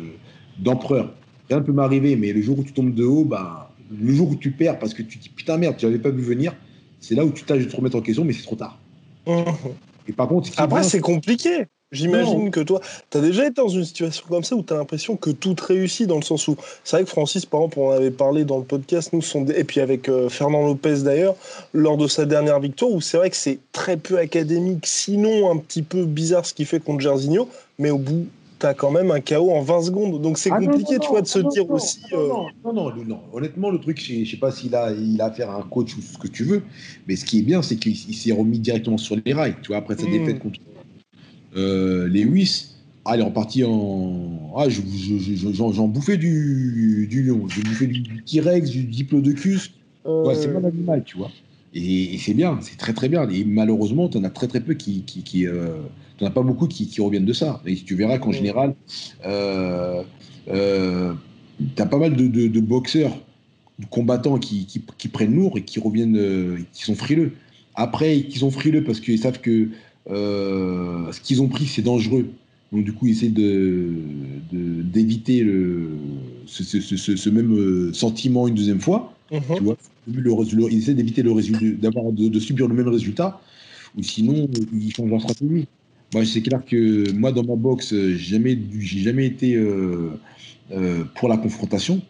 d'empereur. 0.59 1.15
Rien 1.49 1.61
ne 1.61 1.65
peut 1.65 1.73
m'arriver, 1.73 2.17
mais 2.17 2.33
le 2.33 2.43
jour 2.43 2.59
où 2.59 2.63
tu 2.63 2.73
tombes 2.73 2.95
de 2.95 3.05
haut, 3.05 3.25
bah, 3.25 3.75
le 3.91 4.13
jour 4.13 4.31
où 4.31 4.37
tu 4.37 4.51
perds 4.51 4.79
parce 4.79 4.95
que 4.95 5.03
tu 5.03 5.19
dis 5.19 5.29
putain 5.29 5.57
merde, 5.57 5.77
tu 5.77 5.87
n'avais 5.87 5.99
pas 5.99 6.11
vu 6.11 6.23
venir, 6.23 6.55
c'est 7.01 7.15
là 7.15 7.25
où 7.25 7.31
tu 7.31 7.45
tâches 7.45 7.65
de 7.65 7.71
te 7.71 7.77
remettre 7.77 7.97
en 7.97 8.01
question, 8.01 8.25
mais 8.25 8.33
c'est 8.33 8.43
trop 8.43 8.57
tard. 8.57 8.79
Et 10.09 10.13
par 10.13 10.29
contre, 10.29 10.51
après, 10.57 10.83
c'est 10.83 11.01
compliqué. 11.01 11.67
J'imagine 11.93 12.51
que 12.51 12.61
toi, 12.61 12.81
tu 13.11 13.19
as 13.19 13.21
déjà 13.21 13.45
été 13.45 13.63
dans 13.63 13.69
une 13.69 13.85
situation 13.85 14.25
comme 14.29 14.43
ça 14.43 14.57
où 14.57 14.63
tu 14.63 14.73
as 14.73 14.77
l'impression 14.77 15.17
que 15.17 15.31
tout 15.31 15.55
réussit 15.61 16.09
dans 16.09 16.17
le 16.17 16.23
sens 16.23 16.49
où 16.49 16.57
c'est 16.83 16.97
vrai 16.97 17.05
que 17.05 17.11
Francis, 17.11 17.47
par 17.47 17.61
exemple, 17.61 17.79
on 17.79 17.89
en 17.89 17.93
avait 17.93 18.11
parlé 18.11 18.45
dans 18.45 18.59
le 18.59 18.65
podcast, 18.65 19.13
nous, 19.13 19.23
sont 19.23 19.47
et 19.47 19.63
puis 19.63 19.81
avec 19.81 20.09
euh, 20.09 20.29
Fernand 20.29 20.67
Lopez 20.67 21.03
d'ailleurs, 21.03 21.37
lors 21.73 21.97
de 21.97 22.09
sa 22.09 22.27
dernière 22.27 22.59
victoire, 22.59 22.91
où 22.91 23.01
c'est 23.01 23.17
vrai 23.17 23.31
que 23.31 23.37
c'est 23.37 23.61
très 23.71 23.97
peu 23.97 24.19
académique, 24.19 24.85
sinon 24.85 25.51
un 25.51 25.59
petit 25.59 25.83
peu 25.83 26.07
bizarre 26.07 26.45
ce 26.45 26.55
qu'il 26.55 26.67
fait 26.67 26.81
contre 26.81 27.01
Jairzinho, 27.01 27.49
mais 27.79 27.91
au 27.91 27.99
bout 27.99 28.27
tu 28.59 28.67
as 28.67 28.75
quand 28.75 28.91
même 28.91 29.11
un 29.11 29.21
chaos 29.21 29.51
en 29.51 29.63
20 29.63 29.83
secondes. 29.83 30.23
Donc 30.23 30.39
c'est 30.39 30.51
ah 30.51 30.59
compliqué, 30.59 30.99
tu 30.99 31.09
vois, 31.09 31.23
de 31.23 31.27
se 31.27 31.39
dire 31.39 31.71
aussi. 31.71 32.01
Euh, 32.13 32.29
non, 32.65 32.73
non, 32.73 32.93
non, 33.05 33.21
Honnêtement, 33.33 33.71
le 33.71 33.79
truc, 33.79 34.03
je 34.03 34.21
ne 34.21 34.25
sais 34.25 34.37
pas 34.37 34.51
s'il 34.51 34.75
a, 34.75 34.93
il 34.93 35.21
a 35.21 35.27
affaire 35.27 35.51
à 35.51 35.57
un 35.57 35.63
coach 35.63 35.97
ou 35.97 36.01
ce 36.01 36.19
que 36.19 36.29
tu 36.29 36.45
veux, 36.45 36.63
mais 37.07 37.17
ce 37.17 37.25
qui 37.25 37.41
est 37.41 37.43
bien, 37.43 37.63
c'est 37.63 37.77
qu'il 37.77 37.97
s'est 37.97 38.33
remis 38.33 38.59
directement 38.59 38.99
sur 38.99 39.17
les 39.25 39.33
rails. 39.33 39.57
Tu 39.63 39.69
vois, 39.69 39.79
après 39.79 39.97
sa 39.97 40.07
hmm. 40.07 40.13
défaite 40.13 40.39
contre 40.39 40.61
euh, 41.57 42.09
Lewis, 42.09 42.75
ah, 43.05 43.17
il 43.17 43.21
est 43.21 43.25
reparti 43.25 43.65
en. 43.65 44.53
Ah, 44.57 44.67
j'en 44.69 45.89
bouffais 45.89 46.17
du, 46.17 47.07
du 47.09 47.23
lion, 47.23 47.47
j'ai 47.49 47.63
bouffé 47.63 47.87
du, 47.87 48.03
T-Rex, 48.25 48.71
du 48.71 48.85
diplodocus. 48.85 49.73
Ouais, 50.05 50.35
c'est 50.35 50.53
pas 50.53 50.67
animal, 50.67 51.03
tu 51.05 51.19
vois. 51.19 51.31
Et, 51.77 52.19
c'est 52.19 52.35
bien, 52.35 52.59
c'est 52.63 52.77
très 52.77 52.95
très 52.95 53.09
bien. 53.09 53.29
Et 53.29 53.45
malheureusement, 53.45 54.09
tu 54.09 54.19
en 54.19 54.25
as 54.25 54.31
très 54.31 54.49
très 54.49 54.61
peu 54.61 54.75
qui. 54.75 55.03
qui, 55.03 55.23
qui 55.23 55.47
euh, 55.47 55.77
as 56.23 56.31
pas 56.31 56.41
beaucoup 56.43 56.67
qui, 56.67 56.89
qui, 56.89 57.01
reviennent 57.03 57.27
de 57.27 57.33
ça. 57.35 57.61
Et 57.67 57.75
tu 57.75 57.95
verras 57.95 58.19
qu'en 58.19 58.33
général, 58.33 58.75
euh, 59.27 60.03
euh, 60.49 61.13
tu 61.75 61.83
as 61.83 61.87
pas 61.87 61.99
mal 61.99 62.17
de, 62.17 62.27
de, 62.27 62.61
boxeurs, 62.61 63.15
de 63.79 63.85
combattants 63.85 64.39
qui, 64.39 64.65
qui, 64.65 65.09
prennent 65.09 65.35
lourd 65.35 65.59
et 65.59 65.63
qui 65.63 65.79
reviennent, 65.79 66.17
euh, 66.17 66.57
qui 66.73 66.85
sont 66.85 66.95
frileux. 66.95 67.33
Après, 67.75 68.17
ils 68.17 68.39
sont 68.39 68.51
frileux 68.51 68.83
parce 68.83 69.01
qu'ils 69.01 69.19
savent 69.19 69.41
que 69.41 69.69
ce 70.09 71.21
qu'ils 71.21 71.43
ont 71.43 71.49
pris, 71.49 71.67
c'est 71.67 71.83
dangereux. 71.83 72.31
Donc 72.73 72.85
du 72.85 72.95
coup, 72.95 73.07
ils 73.07 73.13
essaient 73.13 73.29
d'éviter 74.53 75.45
de, 75.45 75.91
ce, 76.47 76.65
ce, 76.65 76.81
ce, 76.81 77.17
ce, 77.17 77.31
même 77.31 77.93
sentiment 77.93 78.49
une 78.49 78.55
deuxième 78.55 78.81
fois. 78.81 79.13
Mhm. 79.31 79.43
Tu 79.57 79.63
vois 79.63 79.77
le, 80.07 80.73
ils 80.73 80.79
essaient 80.79 80.95
d'éviter 80.95 81.23
le 81.23 81.33
résultat, 81.33 81.65
d'avoir 81.81 82.13
de, 82.13 82.39
subir 82.39 82.69
le 82.69 82.75
même 82.75 82.89
résultat, 82.89 83.41
ou 83.97 84.03
sinon 84.03 84.49
ils 84.73 84.93
changent 84.93 85.11
leur 85.11 85.21
stratégie. 85.21 85.67
Moi, 86.15 86.25
c'est 86.25 86.43
clair 86.43 86.63
que 86.65 87.11
moi, 87.13 87.33
dans 87.33 87.45
ma 87.45 87.57
boxe, 87.57 87.91
j'ai 87.91 88.17
jamais, 88.17 88.57
j'ai 88.79 89.01
jamais 89.01 89.27
été 89.27 89.55
euh, 89.55 90.11
euh, 90.73 91.05
pour 91.17 91.29
la 91.29 91.37
confrontation. 91.37 92.01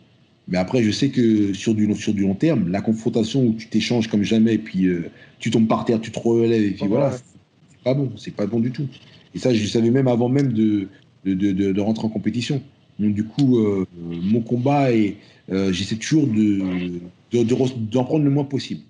Mais 0.48 0.59
après, 0.59 0.82
je 0.82 0.90
sais 0.90 1.09
que 1.09 1.54
sur 1.54 1.74
du, 1.74 1.92
sur 1.94 2.14
du 2.14 2.22
long 2.22 2.35
terme, 2.35 2.68
la 2.70 2.80
confrontation 2.80 3.44
où 3.44 3.54
tu 3.54 3.68
t'échanges 3.68 4.09
comme 4.09 4.22
jamais, 4.22 4.59
puis 4.59 4.87
euh, 4.87 5.11
tu 5.38 5.50
tombes 5.50 5.66
par 5.66 5.85
terre, 5.85 6.00
tu 6.00 6.12
te 6.12 6.18
relèves, 6.18 6.62
et 6.62 6.70
puis 6.70 6.87
voilà, 6.87 7.12
c'est 7.12 7.82
pas 7.82 7.94
bon, 7.94 8.12
c'est 8.16 8.35
pas 8.35 8.46
bon 8.46 8.61
du 8.61 8.70
tout. 8.70 8.87
Et 9.35 9.38
ça, 9.38 9.52
je 9.52 9.66
savais 9.66 9.90
même 9.90 10.06
avant 10.06 10.28
même 10.28 10.52
de, 10.52 10.88
de, 11.24 11.35
de, 11.35 11.72
de 11.72 11.80
rentrer 11.80 12.06
en 12.06 12.11
compétition. 12.11 12.62
Donc, 13.00 13.12
du 13.12 13.24
coup, 13.24 13.59
mon 14.00 14.40
combat, 14.40 14.92
et 14.92 15.16
j'essaie 15.48 15.96
toujours 15.96 16.28
de, 16.28 17.00
d'en 17.44 18.05
prendre 18.05 18.25
le 18.25 18.31
moins 18.31 18.44
possible. 18.44 18.83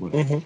Mhm. 0.00 0.40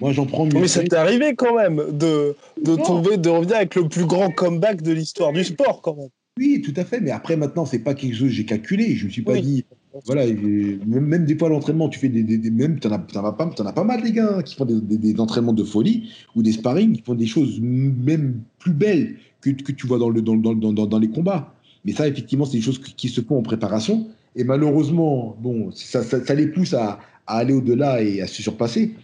Moi, 0.00 0.12
j'en 0.12 0.26
prends. 0.26 0.46
Mais 0.46 0.68
ça 0.68 0.82
t'est 0.82 0.94
arrivé 0.94 1.34
quand 1.34 1.56
même 1.56 1.82
de, 1.92 2.34
de 2.62 2.76
tomber, 2.76 3.16
de 3.16 3.28
revenir 3.28 3.56
avec 3.56 3.74
le 3.74 3.88
plus 3.88 4.04
grand 4.04 4.30
comeback 4.30 4.82
de 4.82 4.92
l'histoire 4.92 5.32
du 5.32 5.44
sport, 5.44 5.80
quand 5.82 5.96
même. 5.96 6.08
Oui, 6.38 6.62
tout 6.62 6.74
à 6.76 6.84
fait. 6.84 7.00
Mais 7.00 7.10
après, 7.10 7.36
maintenant, 7.36 7.64
c'est 7.64 7.78
pas 7.78 7.94
quelque 7.94 8.14
chose 8.14 8.28
que 8.28 8.34
j'ai 8.34 8.44
calculé. 8.44 8.94
Je 8.94 9.06
me 9.06 9.10
suis 9.10 9.22
pas 9.22 9.40
dit. 9.40 9.64
Voilà, 10.04 10.26
même, 10.26 11.24
des 11.24 11.38
fois, 11.38 11.48
l'entraînement, 11.48 11.88
tu 11.88 11.98
fais 11.98 12.10
des. 12.10 12.22
des, 12.22 12.50
même, 12.50 12.78
t'en 12.78 12.90
as, 12.90 12.96
as, 12.96 13.32
pas, 13.32 13.50
as 13.58 13.72
pas 13.72 13.84
mal, 13.84 14.02
les 14.04 14.12
gars, 14.12 14.42
qui 14.42 14.54
font 14.54 14.66
des, 14.66 14.78
des, 14.80 15.18
entraînements 15.18 15.54
de 15.54 15.64
folie 15.64 16.10
ou 16.34 16.42
des 16.42 16.52
sparring, 16.52 16.92
qui 16.92 17.02
font 17.02 17.14
des 17.14 17.26
choses 17.26 17.58
même 17.62 18.40
plus 18.58 18.74
belles 18.74 19.16
que, 19.40 19.48
que 19.48 19.72
tu 19.72 19.86
vois 19.86 19.98
dans, 19.98 20.10
le, 20.10 20.20
dans, 20.20 20.36
dans, 20.36 20.54
dans, 20.54 20.86
dans 20.86 20.98
les 20.98 21.08
combats. 21.08 21.54
Mais 21.86 21.92
ça, 21.92 22.06
effectivement, 22.06 22.44
c'est 22.44 22.58
des 22.58 22.62
choses 22.62 22.78
qui 22.78 23.08
se 23.08 23.22
font 23.22 23.38
en 23.38 23.42
préparation. 23.42 24.08
Et 24.36 24.44
malheureusement, 24.44 25.36
bon, 25.40 25.70
ça, 25.72 26.02
ça, 26.02 26.34
les 26.34 26.46
pousse 26.46 26.74
à, 26.74 27.00
à 27.26 27.38
aller 27.38 27.54
au-delà 27.54 28.02
et 28.02 28.20
à 28.20 28.26
se 28.26 28.42
surpasser. 28.42 28.94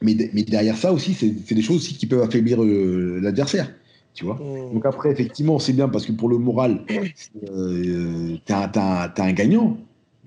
Mais, 0.00 0.16
mais 0.32 0.44
derrière 0.44 0.76
ça 0.76 0.92
aussi, 0.92 1.12
c'est 1.12 1.54
des 1.54 1.62
choses 1.62 1.78
aussi 1.78 1.96
qui 1.96 2.06
peuvent 2.06 2.22
affaiblir 2.22 2.62
euh, 2.62 3.18
l'adversaire. 3.20 3.72
Tu 4.14 4.24
vois 4.24 4.36
mmh. 4.36 4.74
Donc 4.74 4.86
après, 4.86 5.10
effectivement, 5.10 5.58
c'est 5.58 5.72
bien 5.72 5.88
parce 5.88 6.06
que 6.06 6.12
pour 6.12 6.28
le 6.28 6.38
moral, 6.38 6.84
euh, 7.50 8.36
tu 8.46 8.52
as, 8.52 9.12
un 9.18 9.32
gagnant. 9.32 9.76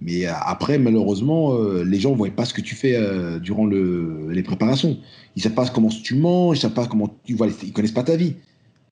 Mais 0.01 0.25
après, 0.25 0.79
malheureusement, 0.79 1.55
les 1.83 1.99
gens 1.99 2.11
ne 2.11 2.15
voient 2.15 2.31
pas 2.31 2.45
ce 2.45 2.55
que 2.55 2.61
tu 2.61 2.73
fais 2.73 2.99
durant 3.39 3.67
le, 3.67 4.31
les 4.31 4.41
préparations. 4.41 4.97
Ils 5.35 5.39
ne 5.39 5.43
savent 5.43 5.53
pas 5.53 5.67
comment 5.67 5.89
tu 5.89 6.15
manges, 6.15 6.57
ils 6.57 6.59
ne 6.59 6.61
savent 6.61 6.73
pas 6.73 6.87
comment 6.87 7.15
tu 7.23 7.35
vois, 7.35 7.47
ils 7.61 7.71
connaissent 7.71 7.91
pas 7.91 8.01
ta 8.01 8.15
vie. 8.15 8.33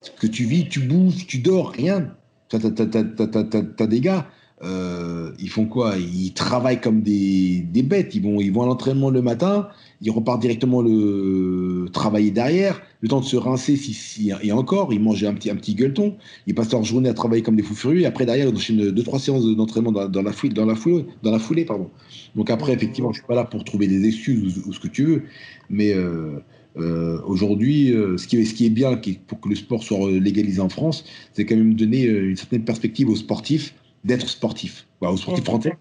Ce 0.02 0.12
que 0.12 0.28
tu 0.28 0.46
vis, 0.46 0.70
tu 0.70 0.82
bouges, 0.82 1.28
tu 1.28 1.40
dors, 1.40 1.72
rien. 1.72 2.14
Tu 2.48 2.56
as, 2.56 3.88
des 3.88 4.00
gars, 4.00 4.28
euh, 4.62 5.32
ils 5.40 5.50
font 5.50 5.66
quoi? 5.66 5.96
Ils 5.98 6.34
travaillent 6.34 6.82
comme 6.82 7.02
des, 7.02 7.66
des, 7.72 7.82
bêtes. 7.82 8.14
Ils 8.16 8.22
vont, 8.22 8.42
ils 8.42 8.52
vont 8.52 8.64
à 8.64 8.66
l'entraînement 8.66 9.10
le 9.10 9.22
matin, 9.22 9.70
ils 10.02 10.12
repartent 10.12 10.42
directement 10.42 10.82
le 10.82 11.88
travailler 11.94 12.32
derrière, 12.32 12.82
le 13.02 13.08
temps 13.08 13.22
de 13.22 13.26
se 13.26 13.38
rincer 13.38 13.78
si, 13.78 14.32
et 14.44 14.52
encore, 14.52 14.92
ils 14.94 15.00
mangent 15.00 15.24
un 15.24 15.34
petit, 15.34 15.50
un 15.50 15.56
petit 15.56 15.76
gueuleton. 15.76 16.16
Ils 16.46 16.56
passent 16.56 16.74
leur 16.74 16.84
journée 16.84 17.08
à 17.08 17.14
travailler 17.14 17.42
comme 17.42 17.56
des 17.56 17.64
fous 17.64 17.76
furieux. 17.76 18.02
Et 18.02 18.06
après, 18.06 18.26
derrière, 18.26 18.50
ils 18.50 18.56
enchaînent 18.56 18.92
deux, 18.92 19.04
trois 19.04 19.20
séances 19.20 19.46
d'entraînement 19.46 19.92
dans, 19.94 20.22
la 20.22 20.32
foulée, 20.34 20.54
dans, 20.54 20.66
la 20.66 20.76
foulée, 20.76 21.06
dans 21.24 21.32
la 21.32 21.40
foulée. 21.40 21.64
Pardon. 21.64 21.90
Donc 22.36 22.50
après, 22.50 22.74
effectivement, 22.74 23.14
je 23.14 23.20
suis 23.20 23.28
pas 23.28 23.36
là 23.36 23.46
pour 23.46 23.64
trouver 23.64 23.88
des 23.88 24.06
excuses 24.06 24.62
ou, 24.66 24.74
ce 24.74 24.80
que 24.80 24.90
tu 24.90 25.06
veux, 25.06 25.24
mais 25.70 25.94
euh, 25.94 26.40
euh, 26.78 27.22
aujourd'hui, 27.26 27.94
ce, 28.18 28.28
qui, 28.28 28.46
ce 28.46 28.54
qui 28.54 28.66
est 28.66 28.72
bien 28.72 29.00
pour 29.28 29.40
que 29.40 29.48
le 29.48 29.56
sport 29.56 29.84
soit 29.84 30.12
légalisé 30.12 30.60
en 30.60 30.70
France, 30.70 31.06
c'est 31.32 31.46
quand 31.46 31.56
même 31.56 31.76
donner 31.76 32.04
une 32.04 32.36
certaine 32.36 32.66
perspective 32.66 33.10
aux 33.10 33.16
sportifs 33.16 33.74
d'être 34.04 34.30
sportifs, 34.30 34.88
aux 35.02 35.18
sportifs 35.18 35.46
français, 35.46 35.74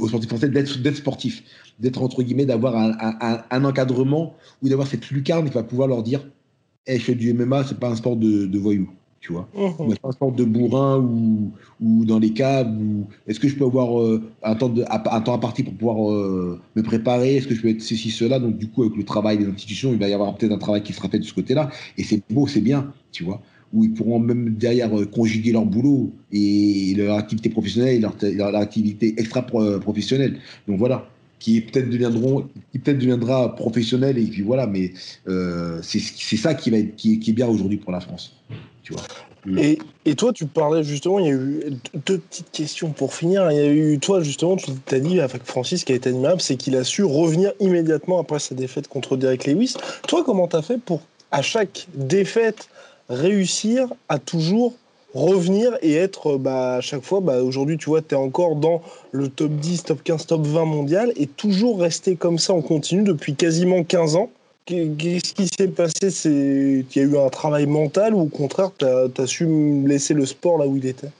aux 0.00 0.08
sportifs 0.08 0.28
français 0.28 0.48
d'être 0.48 0.96
sportifs, 0.96 1.42
d'être 1.78 2.02
entre 2.02 2.22
guillemets, 2.22 2.46
d'avoir 2.46 2.76
un, 2.76 2.92
un, 3.00 3.42
un, 3.50 3.64
encadrement 3.64 4.34
ou 4.62 4.68
d'avoir 4.68 4.88
cette 4.88 5.10
lucarne 5.10 5.48
qui 5.48 5.54
va 5.54 5.62
pouvoir 5.62 5.88
leur 5.88 6.02
dire 6.02 6.26
hey, 6.86 6.98
je 6.98 7.04
fais 7.04 7.14
du 7.14 7.32
MMA, 7.32 7.64
c'est 7.64 7.78
pas 7.78 7.88
un 7.88 7.96
sport 7.96 8.16
de, 8.16 8.46
de 8.46 8.58
voyous 8.58 8.90
tu 9.22 9.32
vois. 9.32 9.48
Mmh. 9.54 9.94
Pas 10.02 10.08
un 10.08 10.12
sport 10.12 10.32
de 10.32 10.44
bourrin 10.44 10.98
ou, 10.98 11.52
ou 11.80 12.04
dans 12.04 12.18
les 12.18 12.32
caves. 12.32 12.76
Ou... 12.76 13.06
Est-ce 13.28 13.38
que 13.38 13.46
je 13.46 13.54
peux 13.54 13.64
avoir 13.64 14.02
euh, 14.02 14.20
un, 14.42 14.56
temps 14.56 14.68
de, 14.68 14.84
un 14.90 15.20
temps 15.20 15.34
imparti 15.34 15.62
pour 15.62 15.74
pouvoir 15.74 16.10
euh, 16.10 16.60
me 16.74 16.82
préparer? 16.82 17.36
Est-ce 17.36 17.46
que 17.46 17.54
je 17.54 17.62
peux 17.62 17.68
être 17.68 17.80
ceci, 17.80 18.10
cela? 18.10 18.40
Donc, 18.40 18.58
du 18.58 18.68
coup, 18.68 18.82
avec 18.82 18.96
le 18.96 19.04
travail 19.04 19.38
des 19.38 19.46
institutions, 19.46 19.92
il 19.92 19.98
va 20.00 20.08
y 20.08 20.12
avoir 20.12 20.34
peut-être 20.34 20.50
un 20.50 20.58
travail 20.58 20.82
qui 20.82 20.92
sera 20.92 21.08
fait 21.08 21.20
de 21.20 21.24
ce 21.24 21.32
côté-là. 21.32 21.70
Et 21.96 22.02
c'est 22.02 22.20
beau, 22.30 22.48
c'est 22.48 22.60
bien, 22.60 22.92
tu 23.12 23.22
vois. 23.22 23.40
Où 23.72 23.84
ils 23.84 23.92
pourront 23.92 24.18
même 24.18 24.54
derrière 24.54 24.96
euh, 24.98 25.06
conjuguer 25.06 25.52
leur 25.52 25.64
boulot 25.64 26.12
et 26.30 26.94
leur 26.96 27.16
activité 27.16 27.48
professionnelle 27.48 28.04
et 28.22 28.34
leur, 28.34 28.54
activité 28.54 29.14
extra-professionnelle. 29.18 30.38
Donc, 30.68 30.78
voilà 30.78 31.06
qui 31.38 31.60
peut-être 31.60 31.90
deviendront, 31.90 32.48
qui 32.70 32.78
peut-être 32.78 32.98
deviendra 32.98 33.56
professionnel 33.56 34.16
et 34.16 34.26
puis 34.26 34.42
voilà. 34.42 34.68
Mais 34.68 34.92
euh, 35.26 35.80
c'est 35.82 36.36
ça 36.36 36.54
qui 36.54 36.70
va 36.70 36.78
être, 36.78 36.94
qui, 36.94 37.18
qui 37.18 37.30
est 37.30 37.34
bien 37.34 37.48
aujourd'hui 37.48 37.78
pour 37.78 37.90
la 37.90 37.98
France. 37.98 38.36
Tu 38.84 38.92
vois. 38.92 39.02
Et, 39.58 39.78
et, 40.04 40.14
toi, 40.14 40.32
tu 40.32 40.46
parlais 40.46 40.84
justement, 40.84 41.18
il 41.18 41.26
y 41.26 41.30
a 41.30 41.34
eu 41.34 41.62
deux 42.06 42.18
petites 42.18 42.50
questions 42.52 42.90
pour 42.90 43.12
finir. 43.12 43.50
Il 43.50 43.56
y 43.56 43.60
a 43.60 43.66
eu, 43.72 43.98
toi, 43.98 44.22
justement, 44.22 44.56
tu 44.56 44.70
t'as 44.86 45.00
dit 45.00 45.20
avec 45.20 45.42
Francis, 45.44 45.82
qui 45.82 45.92
a 45.92 45.96
été 45.96 46.10
admirable, 46.10 46.40
c'est 46.40 46.56
qu'il 46.56 46.76
a 46.76 46.84
su 46.84 47.02
revenir 47.02 47.52
immédiatement 47.58 48.20
après 48.20 48.38
sa 48.38 48.54
défaite 48.54 48.86
contre 48.86 49.16
Derek 49.16 49.46
Lewis. 49.46 49.74
Toi, 50.06 50.22
comment 50.24 50.46
tu 50.46 50.54
as 50.54 50.62
fait 50.62 50.78
pour, 50.78 51.02
à 51.32 51.42
chaque 51.42 51.88
défaite, 51.94 52.68
réussir 53.08 53.88
à 54.08 54.18
toujours 54.18 54.74
revenir 55.14 55.76
et 55.82 55.94
être 55.94 56.38
bah, 56.38 56.76
à 56.76 56.80
chaque 56.80 57.02
fois, 57.02 57.20
bah, 57.20 57.42
aujourd'hui, 57.42 57.76
tu 57.76 57.86
vois, 57.86 58.02
tu 58.02 58.14
es 58.14 58.18
encore 58.18 58.56
dans 58.56 58.82
le 59.12 59.28
top 59.28 59.52
10, 59.52 59.84
top 59.84 60.02
15, 60.02 60.26
top 60.26 60.46
20 60.46 60.64
mondial 60.64 61.12
et 61.16 61.26
toujours 61.26 61.80
rester 61.80 62.16
comme 62.16 62.38
ça 62.38 62.54
en 62.54 62.62
continu 62.62 63.02
depuis 63.02 63.34
quasiment 63.34 63.84
15 63.84 64.16
ans. 64.16 64.30
Qu'est-ce 64.64 65.34
qui 65.34 65.48
s'est 65.48 65.68
passé? 65.68 66.10
C'est 66.10 66.84
qu'il 66.88 67.02
y 67.02 67.04
a 67.04 67.08
eu 67.08 67.18
un 67.18 67.28
travail 67.30 67.66
mental 67.66 68.14
ou 68.14 68.20
au 68.20 68.26
contraire, 68.26 68.70
tu 68.78 68.84
as, 68.84 69.26
su 69.26 69.46
laisser 69.86 70.14
le 70.14 70.24
sport 70.24 70.58
là 70.58 70.66
où 70.66 70.76
il 70.76 70.86
était? 70.86 71.10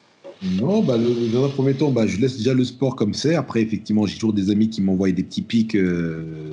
Non, 0.42 0.82
bah, 0.82 0.96
dans 1.32 1.44
un 1.44 1.48
premier 1.48 1.74
temps, 1.74 1.90
bah, 1.90 2.06
je 2.06 2.18
laisse 2.18 2.36
déjà 2.36 2.54
le 2.54 2.64
sport 2.64 2.96
comme 2.96 3.14
c'est. 3.14 3.34
Après, 3.34 3.62
effectivement, 3.62 4.06
j'ai 4.06 4.14
toujours 4.14 4.32
des 4.32 4.50
amis 4.50 4.70
qui 4.70 4.80
m'envoient 4.80 5.10
des 5.10 5.22
petits 5.22 5.42
pics, 5.42 5.76
euh, 5.76 6.50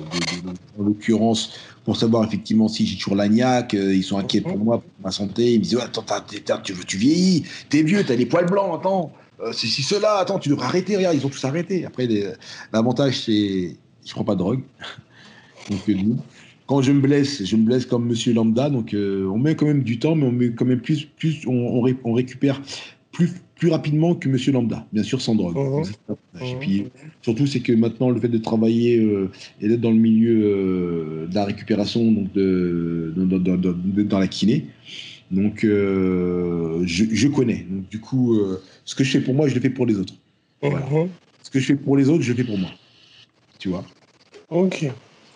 en 0.78 0.82
l'occurrence, 0.84 1.52
pour 1.84 1.96
savoir 1.96 2.24
effectivement 2.24 2.68
si 2.68 2.86
j'ai 2.86 2.96
toujours 2.96 3.16
l'agnac. 3.16 3.74
Euh, 3.74 3.94
ils 3.94 4.02
sont 4.02 4.18
inquiets 4.18 4.40
pour 4.40 4.58
moi, 4.58 4.78
pour 4.78 4.90
ma 5.02 5.10
santé. 5.10 5.54
Ils 5.54 5.58
me 5.58 5.64
disent 5.64 5.78
Attends, 5.78 6.04
tu, 6.62 6.74
tu 6.86 6.96
vieillis, 6.96 7.44
t'es 7.68 7.82
vieux, 7.82 8.04
t'as 8.04 8.16
les 8.16 8.26
poils 8.26 8.46
blancs, 8.46 8.78
attends. 8.80 9.12
Euh, 9.40 9.52
c'est 9.52 9.66
si 9.66 9.82
cela, 9.82 10.18
attends, 10.18 10.38
tu 10.38 10.50
devrais 10.50 10.66
arrêter. 10.66 10.96
Regarde, 10.96 11.16
ils 11.16 11.24
ont 11.24 11.30
tous 11.30 11.44
arrêté. 11.44 11.84
Après, 11.86 12.08
l'avantage, 12.72 13.20
c'est 13.20 13.76
je 14.04 14.12
prends 14.12 14.24
pas 14.24 14.34
de 14.34 14.40
drogue. 14.40 14.60
Donc, 15.70 15.80
quand 16.70 16.82
je 16.82 16.92
me 16.92 17.00
blesse, 17.00 17.44
je 17.44 17.56
me 17.56 17.64
blesse 17.64 17.84
comme 17.84 18.06
Monsieur 18.06 18.32
Lambda, 18.32 18.70
donc 18.70 18.94
euh, 18.94 19.28
on 19.28 19.38
met 19.38 19.56
quand 19.56 19.66
même 19.66 19.82
du 19.82 19.98
temps, 19.98 20.14
mais 20.14 20.24
on 20.24 20.30
met 20.30 20.52
quand 20.52 20.64
même 20.64 20.80
plus, 20.80 21.04
plus 21.04 21.44
on, 21.48 21.84
on, 22.04 22.12
récupère 22.12 22.62
plus, 23.26 23.40
plus 23.56 23.70
rapidement 23.70 24.14
que 24.14 24.28
Monsieur 24.28 24.52
Lambda, 24.52 24.86
bien 24.92 25.02
sûr 25.02 25.20
sans 25.20 25.34
drogue. 25.34 25.56
Uh-huh. 25.56 25.86
Et 26.42 26.56
puis 26.58 26.84
surtout, 27.22 27.46
c'est 27.46 27.60
que 27.60 27.72
maintenant 27.72 28.10
le 28.10 28.20
fait 28.20 28.28
de 28.28 28.38
travailler 28.38 28.98
euh, 28.98 29.30
et 29.60 29.68
d'être 29.68 29.80
dans 29.80 29.90
le 29.90 29.98
milieu 29.98 30.42
euh, 30.42 31.26
de 31.26 31.34
la 31.34 31.44
récupération, 31.44 32.10
donc 32.10 32.32
de, 32.32 33.12
dans 33.16 34.18
la 34.18 34.28
kiné, 34.28 34.66
donc 35.30 35.60
je, 35.62 36.84
je, 36.86 37.28
connais. 37.28 37.66
Donc 37.70 37.88
du 37.88 38.00
coup, 38.00 38.36
ce 38.84 38.94
que 38.94 39.04
je 39.04 39.10
fais 39.10 39.20
pour 39.20 39.34
moi, 39.34 39.48
je 39.48 39.54
le 39.54 39.60
fais 39.60 39.70
pour 39.70 39.86
les 39.86 39.98
autres. 39.98 40.14
Uh-huh. 40.62 41.08
Ce 41.42 41.50
que 41.50 41.60
je 41.60 41.66
fais 41.66 41.76
pour 41.76 41.96
les 41.96 42.08
autres, 42.08 42.22
je 42.22 42.30
le 42.30 42.36
fais 42.36 42.44
pour 42.44 42.58
moi. 42.58 42.70
Tu 43.58 43.68
vois? 43.68 43.84
Ok. 44.48 44.86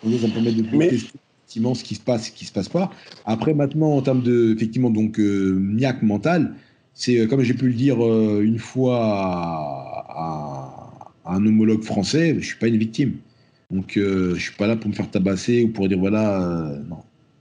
Ça 0.02 0.08
me 0.08 0.32
permet 0.32 0.52
de 0.52 0.64
mais 0.76 0.90
ce 1.74 1.84
qui 1.84 1.94
se 1.94 2.00
passe, 2.00 2.26
ce 2.26 2.32
qui 2.32 2.44
se 2.44 2.52
passe 2.52 2.68
pas. 2.68 2.90
Après, 3.24 3.54
maintenant, 3.54 3.96
en 3.96 4.02
termes 4.02 4.22
de, 4.22 4.52
effectivement, 4.54 4.90
donc, 4.90 5.18
euh, 5.18 5.58
niaque 5.60 6.02
mental, 6.02 6.54
c'est, 6.94 7.18
euh, 7.18 7.26
comme 7.26 7.42
j'ai 7.42 7.54
pu 7.54 7.66
le 7.66 7.74
dire 7.74 8.04
euh, 8.04 8.42
une 8.42 8.58
fois 8.58 9.00
à, 10.08 10.90
un 11.26 11.46
homologue 11.46 11.82
français, 11.82 12.36
je 12.38 12.46
suis 12.46 12.58
pas 12.58 12.68
une 12.68 12.76
victime. 12.76 13.14
Donc, 13.70 13.92
je 13.96 14.38
suis 14.38 14.54
pas 14.54 14.66
là 14.66 14.76
pour 14.76 14.90
me 14.90 14.94
faire 14.94 15.10
tabasser 15.10 15.64
ou 15.64 15.68
pour 15.68 15.88
dire, 15.88 15.98
voilà, 15.98 16.78
non. 16.88 16.98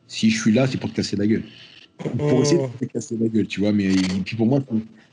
Si 0.08 0.30
je 0.30 0.39
suis 0.39 0.54
là, 0.54 0.68
c'est 0.68 0.78
pour 0.78 0.89
te 0.89 0.95
casser 0.95 1.18
la 1.18 1.28
gueule. 1.28 1.43
Pour 1.97 2.41
essayer 2.41 2.62
de 2.62 2.86
te 2.86 2.91
casser 2.91 3.18
la 3.20 3.28
gueule, 3.28 3.45
tu 3.45 3.60
vois. 3.60 3.74
Mais 3.74 3.89
puis 4.26 4.38
pour 4.38 4.47
moi, 4.47 4.62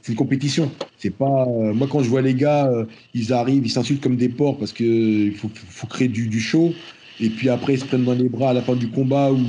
c'est 0.00 0.12
une 0.12 0.16
compétition. 0.16 0.70
C'est 0.98 1.10
pas 1.10 1.46
moi 1.74 1.88
quand 1.90 2.02
je 2.02 2.08
vois 2.08 2.22
les 2.22 2.34
gars, 2.34 2.70
ils 3.12 3.32
arrivent, 3.32 3.66
ils 3.66 3.70
s'insultent 3.70 4.02
comme 4.02 4.16
des 4.16 4.28
porcs 4.28 4.58
parce 4.58 4.72
que 4.72 4.84
il 4.84 5.34
faut, 5.34 5.50
faut, 5.52 5.88
créer 5.88 6.08
du, 6.08 6.28
du 6.28 6.40
show 6.40 6.72
et 7.20 7.28
puis 7.28 7.48
après 7.48 7.74
ils 7.74 7.80
se 7.80 7.84
prennent 7.84 8.04
dans 8.04 8.14
les 8.14 8.28
bras 8.28 8.50
à 8.50 8.54
la 8.54 8.62
fin 8.62 8.76
du 8.76 8.88
combat 8.88 9.32
ou, 9.32 9.40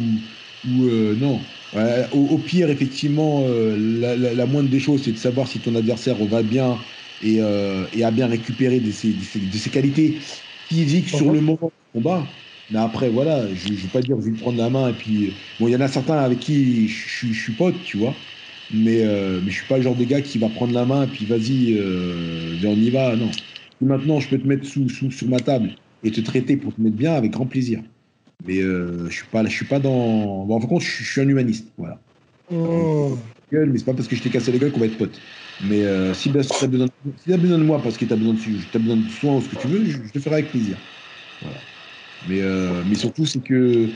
ou 0.68 0.84
euh, 0.84 1.16
non. 1.74 1.82
au, 2.14 2.38
pire, 2.38 2.70
effectivement, 2.70 3.44
euh, 3.48 3.78
la, 4.36 4.46
moindre 4.46 4.70
des 4.70 4.80
choses, 4.80 5.04
c'est 5.04 5.12
de 5.12 5.18
savoir 5.18 5.48
si 5.48 5.60
ton 5.60 5.76
adversaire 5.76 6.16
va 6.26 6.44
bien 6.44 6.78
et, 7.24 7.38
euh, 7.40 7.86
et 7.94 8.04
a 8.04 8.12
bien 8.12 8.28
récupéré 8.28 8.80
de 8.80 8.92
ses, 8.92 9.10
de 9.10 9.58
ses, 9.58 9.70
qualités 9.70 10.18
physiques 10.68 11.10
sur 11.10 11.32
le 11.32 11.42
moment 11.42 11.72
du 11.72 12.00
combat. 12.02 12.26
Mais 12.72 12.80
après, 12.80 13.10
voilà, 13.10 13.46
je 13.54 13.70
ne 13.70 13.76
vais 13.76 13.88
pas 13.88 14.02
dire 14.02 14.16
je 14.20 14.26
vais 14.26 14.32
lui 14.32 14.38
prendre 14.38 14.58
la 14.58 14.70
main. 14.70 14.90
Et 14.90 14.94
puis, 14.94 15.34
bon, 15.60 15.68
il 15.68 15.72
y 15.72 15.76
en 15.76 15.82
a 15.82 15.88
certains 15.88 16.18
avec 16.18 16.40
qui 16.40 16.88
je, 16.88 17.28
je, 17.28 17.34
suis 17.34 17.54
pote, 17.54 17.76
tu 17.84 17.98
vois. 17.98 18.16
Mais, 18.74 19.04
mais 19.44 19.52
je 19.52 19.56
suis 19.56 19.68
pas 19.68 19.78
le 19.78 19.84
genre 19.84 19.96
de 19.96 20.06
gars 20.06 20.22
qui 20.22 20.38
va 20.38 20.48
prendre 20.50 20.74
la 20.74 20.86
main 20.86 21.04
et 21.04 21.08
puis 21.08 21.26
vas-y, 21.26 21.78
on 22.66 22.76
y 22.76 22.90
va. 22.90 23.16
Non. 23.16 23.30
maintenant, 23.82 24.20
je 24.20 24.30
peux 24.30 24.40
te 24.40 24.48
mettre 24.48 24.66
sous, 24.66 24.90
sous, 24.90 25.12
sur 25.12 25.28
ma 25.28 25.40
table 25.40 25.72
et 26.04 26.12
te 26.12 26.22
traiter 26.22 26.58
pour 26.58 26.74
te 26.74 26.82
mettre 26.82 26.96
bien 26.96 27.14
avec 27.14 27.32
grand 27.32 27.46
plaisir. 27.46 27.82
Mais 28.46 28.60
euh, 28.60 29.10
je 29.10 29.16
suis 29.16 29.26
pas, 29.26 29.44
je 29.44 29.50
suis 29.50 29.66
pas 29.66 29.80
dans. 29.80 30.46
Bon, 30.46 30.56
en 30.56 30.60
fin 30.62 30.80
je, 30.80 31.04
suis 31.04 31.22
un 31.22 31.28
humaniste, 31.28 31.68
voilà. 31.78 32.00
Oh. 32.52 33.18
Mais 33.52 33.78
c'est 33.78 33.86
pas 33.86 33.94
parce 33.94 34.08
que 34.08 34.16
je 34.16 34.24
t'ai 34.24 34.30
cassé 34.30 34.52
les 34.52 34.60
gueules 34.60 34.72
qu'on 34.72 34.80
va 34.80 34.86
être 34.86 34.98
potes. 34.98 35.20
Mais 35.64 35.84
euh, 35.84 36.14
si 36.14 36.32
tu 36.32 36.38
as, 36.38 36.68
besoin 36.68 37.58
de 37.58 37.64
moi 37.64 37.82
parce 37.84 37.98
que 37.98 38.06
tu 38.06 38.14
as 38.14 38.16
besoin 38.16 38.34
de, 38.34 38.40
as 38.40 38.80
besoin 38.80 38.96
de 38.96 39.10
soins 39.10 39.36
ou 39.36 39.42
ce 39.42 39.50
que 39.50 39.58
tu 39.58 39.68
veux, 39.68 39.86
je, 39.86 39.98
te 40.12 40.20
ferai 40.20 40.36
avec 40.36 40.52
plaisir. 40.52 40.78
Voilà. 41.42 41.58
Mais, 42.30 42.42
euh, 42.42 42.82
mais 42.88 42.96
surtout, 42.96 43.26
c'est 43.26 43.44
que 43.44 43.90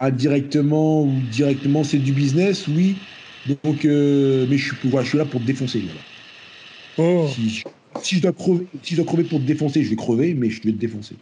indirectement 0.00 1.04
ou 1.04 1.14
directement, 1.30 1.84
c'est 1.84 1.98
du 1.98 2.12
business, 2.12 2.66
oui. 2.68 2.96
Donc, 3.46 3.84
mais 3.84 4.58
je 4.58 4.74
suis, 4.74 4.90
je 4.90 5.02
suis 5.02 5.18
là 5.18 5.24
pour 5.24 5.40
te 5.40 5.46
défoncer. 5.46 5.82
Voilà. 6.96 7.20
Oh 7.22 7.28
si 8.02 8.16
je 8.16 8.22
dois 8.22 8.32
crever, 8.32 8.66
si 8.82 8.94
je 8.94 8.96
dois 8.96 9.06
crever 9.06 9.24
pour 9.24 9.40
te 9.40 9.44
défoncer, 9.44 9.82
je 9.82 9.90
vais 9.90 9.96
crever, 9.96 10.34
mais 10.34 10.50
je 10.50 10.62
vais 10.62 10.72
te 10.72 10.76
défoncer. 10.76 11.16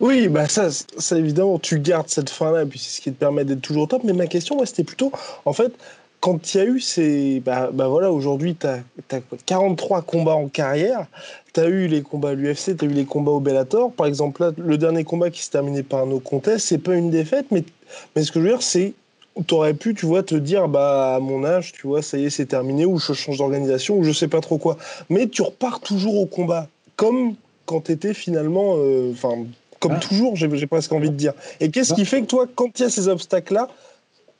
Oui, 0.00 0.28
bah 0.28 0.48
ça, 0.48 0.68
ça, 0.70 1.18
évidemment, 1.18 1.58
tu 1.58 1.78
gardes 1.78 2.08
cette 2.08 2.30
fin-là, 2.30 2.66
puis 2.66 2.78
c'est 2.78 2.96
ce 2.96 3.00
qui 3.00 3.12
te 3.12 3.18
permet 3.18 3.44
d'être 3.44 3.62
toujours 3.62 3.88
top. 3.88 4.02
Mais 4.04 4.12
ma 4.12 4.26
question, 4.26 4.62
c'était 4.66 4.84
plutôt, 4.84 5.12
en 5.44 5.52
fait, 5.52 5.72
quand 6.20 6.54
il 6.54 6.58
y 6.58 6.60
a 6.60 6.64
eu 6.64 6.80
ces. 6.80 7.40
Bah, 7.40 7.70
bah 7.72 7.88
voilà, 7.88 8.10
aujourd'hui, 8.10 8.56
tu 8.56 8.66
as, 8.66 8.80
43 9.46 10.02
combats 10.02 10.34
en 10.34 10.48
carrière. 10.48 11.06
Tu 11.52 11.60
as 11.60 11.66
eu 11.66 11.86
les 11.86 12.02
combats 12.02 12.30
à 12.30 12.34
l'UFC, 12.34 12.76
tu 12.76 12.84
as 12.84 12.88
eu 12.88 12.92
les 12.92 13.04
combats 13.04 13.32
au 13.32 13.40
Bellator. 13.40 13.92
Par 13.92 14.06
exemple, 14.06 14.42
là, 14.42 14.52
le 14.56 14.78
dernier 14.78 15.04
combat 15.04 15.30
qui 15.30 15.42
s'est 15.42 15.50
terminé 15.50 15.82
par 15.82 16.00
un 16.00 16.06
no 16.06 16.20
contest, 16.20 16.66
c'est 16.66 16.78
pas 16.78 16.94
une 16.94 17.10
défaite, 17.10 17.46
mais, 17.50 17.64
mais 18.16 18.22
ce 18.24 18.32
que 18.32 18.40
je 18.40 18.44
veux 18.44 18.50
dire, 18.50 18.62
c'est 18.62 18.94
t'aurais 19.46 19.74
pu, 19.74 19.94
tu 19.94 20.06
vois, 20.06 20.22
te 20.22 20.34
dire, 20.34 20.68
bah, 20.68 21.16
à 21.16 21.20
mon 21.20 21.44
âge, 21.44 21.72
tu 21.72 21.86
vois, 21.86 22.02
ça 22.02 22.18
y 22.18 22.26
est, 22.26 22.30
c'est 22.30 22.46
terminé, 22.46 22.86
ou 22.86 22.98
je 22.98 23.12
change 23.12 23.38
d'organisation, 23.38 23.98
ou 23.98 24.04
je 24.04 24.12
sais 24.12 24.28
pas 24.28 24.40
trop 24.40 24.58
quoi. 24.58 24.76
Mais 25.10 25.28
tu 25.28 25.42
repars 25.42 25.80
toujours 25.80 26.20
au 26.20 26.26
combat, 26.26 26.68
comme 26.96 27.34
quand 27.66 27.82
t'étais 27.82 28.14
finalement, 28.14 28.76
euh, 28.76 29.12
enfin, 29.12 29.44
comme 29.80 29.92
ah. 29.96 30.00
toujours, 30.00 30.36
j'ai 30.36 30.66
presque 30.66 30.92
envie 30.92 31.10
de 31.10 31.16
dire. 31.16 31.34
Et 31.60 31.70
qu'est-ce 31.70 31.92
ah. 31.92 31.96
qui 31.96 32.04
fait 32.04 32.22
que 32.22 32.26
toi, 32.26 32.46
quand 32.54 32.78
il 32.78 32.82
y 32.82 32.86
a 32.86 32.90
ces 32.90 33.08
obstacles-là, 33.08 33.68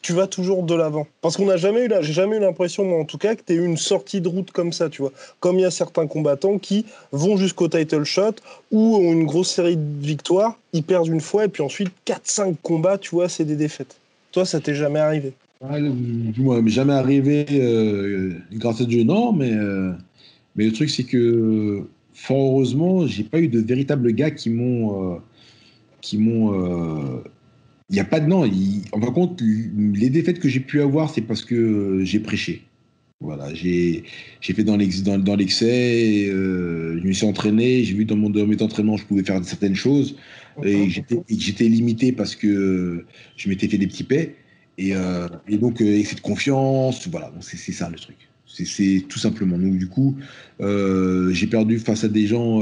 tu 0.02 0.12
vas 0.12 0.26
toujours 0.26 0.62
de 0.62 0.74
l'avant? 0.74 1.06
Parce 1.22 1.36
qu'on 1.36 1.46
n'a 1.46 1.56
jamais 1.56 1.86
eu, 1.86 1.90
j'ai 2.02 2.12
jamais 2.12 2.36
eu 2.36 2.40
l'impression, 2.40 2.84
moi 2.84 3.00
en 3.00 3.04
tout 3.04 3.16
cas, 3.16 3.34
que 3.34 3.42
tu 3.46 3.54
aies 3.54 3.56
eu 3.56 3.64
une 3.64 3.78
sortie 3.78 4.20
de 4.20 4.28
route 4.28 4.50
comme 4.50 4.72
ça, 4.72 4.90
tu 4.90 5.00
vois. 5.00 5.12
Comme 5.40 5.58
il 5.58 5.62
y 5.62 5.64
a 5.64 5.70
certains 5.70 6.06
combattants 6.06 6.58
qui 6.58 6.84
vont 7.12 7.36
jusqu'au 7.36 7.68
title 7.68 8.04
shot 8.04 8.34
ou 8.70 8.96
ont 8.96 9.12
une 9.12 9.24
grosse 9.24 9.50
série 9.50 9.76
de 9.76 10.06
victoires, 10.06 10.58
ils 10.74 10.82
perdent 10.82 11.08
une 11.08 11.22
fois 11.22 11.46
et 11.46 11.48
puis 11.48 11.62
ensuite 11.62 11.88
4-5 12.06 12.56
combats, 12.62 12.98
tu 12.98 13.10
vois, 13.10 13.28
c'est 13.28 13.44
des 13.44 13.56
défaites. 13.56 13.96
Toi, 14.32 14.44
ça 14.44 14.60
t'est 14.60 14.74
jamais 14.74 15.00
arrivé? 15.00 15.32
Jamais 16.66 16.92
arrivé 16.92 17.46
euh, 17.52 18.32
grâce 18.52 18.82
à 18.82 18.84
Dieu, 18.84 19.04
non, 19.04 19.32
mais, 19.32 19.52
euh, 19.52 19.92
mais 20.56 20.66
le 20.66 20.72
truc, 20.72 20.90
c'est 20.90 21.04
que 21.04 21.84
fort 22.14 22.52
heureusement, 22.52 23.06
j'ai 23.06 23.24
pas 23.24 23.40
eu 23.40 23.48
de 23.48 23.60
véritables 23.60 24.12
gars 24.12 24.30
qui 24.30 24.50
m'ont. 24.50 25.14
Euh, 25.14 25.18
qui 26.00 26.18
m'ont 26.18 27.22
il 27.90 27.94
n'y 27.94 28.00
a 28.00 28.04
pas 28.04 28.20
de 28.20 28.26
non. 28.26 28.44
en 28.44 29.00
fin 29.00 29.06
de 29.06 29.10
compte, 29.12 29.42
les 29.42 30.08
défaites 30.08 30.38
que 30.38 30.48
j'ai 30.48 30.60
pu 30.60 30.80
avoir, 30.80 31.10
c'est 31.10 31.20
parce 31.20 31.44
que 31.44 32.00
j'ai 32.02 32.18
prêché. 32.18 32.62
Voilà, 33.20 33.54
j'ai 33.54 34.04
fait 34.42 34.64
dans 34.64 34.76
l'excès, 34.76 35.02
dans, 35.02 35.18
dans 35.18 35.36
euh, 35.38 36.98
je 37.00 37.06
me 37.06 37.12
suis 37.12 37.26
entraîné, 37.26 37.84
j'ai 37.84 37.94
vu 37.94 38.04
dans 38.04 38.16
mon 38.16 38.30
domaine 38.30 38.56
d'entraînement, 38.56 38.96
je 38.96 39.06
pouvais 39.06 39.22
faire 39.22 39.42
certaines 39.44 39.74
choses, 39.74 40.16
et 40.62 40.88
j'étais 40.90 41.68
limité 41.68 42.12
parce 42.12 42.34
que 42.36 43.04
je 43.36 43.48
m'étais 43.48 43.68
fait 43.68 43.78
des 43.78 43.86
petits 43.86 44.04
paix, 44.04 44.34
et, 44.76 44.94
euh, 44.94 45.28
et 45.48 45.56
donc 45.56 45.80
euh, 45.80 45.98
excès 45.98 46.16
de 46.16 46.20
confiance, 46.20 47.06
voilà, 47.08 47.32
c'est 47.40 47.72
ça 47.72 47.88
le 47.88 47.96
truc. 47.96 48.16
C'est 48.56 49.04
tout 49.08 49.18
simplement. 49.18 49.58
Donc 49.58 49.78
du 49.78 49.88
coup, 49.88 50.16
euh, 50.60 51.32
j'ai 51.32 51.48
perdu 51.48 51.78
face 51.78 52.04
à 52.04 52.08
des 52.08 52.26
gens 52.26 52.60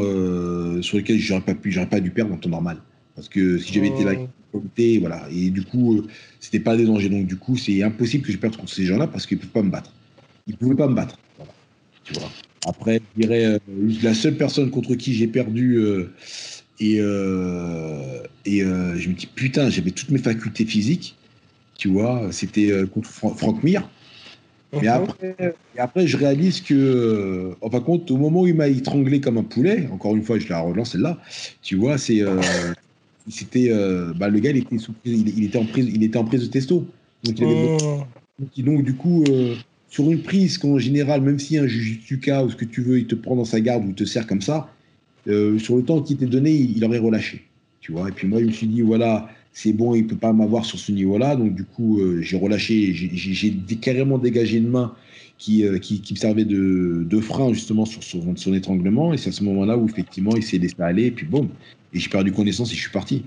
sur 0.80 0.97
lesquels 0.97 1.18
j'aurais 1.18 1.43
pas 1.43 1.55
pu, 1.55 1.70
j'aurais 1.70 1.88
pas 1.88 2.01
dû 2.01 2.11
perdre 2.11 2.32
en 2.34 2.38
temps 2.38 2.49
normal. 2.49 2.78
Parce 3.14 3.28
que 3.28 3.59
si 3.59 3.74
j'avais 3.74 3.88
été 3.88 4.05
là, 4.05 4.14
voilà. 5.01 5.26
Et 5.30 5.51
du 5.51 5.62
coup, 5.62 5.97
euh, 5.97 6.07
c'était 6.40 6.61
pas 6.61 6.76
des 6.76 6.84
dangers. 6.84 7.09
Donc 7.09 7.26
du 7.26 7.36
coup, 7.36 7.57
c'est 7.57 7.82
impossible 7.82 8.24
que 8.24 8.32
je 8.32 8.38
perde 8.38 8.57
contre 8.57 8.72
ces 8.72 8.84
gens-là 8.84 9.07
parce 9.07 9.26
qu'ils 9.26 9.38
peuvent 9.38 9.51
pas 9.51 9.62
me 9.62 9.70
battre. 9.70 9.93
Ils 10.47 10.57
pouvaient 10.57 10.74
pas 10.74 10.88
me 10.88 10.95
battre. 10.95 11.18
Tu 12.05 12.14
vois. 12.14 12.30
Après, 12.66 13.01
je 13.16 13.22
dirais 13.22 13.45
euh, 13.45 13.59
la 14.03 14.14
seule 14.14 14.36
personne 14.36 14.70
contre 14.70 14.95
qui 14.95 15.14
j'ai 15.14 15.26
perdu 15.26 15.76
euh, 15.76 16.12
et 16.80 16.97
et 16.97 18.61
je 18.61 19.09
me 19.09 19.14
dis 19.14 19.26
putain, 19.26 19.70
j'avais 19.70 19.93
toutes 19.93 20.11
mes 20.11 20.18
facultés 20.18 20.64
physiques. 20.64 21.16
Tu 21.78 21.88
vois, 21.88 22.28
c'était 22.32 22.72
contre 22.93 23.09
Franck 23.11 23.62
Mir. 23.62 23.88
Mais 24.73 24.81
mhm. 24.81 24.89
après, 24.89 25.37
et 25.77 25.79
après, 25.79 26.07
je 26.07 26.16
réalise 26.16 26.61
que, 26.61 27.55
en 27.61 27.70
fin 27.70 27.79
de 27.79 27.85
compte, 27.85 28.11
au 28.11 28.16
moment 28.16 28.43
où 28.43 28.47
il 28.47 28.55
m'a 28.55 28.68
étranglé 28.68 29.20
comme 29.20 29.37
un 29.37 29.43
poulet, 29.43 29.89
encore 29.93 30.16
une 30.16 30.23
fois, 30.23 30.39
je 30.39 30.49
la 30.49 30.61
relance 30.61 30.93
celle-là, 30.93 31.18
tu 31.62 31.77
vois, 31.77 31.99
c'est 31.99 32.23
c'était 33.29 33.68
euh, 33.70 34.12
bah, 34.14 34.29
le 34.29 34.39
gars 34.41 34.51
il 34.51 34.59
était 34.59 34.79
sous, 34.79 34.95
il, 35.05 35.45
était 35.45 35.59
en 35.59 35.64
prise 35.64 35.89
il 35.93 36.03
était 36.03 36.18
en 36.18 36.25
prise 36.25 36.43
de 36.43 36.47
testo. 36.47 36.87
Donc, 37.25 37.39
il 38.57 38.64
donc 38.64 38.83
du 38.83 38.95
coup 38.95 39.25
euh, 39.29 39.55
sur 39.89 40.11
une 40.11 40.23
prise 40.23 40.59
qu'en 40.59 40.79
général 40.79 41.20
même 41.20 41.39
si 41.39 41.57
un 41.59 41.66
jujutsuka 41.66 42.45
ou 42.45 42.51
ce 42.51 42.57
que 42.57 42.64
tu 42.64 42.83
veux 42.83 42.99
il 42.99 43.07
te 43.07 43.14
prend 43.14 43.37
dans 43.37 43.45
sa 43.45 43.61
garde 43.61 43.85
ou 43.85 43.91
il 43.91 43.95
te 43.95 44.05
sert 44.05 44.27
comme 44.27 44.43
ça 44.43 44.68
euh, 45.29 45.59
sur 45.59 45.77
le 45.77 45.85
temps 45.85 46.03
qui 46.03 46.16
t'est 46.16 46.27
donné 46.27 46.53
il, 46.53 46.85
aurait 46.85 46.99
relâché 46.99 47.45
tu 47.81 47.93
vois. 47.93 48.09
Et 48.09 48.12
puis 48.12 48.27
moi 48.27 48.41
je 48.41 48.47
me 48.47 48.53
suis 48.53 48.66
dit 48.66 48.81
voilà 48.81 49.29
c'est 49.53 49.73
bon 49.73 49.95
il 49.95 50.07
peut 50.07 50.17
pas 50.17 50.33
m'avoir 50.33 50.65
sur 50.65 50.79
ce 50.79 50.93
niveau 50.93 51.19
là 51.19 51.37
donc 51.37 51.55
du 51.55 51.65
coup 51.65 52.01
j'ai 52.21 52.39
relâché 52.39 52.93
j'ai 52.93 53.77
carrément 53.77 54.19
dégagé 54.19 54.59
une 54.59 54.69
main 54.69 54.95
qui, 55.39 55.65
qui, 55.81 56.01
qui, 56.01 56.15
me 56.15 56.19
servait 56.19 56.45
de, 56.45 57.21
frein 57.21 57.53
justement 57.53 57.85
sur 57.85 58.03
son, 58.03 58.55
étranglement 58.55 59.13
et 59.13 59.19
c'est 59.19 59.31
à 59.31 59.33
ce 59.33 59.45
moment 59.45 59.65
là 59.65 59.77
où 59.77 59.87
effectivement 59.87 60.35
il 60.37 60.43
s'est 60.43 60.59
laissé 60.59 60.77
aller 60.81 61.07
et 61.07 61.11
puis 61.11 61.27
bon 61.27 61.49
et 61.95 61.99
j'ai 61.99 62.09
perdu 62.09 62.33
connaissance 62.33 62.73
et 62.73 62.75
je 62.75 62.81
suis 62.81 62.91
parti. 62.91 63.25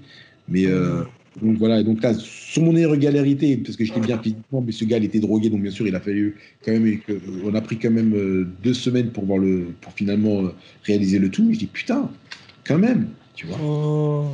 Mais 0.48 0.66
euh, 0.66 1.04
donc 1.42 1.58
voilà, 1.58 1.80
et 1.80 1.84
donc 1.84 2.02
là, 2.02 2.14
sur 2.14 2.62
mon 2.62 2.76
irrégularité, 2.76 3.58
parce 3.58 3.76
que 3.76 3.86
j'étais 3.86 4.00
bien 4.00 4.18
physiquement, 4.20 4.62
mais 4.62 4.72
ce 4.72 4.86
gars, 4.86 4.98
il 4.98 5.06
était 5.06 5.20
drogué, 5.20 5.50
donc 5.50 5.62
bien 5.62 5.72
sûr, 5.72 5.88
il 5.88 5.96
a 5.96 6.00
fallu 6.00 6.38
quand 6.64 6.72
même, 6.72 7.00
on 7.44 7.54
a 7.56 7.62
pris 7.62 7.78
quand 7.78 7.92
même 7.92 8.14
euh, 8.16 8.48
deux 8.64 8.74
semaines 8.74 9.10
pour 9.10 9.26
finalement 9.96 10.44
euh, 10.44 10.54
réaliser 10.84 11.20
le 11.20 11.30
tout. 11.30 11.48
Je 11.52 11.60
dis 11.60 11.68
putain, 11.68 12.10
quand 12.66 12.78
même, 12.78 13.08
tu 13.36 13.48
vois. 13.48 13.60
Oh. 13.64 14.28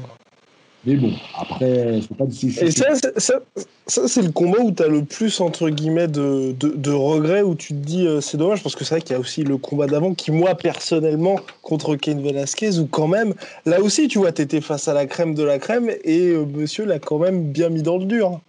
Mais 0.86 0.96
bon, 0.96 1.14
après, 1.38 2.00
c'est 2.02 2.18
pas 2.18 2.26
Et 2.66 2.72
ça, 2.72 3.40
ça, 3.86 4.08
c'est 4.08 4.22
le 4.24 4.32
combat 4.32 4.60
où 4.62 4.72
tu 4.72 4.82
as 4.82 4.88
le 4.88 5.04
plus, 5.04 5.40
entre 5.40 5.70
guillemets, 5.70 6.08
de, 6.08 6.54
de, 6.54 6.92
regrets, 6.92 7.44
où 7.44 7.54
tu 7.54 7.70
te 7.70 7.86
dis, 7.86 8.08
euh, 8.08 8.20
c'est 8.20 8.38
dommage, 8.38 8.64
parce 8.64 8.76
que 8.76 8.84
c'est 8.84 8.96
vrai 8.96 9.02
qu'il 9.02 9.14
y 9.14 9.16
a 9.16 9.20
aussi 9.20 9.44
le 9.44 9.58
combat 9.58 9.86
d'avant 9.86 10.16
qui, 10.16 10.32
moi, 10.32 10.56
personnellement, 10.56 11.40
contre 11.62 11.96
Ken 11.96 12.20
Velasquez, 12.24 12.80
où 12.80 12.88
quand 12.88 13.08
même, 13.08 13.36
là 13.68 13.80
aussi, 13.80 14.08
tu 14.08 14.18
vois, 14.18 14.32
tu 14.32 14.42
étais 14.42 14.60
face 14.60 14.88
à 14.88 14.94
la 14.96 15.06
crème 15.06 15.36
de 15.36 15.44
la 15.44 15.60
crème, 15.60 15.92
et 16.04 16.30
euh, 16.30 16.46
monsieur 16.46 16.86
l'a 16.86 16.98
quand 16.98 17.20
même 17.20 17.52
bien 17.52 17.70
mis 17.70 17.84
dans 17.84 18.00
le 18.00 18.06
dur. 18.06 18.42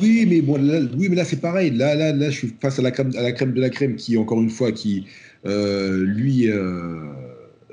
Oui, 0.00 0.24
mais 0.28 0.40
bon, 0.40 0.62
là, 0.62 0.78
oui, 0.96 1.08
mais 1.08 1.16
là, 1.16 1.24
c'est 1.24 1.40
pareil. 1.40 1.70
Là, 1.70 1.96
là, 1.96 2.12
là, 2.12 2.30
je 2.30 2.38
suis 2.38 2.54
face 2.60 2.78
à 2.78 2.82
la 2.82 2.92
crème, 2.92 3.10
à 3.16 3.22
la 3.22 3.32
crème 3.32 3.54
de 3.54 3.60
la 3.60 3.70
crème, 3.70 3.96
qui, 3.96 4.16
encore 4.16 4.40
une 4.40 4.50
fois, 4.50 4.70
qui, 4.70 5.06
euh, 5.46 6.04
lui 6.06 6.48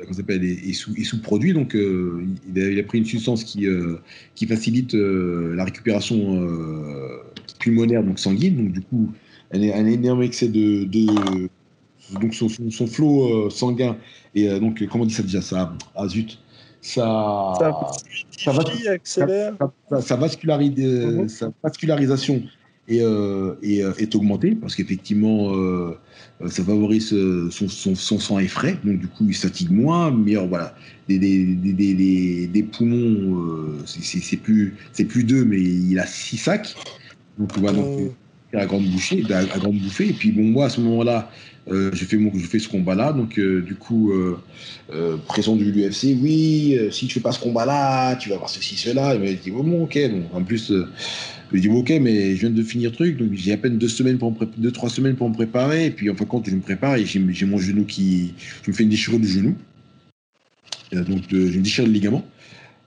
qu'on 0.05 0.13
s'appelle, 0.13 0.43
est, 0.43 0.73
sous, 0.73 0.95
sous-produit. 1.03 1.53
Donc, 1.53 1.75
euh, 1.75 2.23
il 2.55 2.79
a, 2.79 2.83
pris 2.83 2.99
une 2.99 3.05
substance 3.05 3.43
qui, 3.43 3.65
euh, 3.65 3.97
qui 4.35 4.47
facilite 4.47 4.95
euh, 4.95 5.55
la 5.55 5.65
récupération 5.65 6.47
pulmonaire, 7.59 8.03
donc 8.03 8.19
sanguine. 8.19 8.57
Donc, 8.57 8.73
du 8.73 8.81
coup, 8.81 9.11
un, 9.51 9.61
un 9.61 9.85
énorme 9.85 10.23
excès 10.23 10.47
de, 10.47 10.85
de 10.85 11.49
donc 12.19 12.33
son, 12.33 12.49
son, 12.49 12.87
flot 12.87 13.51
sanguin 13.51 13.95
et 14.33 14.47
donc 14.59 14.83
comment 14.87 15.03
on 15.03 15.07
dit 15.07 15.13
ça 15.13 15.21
déjà 15.21 15.43
ça 15.43 15.77
ah 15.95 16.07
zut 16.07 16.39
ça 16.81 17.53
ça, 18.31 18.51
va, 18.51 18.63
sa, 19.03 19.27
mhm. 19.27 21.27
sa 21.27 21.45
vascularisation 21.61 22.41
est, 22.89 24.15
augmentée 24.15 24.55
parce 24.55 24.75
qu'effectivement 24.75 25.53
euh, 25.53 25.97
ça 26.47 26.63
favorise 26.63 27.11
euh, 27.13 27.49
son, 27.51 27.67
son, 27.67 27.95
son, 27.95 28.17
sang 28.17 28.39
est 28.39 28.47
frais, 28.47 28.77
donc 28.83 28.99
du 28.99 29.07
coup 29.07 29.25
il 29.27 29.35
fatigue 29.35 29.71
moins, 29.71 30.09
mais 30.09 30.35
voilà, 30.35 30.73
des, 31.07 31.19
des, 31.19 31.43
des, 31.73 32.47
des 32.47 32.63
poumons, 32.63 33.37
euh, 33.37 33.77
c'est 33.85 34.37
plus, 34.37 34.75
plus 35.09 35.23
deux, 35.25 35.43
mais 35.43 35.59
il 35.59 35.99
a 35.99 36.05
six 36.05 36.37
sacs, 36.37 36.75
donc 37.37 37.51
on 37.57 37.61
va 37.61 37.73
donc 37.73 38.11
à 38.53 38.65
grande 38.65 38.85
bouchée, 38.85 39.23
à, 39.31 39.43
grande 39.59 39.79
bouffée, 39.79 40.09
et 40.09 40.13
puis 40.13 40.31
bon 40.31 40.43
moi 40.43 40.65
à 40.65 40.69
ce 40.69 40.79
moment-là, 40.79 41.29
je 41.69 42.05
fais 42.05 42.17
mon, 42.17 42.31
je 42.33 42.45
fais 42.45 42.59
ce 42.59 42.67
combat-là, 42.67 43.13
donc 43.13 43.39
du 43.39 43.75
coup 43.75 44.11
pression 45.27 45.55
de 45.55 45.63
l'UFC, 45.63 46.17
oui, 46.21 46.77
si 46.91 47.07
tu 47.07 47.15
fais 47.15 47.19
pas 47.19 47.31
ce 47.31 47.39
combat-là, 47.39 48.15
tu 48.15 48.29
vas 48.29 48.35
avoir 48.35 48.49
ceci, 48.49 48.75
cela, 48.75 49.15
il 49.15 49.21
m'a 49.21 49.31
dit 49.31 49.51
bon 49.51 49.83
ok, 49.83 49.97
donc 50.11 50.33
en 50.33 50.43
plus 50.43 50.71
je 51.51 51.59
dis, 51.59 51.67
ok, 51.67 51.89
mais 52.01 52.35
je 52.35 52.41
viens 52.41 52.49
de 52.51 52.63
finir 52.63 52.91
le 52.91 52.95
truc, 52.95 53.17
donc 53.17 53.33
j'ai 53.33 53.53
à 53.53 53.57
peine 53.57 53.77
deux 53.77 53.87
semaines 53.87 54.17
pour 54.17 54.31
me 54.31 54.45
deux, 54.57 54.71
trois 54.71 54.89
semaines 54.89 55.15
pour 55.15 55.29
me 55.29 55.33
préparer. 55.33 55.87
Et 55.87 55.91
puis, 55.91 56.09
en 56.09 56.15
fin 56.15 56.25
de 56.25 56.29
compte, 56.29 56.49
je 56.49 56.55
me 56.55 56.61
prépare 56.61 56.95
et 56.95 57.05
j'ai 57.05 57.45
mon 57.45 57.57
genou 57.57 57.85
qui. 57.85 58.33
Je 58.63 58.71
me 58.71 58.75
fais 58.75 58.83
une 58.83 58.89
déchirure 58.89 59.19
du 59.19 59.27
genou. 59.27 59.55
donc, 60.91 61.23
je 61.29 61.37
me 61.37 61.61
déchire 61.61 61.85
le 61.85 61.91
ligament. 61.91 62.23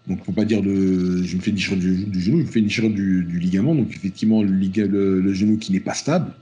Donc, 0.06 0.24
faut 0.24 0.32
pas 0.32 0.44
dire 0.44 0.62
de. 0.62 1.22
Je 1.24 1.36
me 1.36 1.40
fais 1.40 1.50
une 1.50 1.56
déchirure 1.56 1.78
du, 1.78 2.20
genou, 2.20 2.38
je 2.38 2.44
me 2.44 2.50
fais 2.50 2.60
une 2.60 2.66
déchirure 2.66 2.90
du, 2.90 3.38
ligament. 3.40 3.74
Donc, 3.74 3.90
effectivement, 3.90 4.42
le, 4.42 5.34
genou 5.34 5.58
qui 5.58 5.72
n'est 5.72 5.80
pas 5.80 5.94
stable. 5.94 6.32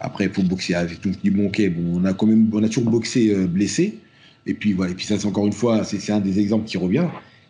Après, 0.00 0.24
il 0.24 0.30
faut 0.30 0.42
boxer 0.42 0.74
je 0.88 1.30
bon, 1.30 1.46
ok, 1.46 1.70
bon, 1.70 2.00
on 2.00 2.04
a 2.04 2.12
quand 2.12 2.26
même. 2.26 2.50
On 2.52 2.62
a 2.62 2.68
toujours 2.68 2.90
boxé 2.90 3.30
euh, 3.34 3.46
blessé. 3.46 3.98
Et 4.46 4.54
puis, 4.54 4.72
voilà. 4.72 4.92
Et 4.92 4.94
puis, 4.94 5.06
ça, 5.06 5.18
c'est 5.18 5.26
encore 5.26 5.46
une 5.46 5.52
fois, 5.52 5.84
c'est 5.84 6.12
un 6.12 6.20
des 6.20 6.38
exemples 6.38 6.66
qui 6.66 6.76
revient. 6.76 7.06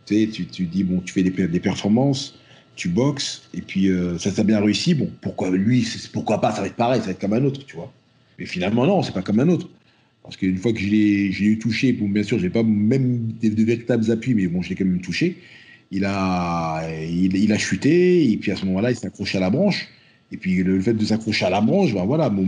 Tu 0.07 0.15
sais, 0.15 0.31
tu, 0.31 0.47
tu 0.47 0.65
dis, 0.65 0.85
bon, 0.85 1.01
tu 1.01 1.13
fais 1.13 1.23
des, 1.23 1.61
performances 1.61 2.39
tu 2.77 2.89
boxes, 2.91 3.49
et 3.55 3.63
puis 3.63 3.89
euh, 3.89 4.19
ça 4.19 4.31
s'est 4.31 4.45
bien 4.45 4.61
réussi. 4.61 4.95
Bon, 4.95 5.11
pourquoi 5.23 5.51
lui, 5.51 5.89
pourquoi 6.13 6.41
pas, 6.41 6.53
ça 6.53 6.61
va 6.61 6.67
être 6.67 6.77
pareil, 6.77 7.01
ça 7.01 7.07
va 7.07 7.13
être 7.13 7.21
comme 7.21 7.33
un 7.33 7.43
autre, 7.43 7.65
tu 7.65 7.75
vois. 7.75 7.91
Mais 8.39 8.45
finalement, 8.45 8.87
non, 8.87 9.03
c'est 9.03 9.15
pas 9.15 9.23
comme 9.23 9.41
un 9.41 9.49
autre. 9.49 9.69
Parce 10.23 10.37
qu'une 10.37 10.59
fois 10.59 10.73
que 10.73 10.79
je 10.79 10.89
l'ai 10.89 11.29
eu 11.41 11.59
touché, 11.59 11.93
bon, 11.93 12.09
bien 12.09 12.23
sûr, 12.23 12.39
j'ai 12.39 12.51
pas 12.51 12.63
même 12.63 13.33
de, 13.43 13.65
véritables 13.65 14.11
appuis, 14.11 14.35
mais 14.35 14.47
bon, 14.47 14.61
je 14.61 14.69
l'ai 14.69 14.75
quand 14.75 14.85
même 14.85 15.01
touché. 15.01 15.39
Il 15.91 16.05
a, 16.05 16.83
il, 17.09 17.53
a 17.53 17.59
chuté, 17.59 18.31
et 18.31 18.37
puis 18.37 18.51
à 18.51 18.57
ce 18.57 18.67
moment-là, 18.67 18.91
il 18.91 18.97
s'accrochait 18.97 19.39
à 19.39 19.41
la 19.41 19.51
branche. 19.51 19.89
Et 20.33 20.37
puis 20.37 20.63
le, 20.63 20.81
fait 20.81 20.95
de 20.95 21.05
s'accrocher 21.05 21.47
à 21.47 21.51
la 21.51 21.61
branche, 21.61 21.95
ben 21.95 22.05
voilà, 22.05 22.31
bon, 22.31 22.45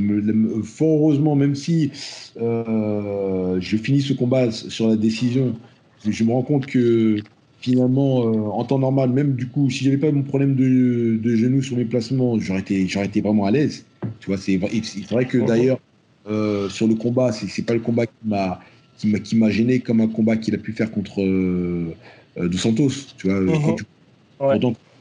fort 0.65 0.99
heureusement, 0.99 1.37
même 1.37 1.55
si 1.55 1.93
euh, 2.41 3.57
je 3.61 3.77
finis 3.77 4.01
ce 4.01 4.13
combat 4.13 4.51
sur 4.51 4.89
la 4.89 4.97
décision, 4.97 5.55
je 6.05 6.25
me 6.25 6.33
rends 6.33 6.43
compte 6.43 6.67
que 6.67 7.23
finalement, 7.61 8.23
euh, 8.23 8.51
en 8.51 8.65
temps 8.65 8.79
normal, 8.79 9.11
même 9.11 9.35
du 9.35 9.47
coup, 9.47 9.71
si 9.71 9.85
j'avais 9.85 9.97
pas 9.97 10.11
mon 10.11 10.23
problème 10.23 10.55
de, 10.55 11.19
de 11.23 11.37
genoux 11.37 11.63
sur 11.63 11.77
mes 11.77 11.85
placements, 11.85 12.39
j'aurais 12.39 12.61
été, 12.61 12.87
j'aurais 12.89 13.07
été 13.07 13.21
vraiment 13.21 13.47
à 13.47 13.51
l'aise. 13.51 13.85
Tu 14.21 14.27
vois, 14.27 14.39
c'est 14.39 14.57
vrai 14.57 15.25
que 15.27 15.39
d'ailleurs, 15.39 15.79
euh, 16.29 16.69
sur 16.69 16.87
le 16.87 16.95
combat, 16.95 17.33
c'est 17.33 17.65
pas 17.65 17.75
le 17.75 17.81
combat 17.81 18.07
qui 18.07 18.13
m'a 18.25 18.61
qui 19.23 19.37
m'a 19.37 19.49
gêné 19.49 19.79
comme 19.79 20.01
un 20.01 20.09
combat 20.09 20.37
qu'il 20.37 20.57
a 20.57 20.59
pu 20.59 20.73
faire 20.73 20.91
contre 20.91 21.23
euh, 21.23 21.95
Dos 22.37 22.59
Santos. 22.59 22.91
Tu 23.17 23.29
vois, 23.29 23.41
uh-huh. 23.41 23.77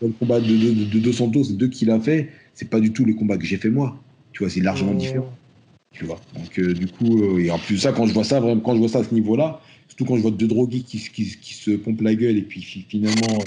le 0.01 0.09
combat 0.19 0.39
de, 0.39 0.45
de, 0.45 0.84
de 0.86 0.99
Dos 0.99 1.13
Santos, 1.13 1.45
deux 1.53 1.67
qu'il 1.67 1.89
a 1.89 1.99
fait, 1.99 2.30
c'est 2.58 2.70
pas 2.70 2.82
du 2.82 2.91
tout 2.91 3.05
le 3.05 3.14
combat 3.14 3.38
que 3.38 3.45
j'ai 3.45 3.58
fait 3.58 3.70
moi. 3.70 3.97
Tu 4.34 4.43
vois, 4.43 4.49
c'est 4.49 4.62
largement 4.62 4.93
uh-huh. 4.93 4.97
différent. 4.97 5.34
Tu 5.91 6.05
vois. 6.05 6.20
Donc, 6.36 6.60
du 6.60 6.88
coup, 6.88 7.39
et 7.39 7.49
en 7.49 7.58
plus 7.58 7.76
de 7.76 7.80
ça, 7.80 7.91
quand 7.91 8.05
je 8.05 8.14
vois 8.14 8.24
ça, 8.24 8.39
vraiment, 8.39 8.62
quand 8.62 8.74
je 8.74 8.80
vois 8.80 8.89
ça 8.89 8.99
à 8.99 9.03
ce 9.03 9.14
niveau-là, 9.14 9.62
Surtout 9.88 10.05
quand 10.05 10.18
je 10.18 10.22
vois 10.22 10.32
deux 10.32 10.47
drogués 10.47 10.82
qui, 10.82 10.99
qui, 10.99 11.53
se 11.53 11.72
pompent 11.72 12.01
la 12.01 12.14
gueule 12.14 12.38
et 12.38 12.41
puis 12.41 12.62
finalement 12.62 13.39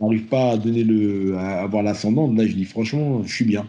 n'arrivent 0.00 0.26
pas 0.26 0.50
à 0.50 0.56
donner 0.56 0.84
le, 0.84 1.36
à 1.36 1.62
avoir 1.62 1.82
l'ascendant. 1.82 2.30
Là, 2.32 2.46
je 2.46 2.52
dis 2.52 2.64
franchement, 2.64 3.22
je 3.24 3.32
suis 3.32 3.44
bien. 3.44 3.66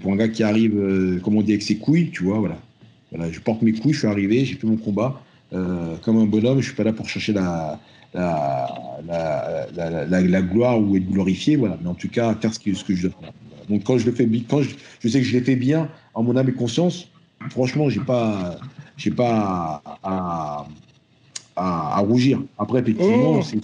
pour 0.00 0.12
un 0.12 0.16
gars 0.16 0.28
qui 0.28 0.42
arrive, 0.42 0.76
euh, 0.76 1.18
comme 1.20 1.36
on 1.36 1.42
dit, 1.42 1.52
avec 1.52 1.62
ses 1.62 1.76
couilles, 1.76 2.10
tu 2.10 2.24
vois, 2.24 2.38
voilà. 2.38 2.58
voilà. 3.10 3.32
Je 3.32 3.40
porte 3.40 3.62
mes 3.62 3.72
couilles, 3.72 3.94
je 3.94 4.00
suis 4.00 4.06
arrivé, 4.06 4.44
j'ai 4.44 4.54
fait 4.54 4.66
mon 4.66 4.76
combat. 4.76 5.22
Euh, 5.52 5.96
comme 6.02 6.18
un 6.18 6.26
bonhomme, 6.26 6.60
je 6.60 6.66
suis 6.66 6.76
pas 6.76 6.84
là 6.84 6.92
pour 6.92 7.08
chercher 7.08 7.32
la, 7.32 7.80
la, 8.14 8.98
la, 9.76 10.20
la, 10.20 10.42
gloire 10.42 10.80
ou 10.80 10.96
être 10.96 11.10
glorifié, 11.10 11.56
voilà. 11.56 11.78
Mais 11.82 11.88
en 11.88 11.94
tout 11.94 12.08
cas, 12.08 12.34
faire 12.34 12.52
ce 12.52 12.60
que, 12.60 12.74
ce 12.74 12.84
que 12.84 12.94
je 12.94 13.08
dois 13.08 13.16
faire. 13.20 13.32
Donc 13.68 13.84
quand 13.84 13.98
je 13.98 14.06
le 14.06 14.12
fais, 14.12 14.28
quand 14.48 14.62
je, 14.62 14.74
je 15.00 15.08
sais 15.08 15.20
que 15.20 15.26
je 15.26 15.32
l'ai 15.32 15.42
fait 15.42 15.56
bien, 15.56 15.88
en 16.14 16.22
mon 16.22 16.36
âme 16.36 16.48
et 16.48 16.52
conscience, 16.52 17.08
franchement, 17.50 17.88
j'ai 17.88 18.00
pas, 18.00 18.58
j'ai 18.96 19.10
pas 19.10 19.82
à, 19.84 20.66
à, 21.56 21.96
à, 21.96 22.00
rougir. 22.00 22.42
Après, 22.58 22.80
effectivement, 22.80 23.38
oh. 23.38 23.42
c'est 23.42 23.60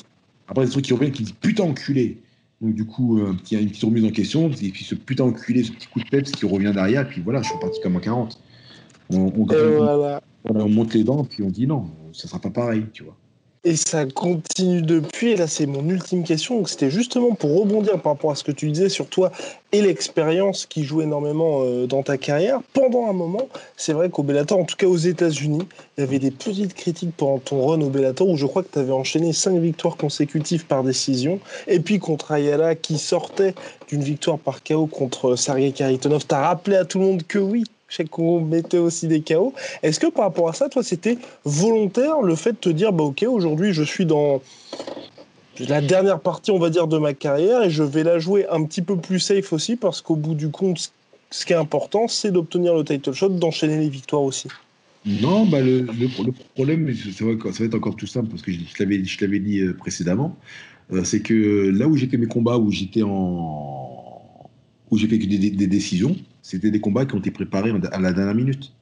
après, 0.48 0.64
des 0.64 0.70
trucs 0.70 0.84
qui 0.84 0.92
reviennent 0.92 1.12
qui 1.12 1.22
disent 1.22 1.34
putain 1.40 1.64
enculé. 1.64 2.18
Donc, 2.60 2.74
du 2.74 2.84
coup, 2.84 3.20
un 3.26 3.34
petit, 3.34 3.56
une 3.56 3.68
petite 3.68 3.84
remise 3.84 4.04
en 4.04 4.10
question. 4.10 4.50
Et 4.50 4.70
puis, 4.70 4.84
ce 4.84 4.94
putain 4.94 5.24
enculé, 5.24 5.64
ce 5.64 5.72
petit 5.72 5.88
coup 5.88 6.00
de 6.00 6.08
peps 6.08 6.30
qui 6.30 6.46
revient 6.46 6.72
derrière. 6.72 7.08
Puis 7.08 7.20
voilà, 7.20 7.42
je 7.42 7.48
suis 7.48 7.58
parti 7.58 7.80
comme 7.80 7.96
un 7.96 8.00
40. 8.00 8.40
On, 9.10 9.16
on, 9.16 9.46
on, 10.44 10.68
monte 10.68 10.94
les 10.94 11.04
dents, 11.04 11.24
puis 11.24 11.42
on 11.42 11.50
dit 11.50 11.66
non, 11.66 11.90
ça 12.12 12.28
sera 12.28 12.40
pas 12.40 12.50
pareil, 12.50 12.86
tu 12.92 13.02
vois. 13.02 13.16
Et 13.64 13.76
ça 13.76 14.06
continue 14.06 14.82
depuis. 14.82 15.30
Et 15.30 15.36
là, 15.36 15.46
c'est 15.46 15.66
mon 15.66 15.88
ultime 15.88 16.24
question. 16.24 16.66
C'était 16.66 16.90
justement 16.90 17.36
pour 17.36 17.60
rebondir 17.60 18.00
par 18.00 18.14
rapport 18.14 18.32
à 18.32 18.34
ce 18.34 18.42
que 18.42 18.50
tu 18.50 18.68
disais 18.68 18.88
sur 18.88 19.06
toi 19.06 19.30
et 19.70 19.80
l'expérience 19.80 20.66
qui 20.66 20.82
joue 20.82 21.00
énormément 21.00 21.62
euh, 21.62 21.86
dans 21.86 22.02
ta 22.02 22.18
carrière. 22.18 22.58
Pendant 22.72 23.06
un 23.06 23.12
moment, 23.12 23.48
c'est 23.76 23.92
vrai 23.92 24.10
qu'au 24.10 24.24
Bellator, 24.24 24.58
en 24.58 24.64
tout 24.64 24.74
cas 24.74 24.88
aux 24.88 24.96
États-Unis, 24.96 25.62
il 25.96 26.00
y 26.00 26.04
avait 26.04 26.18
des 26.18 26.32
petites 26.32 26.74
critiques 26.74 27.14
pendant 27.16 27.38
ton 27.38 27.64
run 27.64 27.80
au 27.82 27.88
Bellator 27.88 28.28
où 28.28 28.36
je 28.36 28.46
crois 28.46 28.64
que 28.64 28.72
tu 28.72 28.80
avais 28.80 28.90
enchaîné 28.90 29.32
cinq 29.32 29.56
victoires 29.58 29.96
consécutives 29.96 30.66
par 30.66 30.82
décision. 30.82 31.38
Et 31.68 31.78
puis 31.78 32.00
contre 32.00 32.32
Ayala 32.32 32.74
qui 32.74 32.98
sortait 32.98 33.54
d'une 33.86 34.02
victoire 34.02 34.40
par 34.40 34.64
KO 34.64 34.86
contre 34.86 35.36
Sergei 35.36 35.70
Karitonov, 35.70 36.26
tu 36.26 36.34
rappelé 36.34 36.76
à 36.76 36.84
tout 36.84 36.98
le 36.98 37.04
monde 37.04 37.22
que 37.22 37.38
oui, 37.38 37.62
qu'on 38.10 38.40
mettait 38.40 38.78
aussi 38.78 39.06
des 39.06 39.20
chaos. 39.20 39.52
Est-ce 39.82 40.00
que 40.00 40.06
par 40.06 40.24
rapport 40.24 40.48
à 40.48 40.52
ça, 40.52 40.68
toi, 40.68 40.82
c'était 40.82 41.18
volontaire 41.44 42.22
le 42.22 42.34
fait 42.34 42.52
de 42.52 42.56
te 42.56 42.68
dire, 42.68 42.92
bah 42.92 43.04
ok, 43.04 43.24
aujourd'hui, 43.28 43.72
je 43.72 43.82
suis 43.82 44.06
dans 44.06 44.40
la 45.58 45.80
dernière 45.80 46.20
partie, 46.20 46.50
on 46.50 46.58
va 46.58 46.70
dire, 46.70 46.86
de 46.86 46.98
ma 46.98 47.12
carrière 47.12 47.62
et 47.62 47.70
je 47.70 47.82
vais 47.82 48.02
la 48.02 48.18
jouer 48.18 48.46
un 48.48 48.64
petit 48.64 48.82
peu 48.82 48.96
plus 48.96 49.20
safe 49.20 49.52
aussi 49.52 49.76
parce 49.76 50.00
qu'au 50.00 50.16
bout 50.16 50.34
du 50.34 50.48
compte, 50.48 50.92
ce 51.30 51.46
qui 51.46 51.52
est 51.52 51.56
important, 51.56 52.08
c'est 52.08 52.30
d'obtenir 52.30 52.74
le 52.74 52.84
title 52.84 53.12
shot, 53.12 53.28
d'enchaîner 53.28 53.78
les 53.78 53.88
victoires 53.88 54.22
aussi. 54.22 54.48
Non, 55.04 55.46
bah 55.46 55.60
le, 55.60 55.86
problème, 56.54 56.94
c'est 56.94 57.24
vrai 57.24 57.36
ça 57.52 57.58
va 57.58 57.64
être 57.64 57.74
encore 57.74 57.96
tout 57.96 58.06
simple 58.06 58.28
parce 58.28 58.42
que 58.42 58.52
je, 58.52 58.58
je 58.58 59.20
l'avais 59.20 59.40
dit 59.40 59.60
euh, 59.60 59.74
précédemment, 59.74 60.36
euh, 60.92 61.02
c'est 61.02 61.20
que 61.20 61.70
là 61.70 61.88
où 61.88 61.96
j'ai 61.96 62.06
fait 62.06 62.18
mes 62.18 62.26
combats, 62.26 62.56
où 62.56 62.70
j'étais 62.70 63.02
en. 63.02 64.48
où 64.90 64.98
j'ai 64.98 65.08
fait 65.08 65.18
que 65.18 65.26
des 65.26 65.66
décisions, 65.66 66.16
c'était 66.42 66.70
des 66.70 66.80
combats 66.80 67.06
qui 67.06 67.14
ont 67.14 67.18
été 67.18 67.30
préparés 67.30 67.72
à 67.92 68.00
la 68.00 68.12
dernière 68.12 68.34
minute. 68.34 68.72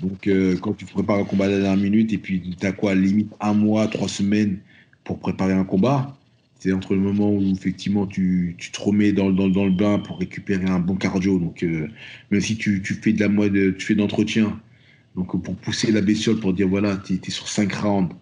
Donc, 0.00 0.26
euh, 0.26 0.56
quand 0.56 0.72
tu 0.72 0.86
prépares 0.86 1.18
un 1.18 1.24
combat 1.24 1.46
à 1.46 1.48
la 1.48 1.58
dernière 1.58 1.82
minute 1.82 2.12
et 2.12 2.18
puis 2.18 2.56
tu 2.58 2.66
as 2.66 2.72
quoi, 2.72 2.94
limite 2.94 3.32
un 3.40 3.52
mois, 3.52 3.88
trois 3.88 4.08
semaines 4.08 4.58
pour 5.04 5.18
préparer 5.18 5.52
un 5.52 5.64
combat, 5.64 6.16
c'est 6.58 6.72
entre 6.72 6.94
le 6.94 7.00
moment 7.00 7.30
où 7.30 7.42
effectivement 7.52 8.06
tu, 8.06 8.54
tu 8.56 8.70
te 8.70 8.80
remets 8.80 9.12
dans, 9.12 9.30
dans, 9.30 9.48
dans, 9.48 9.64
le 9.64 9.72
bain 9.72 9.98
pour 9.98 10.18
récupérer 10.18 10.66
un 10.66 10.78
bon 10.78 10.94
cardio. 10.94 11.38
Donc, 11.38 11.62
euh, 11.62 11.88
même 12.30 12.40
si 12.40 12.56
tu, 12.56 12.80
tu, 12.82 12.94
fais 12.94 13.12
de 13.12 13.20
la 13.20 13.28
mode, 13.28 13.76
tu 13.76 13.84
fais 13.84 13.94
d'entretien, 13.94 14.60
donc 15.16 15.42
pour 15.42 15.56
pousser 15.56 15.90
la 15.92 16.00
bestiole 16.00 16.38
pour 16.38 16.54
dire 16.54 16.68
voilà, 16.68 16.96
tu 16.96 17.14
es, 17.14 17.30
sur 17.30 17.48
cinq 17.48 17.74
rounds, 17.74 18.14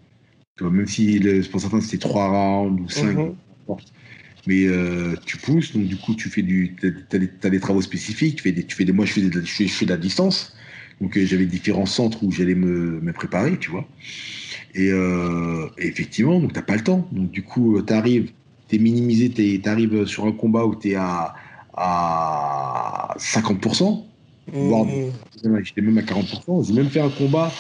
même 0.61 0.87
si 0.87 1.21
pour 1.51 1.61
certains 1.61 1.81
c'était 1.81 1.99
trois 1.99 2.29
rounds 2.29 2.83
ou 2.83 2.89
cinq, 2.89 3.17
mm 3.17 3.35
mais 4.47 4.67
euh, 4.67 5.15
tu 5.27 5.37
pousses, 5.37 5.73
donc 5.73 5.87
du 5.87 5.97
coup, 5.97 6.15
tu 6.15 6.29
fais 6.29 6.43
du, 6.43 6.77
as, 6.83 7.49
des, 7.49 7.61
travaux 7.61 7.83
spécifiques, 7.83 8.37
tu 8.37 8.43
fais 8.43 8.53
des, 8.53 8.65
tu 8.65 8.77
fais 8.77 8.85
des, 8.85 8.93
moi, 8.93 9.05
je 9.05 9.13
fais, 9.13 9.23
de, 9.23 9.43
je 9.43 9.69
fais 9.69 9.85
de 9.85 9.91
la 9.91 9.97
distance, 9.97 10.55
donc 11.01 11.17
euh, 11.17 11.27
j'avais 11.27 11.47
différents 11.47 11.87
centres 11.87 12.23
où 12.23 12.31
j'allais 12.31 12.55
me, 12.55 13.01
me, 13.01 13.13
préparer, 13.13 13.59
tu 13.59 13.71
vois. 13.71 13.87
Et, 14.75 14.91
euh, 14.91 15.69
effectivement, 15.79 16.41
donc 16.41 16.53
t'as 16.53 16.63
pas 16.63 16.77
le 16.77 16.83
temps, 16.83 17.09
donc 17.13 17.31
du 17.31 17.43
coup, 17.43 17.81
tu 17.83 17.93
arrives, 17.93 18.31
tu 18.69 18.77
es 18.77 18.79
minimisé, 18.79 19.31
tu 19.31 19.61
arrives 19.69 20.07
sur 20.07 20.27
un 20.27 20.33
combat 20.33 20.65
où 20.65 20.75
tu 20.75 20.91
es 20.91 20.95
à, 20.95 21.35
à 21.75 23.15
50%, 23.19 24.05
voire 24.53 24.85
mmh. 24.85 25.63
j'étais 25.65 25.81
même 25.81 25.99
à 25.99 26.03
40%. 26.03 26.67
J'ai 26.67 26.73
même 26.73 26.89
fait 26.89 27.01
un 27.01 27.11
combat 27.11 27.53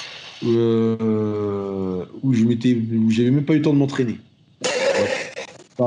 euh, 0.45 2.05
où 2.23 2.33
je 2.33 2.45
m'étais, 2.45 2.75
où 2.75 3.11
j'avais 3.11 3.31
même 3.31 3.45
pas 3.45 3.55
eu 3.55 3.57
le 3.57 3.63
temps 3.63 3.73
de 3.73 3.79
m'entraîner 3.79 4.19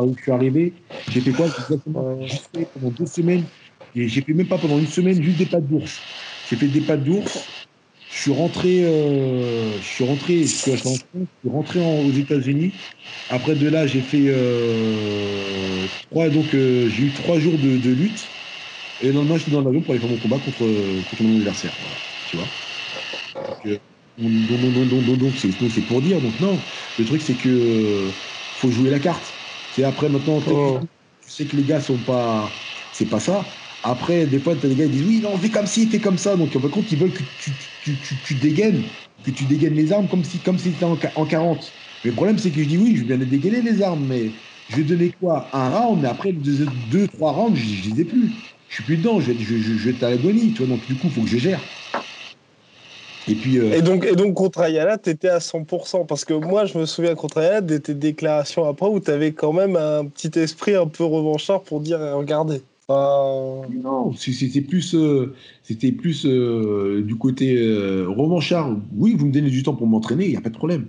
où 0.01 0.15
je 0.17 0.21
suis 0.21 0.31
arrivé, 0.31 0.73
j'ai 1.09 1.21
fait 1.21 1.31
quoi 1.31 1.47
J'ai 2.21 2.37
fait 2.37 2.67
pendant 2.73 2.89
deux 2.91 3.05
semaines, 3.05 3.43
et 3.95 4.07
j'ai 4.07 4.21
fait 4.21 4.33
même 4.33 4.47
pas 4.47 4.57
pendant 4.57 4.79
une 4.79 4.87
semaine, 4.87 5.21
juste 5.21 5.37
des 5.37 5.45
pattes 5.45 5.67
d'ours. 5.67 5.99
J'ai 6.49 6.55
fait 6.55 6.67
des 6.67 6.81
pattes 6.81 7.03
d'ours. 7.03 7.45
Je 8.11 8.21
suis 8.21 8.31
rentré, 8.31 8.83
euh, 8.83 9.79
je 9.81 9.85
suis 9.85 10.03
rentré, 10.03 10.43
je 10.43 10.47
suis 10.47 11.49
rentré 11.49 11.79
aux 11.79 12.11
États-Unis. 12.11 12.71
Après 13.29 13.55
de 13.55 13.67
là, 13.67 13.87
j'ai 13.87 14.01
fait 14.01 14.25
euh, 14.27 15.85
trois, 16.11 16.29
donc 16.29 16.53
euh, 16.53 16.89
j'ai 16.89 17.03
eu 17.03 17.11
trois 17.11 17.39
jours 17.39 17.57
de, 17.57 17.77
de, 17.77 17.89
lutte. 17.89 18.27
Et 19.01 19.07
le 19.07 19.13
lendemain, 19.13 19.37
je 19.37 19.43
suis 19.43 19.51
dans 19.51 19.61
l'avion 19.61 19.81
pour 19.81 19.91
aller 19.91 19.99
faire 19.99 20.09
mon 20.11 20.17
combat 20.17 20.37
contre, 20.37 20.59
contre 21.09 21.23
mon 21.23 21.37
adversaire. 21.39 21.73
tu 22.29 22.37
vois. 22.37 22.47
Donc, 24.19 25.33
c'est 25.71 25.81
pour 25.81 26.01
dire. 26.01 26.21
Donc 26.21 26.39
non, 26.39 26.57
le 26.99 27.05
truc 27.05 27.21
c'est 27.21 27.33
que 27.33 28.09
faut 28.57 28.69
jouer 28.69 28.91
la 28.91 28.99
carte. 28.99 29.32
C'est 29.73 29.83
après 29.83 30.09
maintenant, 30.09 30.41
oh. 30.45 30.87
tu 31.19 31.29
sais 31.31 31.47
que 31.47 31.55
les 31.55 31.63
gars 31.65 31.81
sont 31.81 31.99
pas, 31.99 32.59
c'est 32.91 33.07
pas 33.07 33.19
ça. 33.19 33.55
Après, 33.81 34.27
des 34.27 34.39
fois, 34.39 34.53
as 34.53 34.55
des 34.57 34.75
gars 34.75 34.85
qui 34.85 34.91
disent 34.91 35.03
oui, 35.03 35.19
non, 35.21 35.37
fais 35.37 35.49
comme 35.49 35.65
ci, 35.65 35.89
fais 35.89 35.99
comme 35.99 36.17
ça. 36.17 36.37
Donc, 36.37 36.55
en 36.55 36.61
fin 36.61 36.69
compte, 36.69 36.91
ils 36.91 36.97
veulent 36.99 37.13
que 37.13 37.23
tu, 37.23 37.57
tu, 37.57 37.99
tu, 37.99 38.21
tu, 38.21 38.35
dégaines, 38.35 38.91
que 39.23 39.31
tu 39.31 39.45
dégaines 39.45 39.73
les 39.73 39.91
armes 39.91 40.07
comme 40.07 40.23
si, 40.23 40.41
comme 40.41 40.57
si 40.59 40.77
en, 40.83 40.97
en 41.15 41.25
40. 41.25 41.75
Mais 42.03 42.09
le 42.11 42.15
problème, 42.15 42.37
c'est 42.37 42.51
que 42.51 42.61
je 42.61 42.67
dis 42.67 42.77
oui, 42.77 42.95
je 42.95 43.03
viens 43.05 43.17
de 43.17 43.25
dégainer 43.25 43.61
les 43.61 43.81
armes, 43.81 44.05
mais 44.05 44.35
je 44.67 44.77
vais 44.77 44.83
donner 44.83 45.11
quoi? 45.11 45.49
Un 45.53 45.69
round, 45.69 46.01
mais 46.01 46.07
après 46.07 46.33
deux, 46.33 46.65
deux 46.67 47.07
trois 47.07 47.31
rounds, 47.33 47.57
je, 47.57 47.89
ne 47.89 47.95
les 47.95 48.01
ai 48.01 48.05
plus. 48.05 48.35
Je 48.67 48.75
suis 48.75 48.83
plus 48.83 48.97
dedans, 48.97 49.19
je, 49.19 49.33
je, 49.37 49.57
je, 49.57 49.75
je 49.75 50.05
à 50.05 50.09
l'agonie, 50.09 50.53
tu 50.53 50.59
vois. 50.59 50.67
Donc, 50.67 50.85
du 50.85 50.97
coup, 50.97 51.09
faut 51.09 51.23
que 51.23 51.29
je 51.29 51.37
gère. 51.37 51.67
Et, 53.27 53.35
puis, 53.35 53.57
euh, 53.57 53.73
et, 53.73 53.81
donc, 53.81 54.05
et 54.05 54.15
donc, 54.15 54.33
contre 54.33 54.59
Ayala, 54.59 54.97
tu 54.97 55.09
étais 55.09 55.29
à 55.29 55.39
100%. 55.39 56.05
Parce 56.05 56.25
que 56.25 56.33
moi, 56.33 56.65
je 56.65 56.77
me 56.77 56.85
souviens 56.85 57.15
contre 57.15 57.39
Ayala 57.39 57.61
de 57.61 57.77
tes 57.77 57.93
déclarations 57.93 58.65
après 58.67 58.87
où 58.87 58.99
tu 58.99 59.11
avais 59.11 59.31
quand 59.31 59.53
même 59.53 59.75
un 59.75 60.05
petit 60.05 60.37
esprit 60.39 60.75
un 60.75 60.87
peu 60.87 61.03
revanchard 61.03 61.61
pour 61.61 61.79
dire 61.79 61.99
regardez. 61.99 62.61
Non, 62.89 64.13
c'était 64.15 64.61
plus, 64.61 64.93
euh, 64.93 65.33
c'était 65.63 65.91
plus 65.91 66.25
euh, 66.25 67.01
du 67.01 67.15
côté 67.15 67.55
revanchard. 68.05 68.75
Oui, 68.95 69.15
vous 69.17 69.25
me 69.25 69.31
donnez 69.31 69.49
du 69.49 69.63
temps 69.63 69.73
pour 69.73 69.87
m'entraîner, 69.87 70.25
il 70.25 70.31
n'y 70.31 70.37
a 70.37 70.41
pas 70.41 70.49
de 70.49 70.57
problème. 70.57 70.87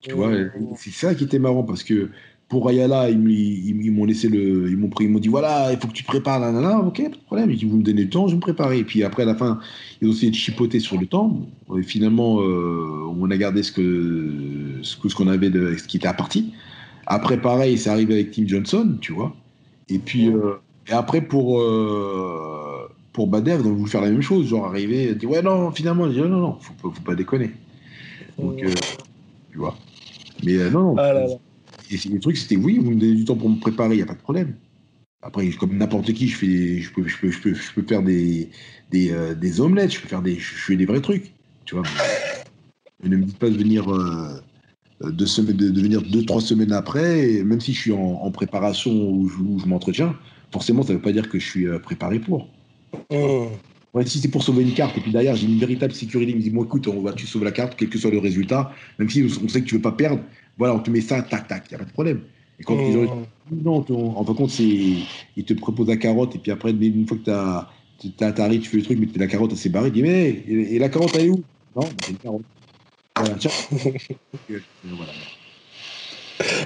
Tu 0.00 0.12
vois, 0.14 0.32
c'est 0.76 0.90
ça 0.90 1.14
qui 1.14 1.24
était 1.24 1.38
marrant 1.38 1.62
parce 1.62 1.84
que 1.84 2.10
pour 2.52 2.68
Ayala, 2.68 3.08
ils, 3.08 3.92
m'ont 3.92 4.04
laissé 4.04 4.28
le, 4.28 4.68
ils 4.68 4.76
m'ont 4.76 4.90
pris, 4.90 5.06
ils 5.06 5.10
m'ont 5.10 5.20
dit 5.20 5.28
voilà, 5.28 5.72
il 5.72 5.78
faut 5.78 5.88
que 5.88 5.94
tu 5.94 6.02
te 6.02 6.08
prépares, 6.08 6.38
là, 6.38 6.52
là, 6.52 6.60
là, 6.60 6.80
ok, 6.80 7.02
pas 7.02 7.08
de 7.08 7.22
problème. 7.24 7.50
Ils 7.50 7.66
vous 7.66 7.78
me 7.78 7.82
donnez 7.82 8.02
le 8.02 8.10
temps, 8.10 8.26
je 8.26 8.32
vais 8.32 8.36
me 8.36 8.42
préparer. 8.42 8.80
Et 8.80 8.84
puis 8.84 9.02
après, 9.04 9.22
à 9.22 9.24
la 9.24 9.34
fin, 9.34 9.58
ils 10.02 10.08
ont 10.08 10.12
essayé 10.12 10.30
de 10.30 10.36
chipoter 10.36 10.78
sur 10.78 11.00
le 11.00 11.06
temps. 11.06 11.48
Et 11.78 11.82
finalement, 11.82 12.42
euh, 12.42 13.10
on 13.18 13.30
a 13.30 13.38
gardé 13.38 13.62
ce 13.62 13.72
que, 13.72 14.80
ce 14.82 15.14
qu'on 15.14 15.28
avait 15.28 15.48
de, 15.48 15.76
ce 15.78 15.84
qui 15.84 15.96
était 15.96 16.08
à 16.08 16.12
partie. 16.12 16.52
Après, 17.06 17.40
pareil, 17.40 17.78
c'est 17.78 17.88
arrivé 17.88 18.12
avec 18.12 18.32
Tim 18.32 18.46
Johnson, 18.46 18.98
tu 19.00 19.14
vois. 19.14 19.34
Et 19.88 19.98
puis, 19.98 20.28
euh, 20.28 20.56
et 20.90 20.92
après, 20.92 21.22
pour, 21.22 21.58
euh, 21.58 22.86
pour 23.14 23.28
Bader, 23.28 23.56
ils 23.60 23.66
ont 23.66 23.72
voulu 23.72 23.90
faire 23.90 24.02
la 24.02 24.10
même 24.10 24.20
chose, 24.20 24.46
genre 24.46 24.66
arriver, 24.66 25.14
dire 25.14 25.30
ouais, 25.30 25.40
non, 25.40 25.70
finalement, 25.70 26.06
dit, 26.06 26.20
non, 26.20 26.28
non, 26.28 26.58
faut, 26.60 26.90
faut 26.90 27.00
pas 27.00 27.14
déconner. 27.14 27.50
Donc, 28.38 28.58
tu 28.58 29.56
vois. 29.56 29.74
Mais 30.44 30.68
non, 30.68 30.94
non. 30.94 30.96
Ah 30.98 31.14
et 31.92 32.08
le 32.08 32.20
truc, 32.20 32.36
c'était 32.36 32.56
oui, 32.56 32.78
vous 32.78 32.90
me 32.90 33.00
donnez 33.00 33.14
du 33.14 33.24
temps 33.24 33.36
pour 33.36 33.50
me 33.50 33.58
préparer, 33.58 33.94
il 33.94 33.98
n'y 33.98 34.02
a 34.02 34.06
pas 34.06 34.14
de 34.14 34.20
problème. 34.20 34.54
Après, 35.22 35.48
comme 35.50 35.76
n'importe 35.76 36.12
qui, 36.12 36.28
je, 36.28 36.36
fais, 36.36 36.80
je, 36.80 36.92
peux, 36.92 37.06
je, 37.06 37.16
peux, 37.18 37.30
je, 37.30 37.40
peux, 37.40 37.54
je 37.54 37.72
peux 37.72 37.82
faire 37.82 38.02
des, 38.02 38.50
des, 38.90 39.12
euh, 39.12 39.34
des, 39.34 39.60
omelettes, 39.60 39.92
je 39.94 40.00
peux 40.00 40.08
faire 40.08 40.22
des, 40.22 40.34
je 40.34 40.54
fais 40.54 40.76
des 40.76 40.84
vrais 40.84 41.00
trucs. 41.00 41.32
Tu 41.64 41.76
vois. 41.76 41.84
ne 43.04 43.16
me 43.16 43.24
dites 43.24 43.38
pas 43.38 43.48
de 43.48 43.56
venir, 43.56 43.92
euh, 43.92 44.42
deux, 45.10 45.26
semaines, 45.26 45.56
de, 45.56 45.80
venir 45.80 46.02
deux, 46.02 46.24
trois 46.24 46.40
semaines 46.40 46.72
après, 46.72 47.42
même 47.44 47.60
si 47.60 47.72
je 47.72 47.80
suis 47.80 47.92
en, 47.92 48.30
préparation 48.32 48.90
ou 48.90 49.28
je, 49.28 49.66
m'entretiens, 49.66 50.16
forcément, 50.50 50.82
ça 50.82 50.92
ne 50.92 50.98
veut 50.98 51.02
pas 51.02 51.12
dire 51.12 51.28
que 51.28 51.38
je 51.38 51.48
suis 51.48 51.66
euh, 51.66 51.78
préparé 51.78 52.18
pour. 52.18 52.48
Mmh. 53.10 53.46
Ouais, 53.94 54.06
si 54.06 54.20
c'est 54.20 54.28
pour 54.28 54.42
sauver 54.42 54.62
une 54.62 54.72
carte, 54.72 54.96
et 54.96 55.00
puis 55.02 55.12
derrière, 55.12 55.36
j'ai 55.36 55.46
une 55.46 55.58
véritable 55.58 55.92
sécurité, 55.92 56.32
il 56.32 56.38
me 56.38 56.42
dit, 56.42 56.50
bon, 56.50 56.64
écoute, 56.64 56.88
on 56.88 57.02
va, 57.02 57.12
tu 57.12 57.26
sauves 57.26 57.44
la 57.44 57.52
carte, 57.52 57.74
quel 57.76 57.90
que 57.90 57.98
soit 57.98 58.10
le 58.10 58.18
résultat, 58.18 58.72
même 58.98 59.10
si 59.10 59.22
on 59.42 59.48
sait 59.48 59.60
que 59.60 59.66
tu 59.66 59.74
veux 59.74 59.82
pas 59.82 59.92
perdre, 59.92 60.22
voilà, 60.58 60.74
on 60.74 60.80
te 60.80 60.90
met 60.90 61.00
ça, 61.00 61.22
tac, 61.22 61.48
tac, 61.48 61.64
il 61.70 61.74
n'y 61.74 61.76
a 61.76 61.78
pas 61.78 61.84
de 61.84 61.92
problème. 61.92 62.22
Et 62.60 62.64
quand 62.64 62.78
ils 62.78 62.96
ont 62.96 63.26
non, 63.50 63.84
en 64.16 64.24
fin 64.24 64.32
de 64.32 64.36
compte, 64.36 64.58
ils 64.58 65.06
te 65.44 65.52
proposent 65.54 65.88
la 65.88 65.96
carotte, 65.96 66.34
et 66.36 66.38
puis 66.38 66.52
après, 66.52 66.70
une 66.70 67.06
fois 67.06 67.18
que 67.18 67.24
tu 68.00 68.40
arrives, 68.40 68.60
tu 68.60 68.68
fais 68.68 68.76
le 68.78 68.82
truc, 68.82 68.98
mais 68.98 69.08
la 69.16 69.26
carotte, 69.26 69.50
elle 69.52 69.58
s'est 69.58 69.68
barrée, 69.68 69.90
dis, 69.90 70.02
mais, 70.02 70.44
et, 70.46 70.78
la 70.78 70.88
carotte, 70.88 71.10
elle 71.14 71.26
est 71.26 71.30
où? 71.30 71.42
Non, 71.74 71.88
c'est 72.02 72.10
une 72.12 72.18
carotte. 72.18 72.42
Voilà, 73.16 73.34
tiens. 73.34 73.50
voilà. 74.84 75.12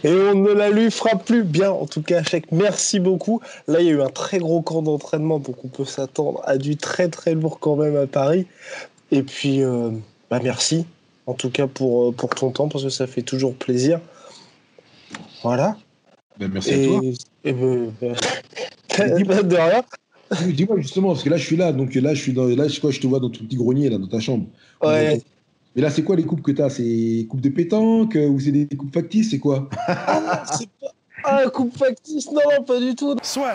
Et 0.04 0.08
on 0.08 0.34
ne 0.34 0.52
la 0.52 0.70
lui 0.70 0.90
fera 0.90 1.16
plus 1.16 1.42
bien. 1.42 1.70
En 1.70 1.86
tout 1.86 2.02
cas, 2.02 2.22
Chèque, 2.22 2.50
merci 2.52 3.00
beaucoup. 3.00 3.40
Là, 3.66 3.80
il 3.80 3.86
y 3.86 3.90
a 3.90 3.92
eu 3.92 4.02
un 4.02 4.08
très 4.08 4.38
gros 4.38 4.62
camp 4.62 4.82
d'entraînement, 4.82 5.38
donc 5.38 5.64
on 5.64 5.68
peut 5.68 5.84
s'attendre 5.84 6.40
à 6.44 6.56
du 6.56 6.76
très 6.76 7.08
très 7.08 7.34
lourd 7.34 7.58
quand 7.58 7.76
même 7.76 7.96
à 7.96 8.06
Paris. 8.06 8.46
Et 9.10 9.22
puis, 9.22 9.62
euh, 9.62 9.90
bah 10.30 10.40
merci 10.42 10.86
en 11.26 11.34
tout 11.34 11.50
cas 11.50 11.66
pour, 11.66 12.08
euh, 12.08 12.12
pour 12.12 12.30
ton 12.30 12.50
temps, 12.50 12.68
parce 12.68 12.84
que 12.84 12.90
ça 12.90 13.06
fait 13.06 13.22
toujours 13.22 13.54
plaisir. 13.54 14.00
Voilà. 15.42 15.76
Ben, 16.38 16.50
merci 16.52 16.72
à 16.72 16.86
toi. 16.86 17.00
Et 17.44 17.52
ben, 17.52 17.92
ben, 18.00 19.42
de 19.42 19.56
rien. 19.56 19.82
Dis-moi 20.48 20.80
justement, 20.80 21.08
parce 21.08 21.22
que 21.22 21.30
là 21.30 21.36
je 21.36 21.44
suis 21.44 21.56
là, 21.56 21.72
donc 21.72 21.94
là 21.94 22.14
je 22.14 22.20
suis 22.20 22.32
dans, 22.32 22.46
là 22.46 22.66
je, 22.66 22.80
quoi, 22.80 22.90
je 22.90 23.00
te 23.00 23.06
vois 23.06 23.20
dans 23.20 23.30
ton 23.30 23.44
petit 23.44 23.56
grenier 23.56 23.88
là, 23.88 23.98
dans 23.98 24.08
ta 24.08 24.18
chambre. 24.18 24.46
Ouais. 24.82 25.22
Mais 25.74 25.82
là 25.82 25.90
c'est 25.90 26.02
quoi 26.02 26.16
les 26.16 26.24
coupes 26.24 26.42
que 26.42 26.50
tu 26.50 26.62
as 26.62 26.70
C'est 26.70 27.26
coupes 27.28 27.40
de 27.40 27.48
pétanque 27.48 28.16
ou 28.16 28.40
c'est 28.40 28.50
des 28.50 28.66
coupes 28.76 28.92
factices 28.92 29.30
C'est 29.30 29.38
quoi? 29.38 29.68
Ah, 29.86 30.42
c'est 30.58 30.68
pas... 30.80 30.88
Ah, 31.24 31.44
coupe 31.52 31.76
factice, 31.76 32.30
non, 32.30 32.62
pas 32.64 32.80
du 32.80 32.94
tout. 32.94 33.16
Soit. 33.22 33.54